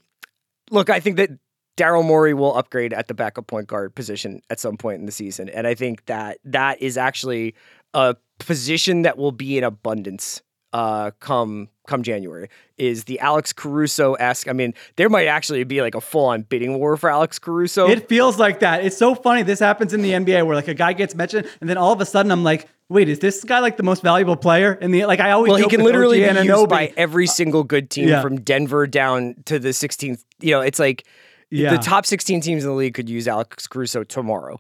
[0.70, 1.32] look, I think that
[1.78, 5.12] Daryl Morey will upgrade at the backup point guard position at some point in the
[5.12, 7.56] season, and I think that that is actually
[7.94, 10.42] a position that will be in abundance
[10.74, 12.48] uh, come come January.
[12.78, 14.48] Is the Alex Caruso esque?
[14.48, 17.88] I mean, there might actually be like a full on bidding war for Alex Caruso.
[17.90, 18.84] It feels like that.
[18.86, 19.44] It's so funny.
[19.44, 22.00] This happens in the NBA where like a guy gets mentioned, and then all of
[22.02, 25.06] a sudden I'm like, wait, is this guy like the most valuable player in the
[25.06, 25.20] like?
[25.20, 26.46] I always well, he can literally be Anunoby.
[26.46, 28.22] used by every single good team Yeah.
[28.22, 30.24] from Denver down to the 16th.
[30.40, 31.06] You know, it's like
[31.50, 31.72] Yeah.
[31.76, 34.60] the top 16 teams in the league could use Alex Caruso tomorrow.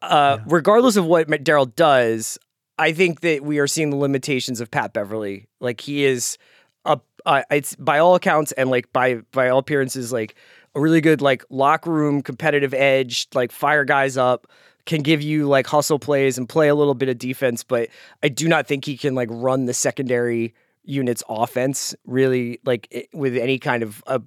[0.00, 2.38] Uh, Regardless of what Daryl does,
[2.78, 5.46] I think that we are seeing the limitations of Pat Beverley.
[5.60, 6.38] Like he is
[7.26, 10.34] uh, it's by all accounts and like by by all appearances, like
[10.74, 14.46] a really good like locker room competitive edge, like fire guys up,
[14.86, 17.62] can give you like hustle plays and play a little bit of defense.
[17.62, 17.88] But
[18.22, 20.54] I do not think he can like run the secondary
[20.84, 24.18] unit's offense really like with any kind of uh,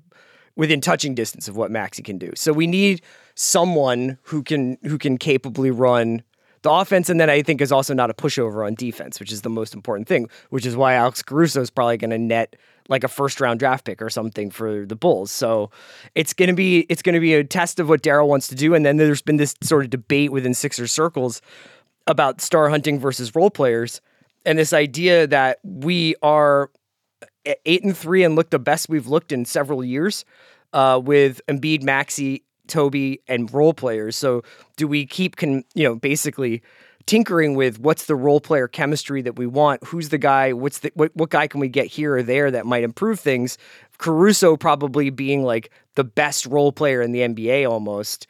[0.56, 2.32] within touching distance of what Maxey can do.
[2.36, 3.02] So we need
[3.36, 6.24] someone who can who can capably run
[6.62, 9.44] the offense, and then I think is also not a pushover on defense, which is
[9.44, 10.30] the most important thing.
[10.50, 12.56] Which is why Alex Caruso is probably going to net
[12.88, 15.32] like a first round draft pick or something for the Bulls.
[15.32, 15.72] So
[16.14, 18.86] it's to be it's to be a test of what Daryl wants to do, and
[18.86, 21.42] then there's been this sort of debate within Sixers circles
[22.08, 24.02] about star hunting versus role players,
[24.46, 26.70] and this idea that we are
[27.66, 30.26] eight and three and look the best we've looked in several years
[30.74, 34.16] uh, with Embiid, Maxey, Toby, and role players.
[34.16, 34.44] So
[34.78, 36.62] do we keep con you know basically
[37.06, 39.84] tinkering with what's the role player chemistry that we want?
[39.86, 40.54] Who's the guy?
[40.54, 43.58] What's the what, what guy can we get here or there that might improve things?
[43.98, 48.28] Caruso probably being like the best role player in the NBA almost.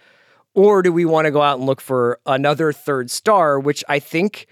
[0.54, 4.00] Or do we want to go out and look for another third star, which I
[4.00, 4.48] think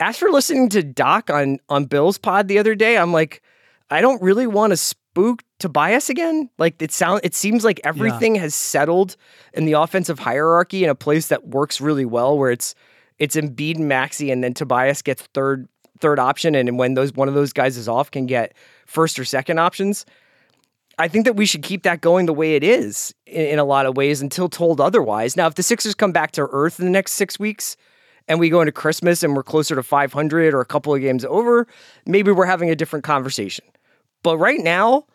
[0.00, 3.42] after listening to Doc on on Bill's pod the other day, I'm like,
[3.90, 6.50] I don't really want to spook Tobias again.
[6.58, 9.16] Like it sound it seems like everything has settled
[9.52, 12.74] in the offensive hierarchy in a place that works really well where it's
[13.18, 15.68] it's Embiid and Maxey and then Tobias gets third
[16.00, 18.54] third option and when those one of those guys is off can get
[18.86, 20.06] first or second options.
[21.00, 23.64] I think that we should keep that going the way it is in, in a
[23.64, 25.36] lot of ways until told otherwise.
[25.36, 27.76] Now, if the Sixers come back to earth in the next six weeks
[28.26, 31.24] and we go into Christmas and we're closer to 500 or a couple of games
[31.24, 31.68] over,
[32.04, 33.64] maybe we're having a different conversation.
[34.24, 35.06] But right now,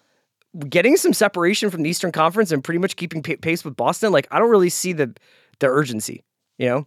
[0.69, 4.11] getting some separation from the Eastern Conference and pretty much keeping pa- pace with Boston,
[4.11, 5.13] like I don't really see the
[5.59, 6.23] the urgency.
[6.57, 6.85] You know,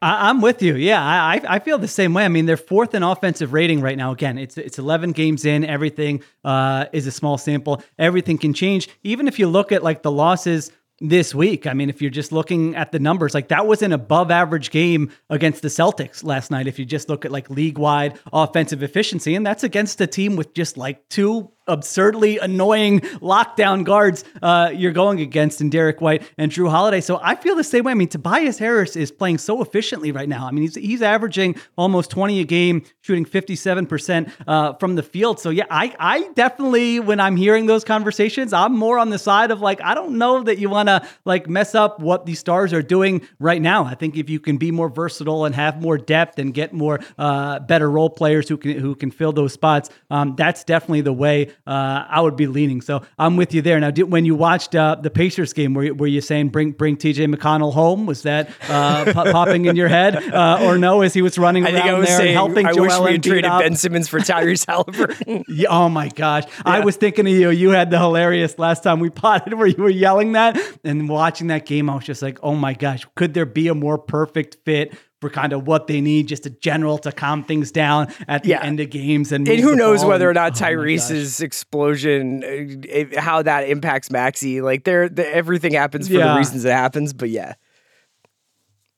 [0.00, 0.76] I, I'm with you.
[0.76, 2.24] Yeah, I I I feel the same way.
[2.24, 4.12] I mean, they're fourth in offensive rating right now.
[4.12, 5.64] Again, it's it's 11 games in.
[5.64, 7.82] Everything uh, is a small sample.
[7.98, 8.88] Everything can change.
[9.02, 10.70] Even if you look at like the losses
[11.00, 11.66] this week.
[11.66, 14.70] I mean, if you're just looking at the numbers, like that was an above average
[14.70, 16.66] game against the Celtics last night.
[16.66, 20.36] If you just look at like league wide offensive efficiency, and that's against a team
[20.36, 26.22] with just like two absurdly annoying lockdown guards uh, you're going against in Derrick White
[26.36, 27.00] and Jrue Holiday.
[27.00, 27.92] So I feel the same way.
[27.92, 30.46] I mean, Tobias Harris is playing so efficiently right now.
[30.46, 35.40] I mean, he's he's averaging almost 20 a game, shooting 57% uh, from the field.
[35.40, 39.50] So yeah, I I definitely when I'm hearing those conversations, I'm more on the side
[39.50, 42.72] of like I don't know that you want to like mess up what these stars
[42.72, 43.84] are doing right now.
[43.84, 47.00] I think if you can be more versatile and have more depth and get more
[47.18, 51.12] uh, better role players who can who can fill those spots, um, that's definitely the
[51.12, 52.80] way uh, I would be leaning.
[52.80, 53.78] So I'm with you there.
[53.78, 56.72] Now, did, when you watched uh, the Pacers game, were you, were you saying bring
[56.72, 58.06] bring TJ McConnell home?
[58.06, 61.02] Was that uh, po- popping in your head, uh, or no?
[61.02, 62.84] As he was running I around think I was there saying and helping I Joel
[62.86, 63.60] wish we had traded up?
[63.60, 65.44] Ben Simmons for Tyrese Halliburton.
[65.48, 66.44] Yeah, oh my gosh.
[66.64, 67.50] I was thinking of you.
[67.50, 71.48] You had the hilarious last time we potted where you were yelling that and watching
[71.48, 71.90] that game.
[71.90, 75.28] I was just like, oh my gosh, could there be a more perfect fit for
[75.30, 78.62] kind of what they need, just a general to calm things down at the Yeah.
[78.62, 79.32] end of games?
[79.32, 84.60] And, and who knows whether or not oh Tyrese's explosion, uh, how that impacts Maxey.
[84.60, 86.32] Like, there, the, everything happens for Yeah.
[86.34, 87.12] the reasons it happens.
[87.12, 87.54] But yeah,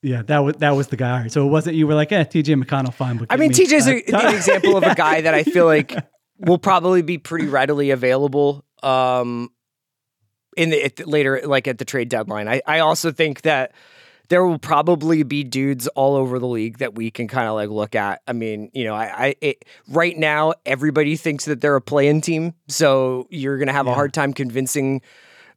[0.02, 1.22] Yeah, that was that was the guy.
[1.22, 3.16] Right, So it wasn't you were like, eh, TJ McConnell, fine.
[3.18, 5.94] But I mean, TJ's uh, a, an example of a guy that I feel like
[6.38, 9.50] will probably be pretty readily available um,
[10.56, 12.48] in the, at the later, like at the trade deadline.
[12.48, 13.72] I, I also think that
[14.30, 17.68] there will probably be dudes all over the league that we can kind of like
[17.68, 18.22] look at.
[18.26, 22.20] I mean, you know, I, I it, right now everybody thinks that they're a play-in
[22.20, 25.02] team, so you're gonna have a hard time convincing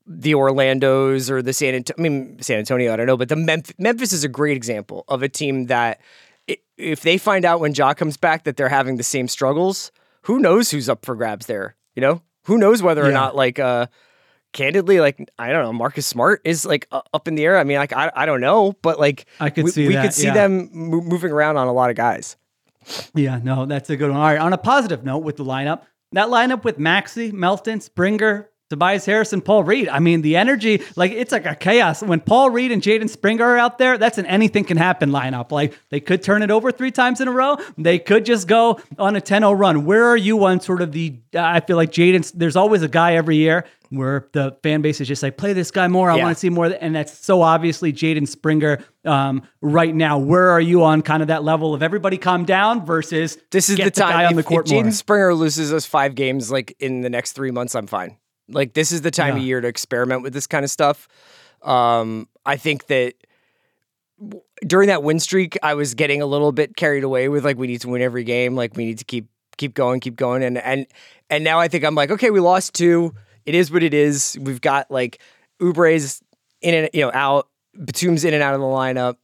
[0.08, 1.98] the Orlando's or the San Antonio.
[1.98, 5.06] I mean, San Antonio, I don't know, but the Memphis, Memphis is a great example
[5.08, 6.02] of a team that
[6.78, 9.92] if they find out when Ja comes back that they're having the same struggles,
[10.24, 11.76] who knows who's up for grabs there?
[11.96, 13.86] You know, who knows whether or not like uh
[14.54, 17.58] candidly like I don't know Marcus Smart is like uh, up in the air.
[17.58, 20.04] I mean, like I I don't know, but like I could we, see we that,
[20.04, 20.34] could see yeah.
[20.34, 22.38] them mo- moving around on a lot of guys.
[23.14, 24.20] Yeah, no, that's a good one.
[24.20, 24.40] All right.
[24.40, 29.34] On a positive note with the lineup, that lineup with Maxey, Melton, Springer, Tobias Harris
[29.34, 29.88] and Paul Reed.
[29.88, 32.02] I mean, the energy, like it's like a chaos.
[32.02, 35.52] When Paul Reed and Jaden Springer are out there, that's an anything can happen lineup.
[35.52, 37.58] Like they could turn it over three times in a row.
[37.78, 39.86] They could just go on a 10-0 run.
[39.86, 43.14] Where are you on sort of the I feel like Jaden there's always a guy
[43.16, 46.10] every year where the fan base is just like, play this guy more.
[46.10, 46.24] I Yeah.
[46.24, 46.66] want to see more.
[46.66, 50.18] And that's so obviously Jaden Springer um, right now.
[50.18, 53.78] Where are you on kind of that level of everybody calm down versus This is
[53.78, 54.10] the time.
[54.10, 54.66] guy on if, the court?
[54.66, 58.18] Jaden Springer loses us five games like in the next three months, I'm fine.
[58.50, 61.08] Like this is the time of year to experiment with this kind of stuff.
[61.62, 63.14] Um, I think that
[64.20, 67.58] w- during that win streak, I was getting a little bit carried away with like
[67.58, 70.44] we need to win every game, like we need to keep keep going, keep going,
[70.44, 70.86] and and
[71.30, 73.14] and now I think I'm like, okay, we lost two.
[73.46, 74.38] It is what it is.
[74.42, 75.22] We've got like
[75.62, 76.22] Oubre's
[76.62, 77.48] in and you know out,
[77.78, 79.18] Batum's in and out of the lineup.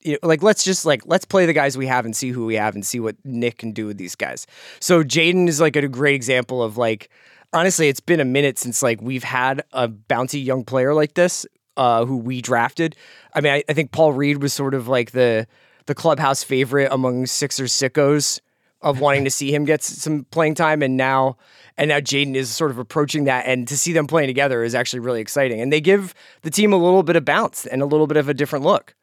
[0.00, 2.44] You know, like let's just like let's play the guys we have and see who
[2.44, 4.46] we have and see what Nick can do with these guys.
[4.80, 7.08] So Jaden is like a great example of like
[7.54, 11.46] honestly, it's been a minute since like we've had a bouncy young player like this
[11.76, 12.96] uh, who we drafted.
[13.34, 15.46] I mean, I, I think Paul Reed was sort of like the
[15.86, 18.40] the clubhouse favorite among Sixers sickos
[18.82, 21.36] of wanting to see him get some playing time, and now
[21.78, 24.74] and now Jaden is sort of approaching that, and to see them playing together is
[24.74, 27.86] actually really exciting, and they give the team a little bit of bounce and a
[27.86, 28.94] little bit of a different look.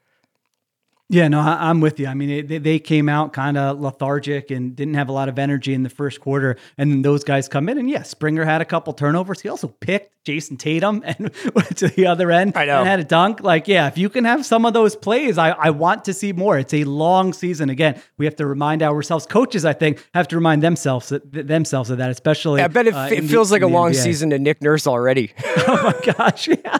[1.11, 2.07] Yeah, no, I, I'm with you.
[2.07, 5.27] I mean, it, they, they came out kind of lethargic and didn't have a lot
[5.27, 8.45] of energy in the first quarter, and then those guys come in, and yeah, Springer
[8.45, 9.41] had a couple turnovers.
[9.41, 12.79] He also picked Jayson Tatum and went to the other end I know.
[12.79, 13.41] and had a dunk.
[13.41, 16.31] Like, yeah, if you can have some of those plays, I, I want to see
[16.31, 16.57] more.
[16.57, 17.69] It's a long season.
[17.69, 19.25] Again, we have to remind ourselves.
[19.25, 22.61] Coaches, I think, have to remind themselves themselves of that, especially.
[22.61, 23.95] I bet it, uh, fe- in the- feels like a long NBA.
[24.03, 25.33] season to Nick Nurse already.
[25.67, 26.79] Oh my gosh, yeah.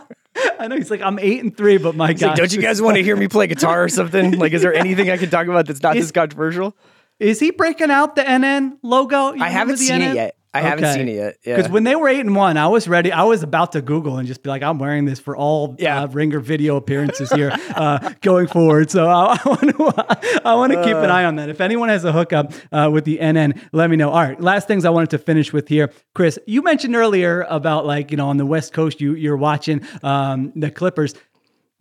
[0.59, 2.81] I know he's like I'm eight and three, but my He's like, don't you guys
[2.81, 4.31] want to hear me play guitar or something?
[4.41, 6.75] Like, is there anything I can talk about that's not this controversial?
[7.19, 9.33] Is he breaking out the NN logo?
[9.33, 10.35] You I haven't seen it yet.
[10.53, 10.93] I haven't Okay.
[10.95, 11.37] seen it yet.
[11.45, 11.55] Yeah.
[11.55, 13.09] Because when they were eight and one, I was ready.
[13.11, 16.01] I was about to Google and just be like, I'm wearing this for all Yeah.
[16.03, 18.91] uh, Ringer video appearances here uh, going forward.
[18.91, 21.13] So I, I want to, I want to keep an Uh.
[21.13, 21.47] eye on that.
[21.49, 24.09] If anyone has a hookup uh, with the NN, let me know.
[24.09, 26.37] All right, last things I wanted to finish with here, Chris.
[26.45, 30.51] You mentioned earlier about like you know on the West Coast, you you're watching um,
[30.55, 31.13] the Clippers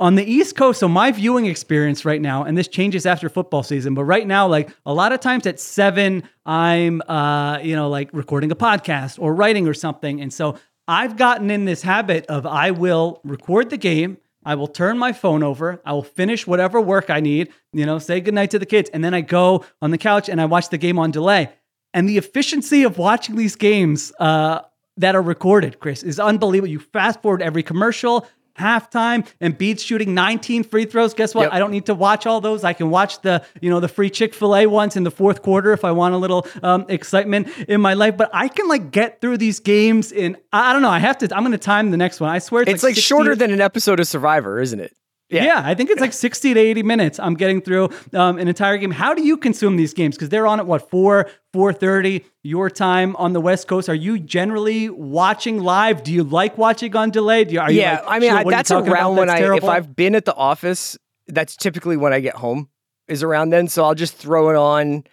[0.01, 3.63] on the East Coast, so my viewing experience right now, and this changes after football
[3.63, 7.91] season, but right now, like a lot of times at seven, I'm, uh, you know,
[7.91, 10.23] like recording a podcast or writing or something.
[10.23, 10.59] And so
[10.89, 14.17] I've gotten in this habit of I will record the game.
[14.43, 15.83] I will turn my phone over.
[15.85, 18.89] I will finish whatever work I need, you know, say goodnight to the kids.
[18.95, 21.51] And then I go on the couch and I watch the game on delay.
[21.93, 24.63] And the efficiency of watching these games, uh,
[24.97, 26.71] that are recorded, Chris, is unbelievable.
[26.71, 28.27] You fast forward every commercial,
[28.61, 31.15] halftime, and Beats shooting 19 free throws.
[31.15, 31.45] Guess what?
[31.45, 31.53] Yep.
[31.53, 32.63] I don't need to watch all those.
[32.65, 35.85] I can watch the, you know, the free Chick-fil-A ones in the fourth quarter if
[35.85, 38.17] I want a little um, excitement in my life.
[38.17, 40.91] But I can like get through these games in I don't know.
[40.91, 42.31] I have to I'm gonna time the next one.
[42.31, 44.95] I swear it's, it's like 60 shorter than an episode of Survivor, isn't it?
[45.31, 45.63] Yeah.
[45.65, 47.19] I think it's like 60 to 80 minutes.
[47.19, 48.91] I'm getting through um, an entire game.
[48.91, 50.17] How do you consume these games?
[50.17, 53.89] Because they're on at what, 4, 4.30 your time on the West Coast.
[53.89, 56.03] Are you generally watching live?
[56.03, 57.45] Do you like watching on delay?
[57.45, 59.39] Do you, are you yeah, like, I mean, "Sure, I, you that's around when That's
[59.39, 62.69] I, terrible?" if I've been at the office, that's typically when I get home,
[63.09, 63.69] is around then.
[63.69, 65.05] So I'll just throw it on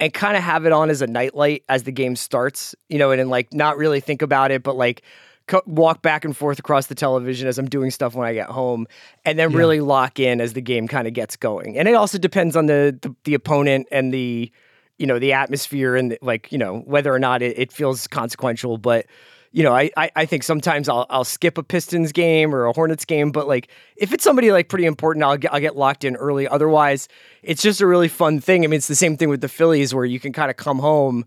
[0.00, 3.10] and kind of have it on as a nightlight as the game starts, you know,
[3.10, 5.02] and then like not really think about it, but like
[5.46, 8.48] co- walk back and forth across the television as I'm doing stuff when I get
[8.48, 8.86] home,
[9.24, 11.78] and then really lock in as the game kind of gets going.
[11.78, 14.50] And it also depends on the the, the opponent and the
[14.98, 18.78] you know the atmosphere and like you know whether or not it, it feels consequential,
[18.78, 19.06] but
[19.54, 22.72] you know, I, I I think sometimes I'll I'll skip a Pistons game or a
[22.72, 26.02] Hornets game, but like if it's somebody like pretty important, I'll get I'll get locked
[26.02, 26.48] in early.
[26.48, 27.06] Otherwise,
[27.44, 28.64] it's just a really fun thing.
[28.64, 30.80] I mean, it's the same thing with the Phillies where you can kind of come
[30.80, 31.24] home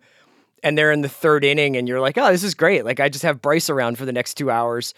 [0.68, 2.84] and they're in the third inning and you're like, oh, this is great.
[2.84, 4.94] Like I just have Bryce around for the next two hours.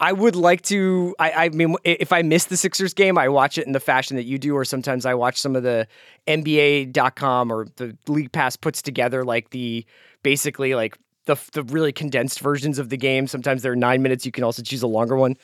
[0.00, 1.14] I would like to.
[1.20, 4.16] I, I mean, if I miss the Sixers game, I watch it in the fashion
[4.16, 5.86] that you do, or sometimes I watch some of the
[6.26, 9.86] NBA.com or the League Pass puts together like the
[10.24, 13.28] basically like the the really condensed versions of the game.
[13.28, 14.26] Sometimes they're nine minutes.
[14.26, 15.36] You can also choose a longer one.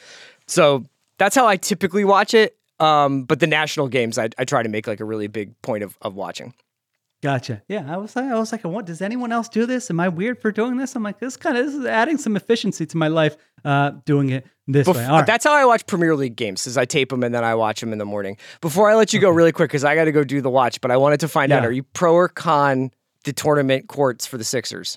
[0.48, 0.86] So
[1.18, 2.56] that's how I typically watch it.
[2.80, 5.84] Um, but the national games, I, I try to make like a really big point
[5.84, 6.52] of, of watching.
[7.20, 7.62] Gotcha.
[7.66, 9.90] Yeah, I was I was like, what does anyone else do this?
[9.90, 10.94] Am I weird for doing this?
[10.94, 14.30] I'm like, this kind of this is adding some efficiency to my life, uh, doing
[14.30, 15.04] it this Bef- way.
[15.04, 15.26] All right.
[15.26, 16.66] That's how I watch Premier League games.
[16.68, 18.36] Is I tape them and then I watch them in the morning.
[18.60, 20.80] Before I let you go, really quick, because I got to go do the watch.
[20.80, 22.92] But I wanted to find out: Are you pro or con
[23.24, 24.96] the tournament courts for the Sixers?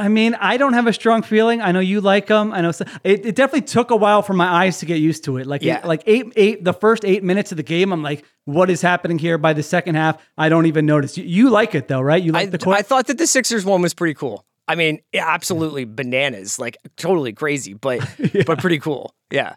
[0.00, 1.60] I mean, I don't have a strong feeling.
[1.60, 2.52] I know you like them.
[2.52, 5.24] I know so, it, it definitely took a while for my eyes to get used
[5.24, 5.46] to it.
[5.46, 5.86] Like, Yeah.
[5.86, 9.18] like eight, eight, the first eight minutes of the game, I'm like, what is happening
[9.18, 9.38] here?
[9.38, 11.18] By the second half, I don't even notice.
[11.18, 12.22] You, you like it though, right?
[12.22, 12.78] You like I, the court.
[12.78, 14.44] I thought that the Sixers one was pretty cool.
[14.66, 18.00] I mean, absolutely bananas, like totally crazy, but
[18.34, 18.44] yeah.
[18.46, 19.14] but pretty cool.
[19.30, 19.56] Yeah.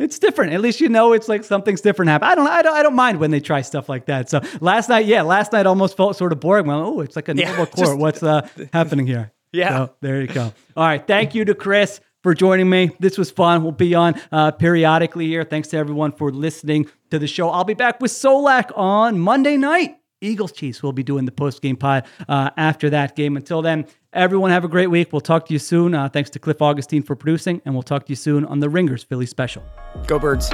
[0.00, 0.54] It's different.
[0.54, 2.30] At least you know it's like something's different happening.
[2.32, 4.30] I don't, I don't, I don't mind when they try stuff like that.
[4.30, 6.66] So last night, yeah, last night almost felt sort of boring.
[6.66, 7.98] Well, oh, it's like a yeah, normal court.
[7.98, 9.30] What's uh, happening here?
[9.52, 9.68] Yeah.
[9.86, 10.52] So there you go.
[10.76, 11.04] All right.
[11.04, 12.90] Thank you to Chris for joining me.
[13.00, 13.62] This was fun.
[13.62, 15.44] We'll be on uh, periodically here.
[15.44, 17.50] Thanks to everyone for listening to the show.
[17.50, 19.96] I'll be back with Solak on Monday night.
[20.20, 20.82] Eagles Chiefs.
[20.82, 23.36] We'll be doing the post game pod uh, after that game.
[23.36, 25.12] Until then, everyone have a great week.
[25.12, 25.94] We'll talk to you soon.
[25.94, 28.68] Uh, thanks to Cliff Augustin for producing, and we'll talk to you soon on the
[28.68, 29.62] Ringers Philly special.
[30.06, 30.50] Go Birds.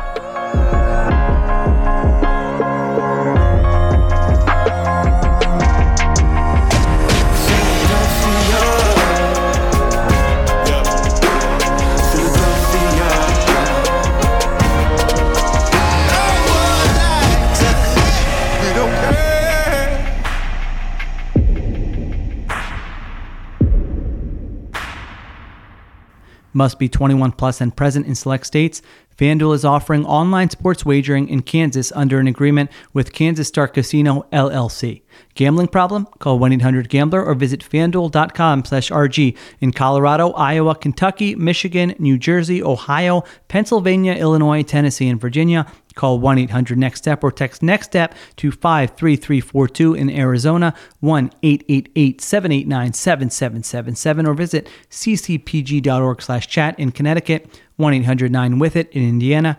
[26.57, 28.81] Must be 21 plus and present in select states.
[29.19, 34.27] FanDuel is offering online sports wagering in Kansas under an agreement with Kansas Star Casino
[34.33, 35.03] LLC.
[35.35, 36.07] Gambling problem?
[36.19, 39.37] Call 1-800-GAMBLER or visit fanduel.com/rg.
[39.61, 45.67] In Colorado, Iowa, Kentucky, Michigan, New Jersey, Ohio, Pennsylvania, Illinois, Tennessee, and Virginia.
[45.97, 52.21] Call 1 800 NEXT STEP or text NEXT STEP to 53342 in Arizona, 1 888
[52.21, 57.61] 789 7777, or visit ccpg.org slash chat in Connecticut.
[57.77, 59.59] 1 800 9 with it in Indiana,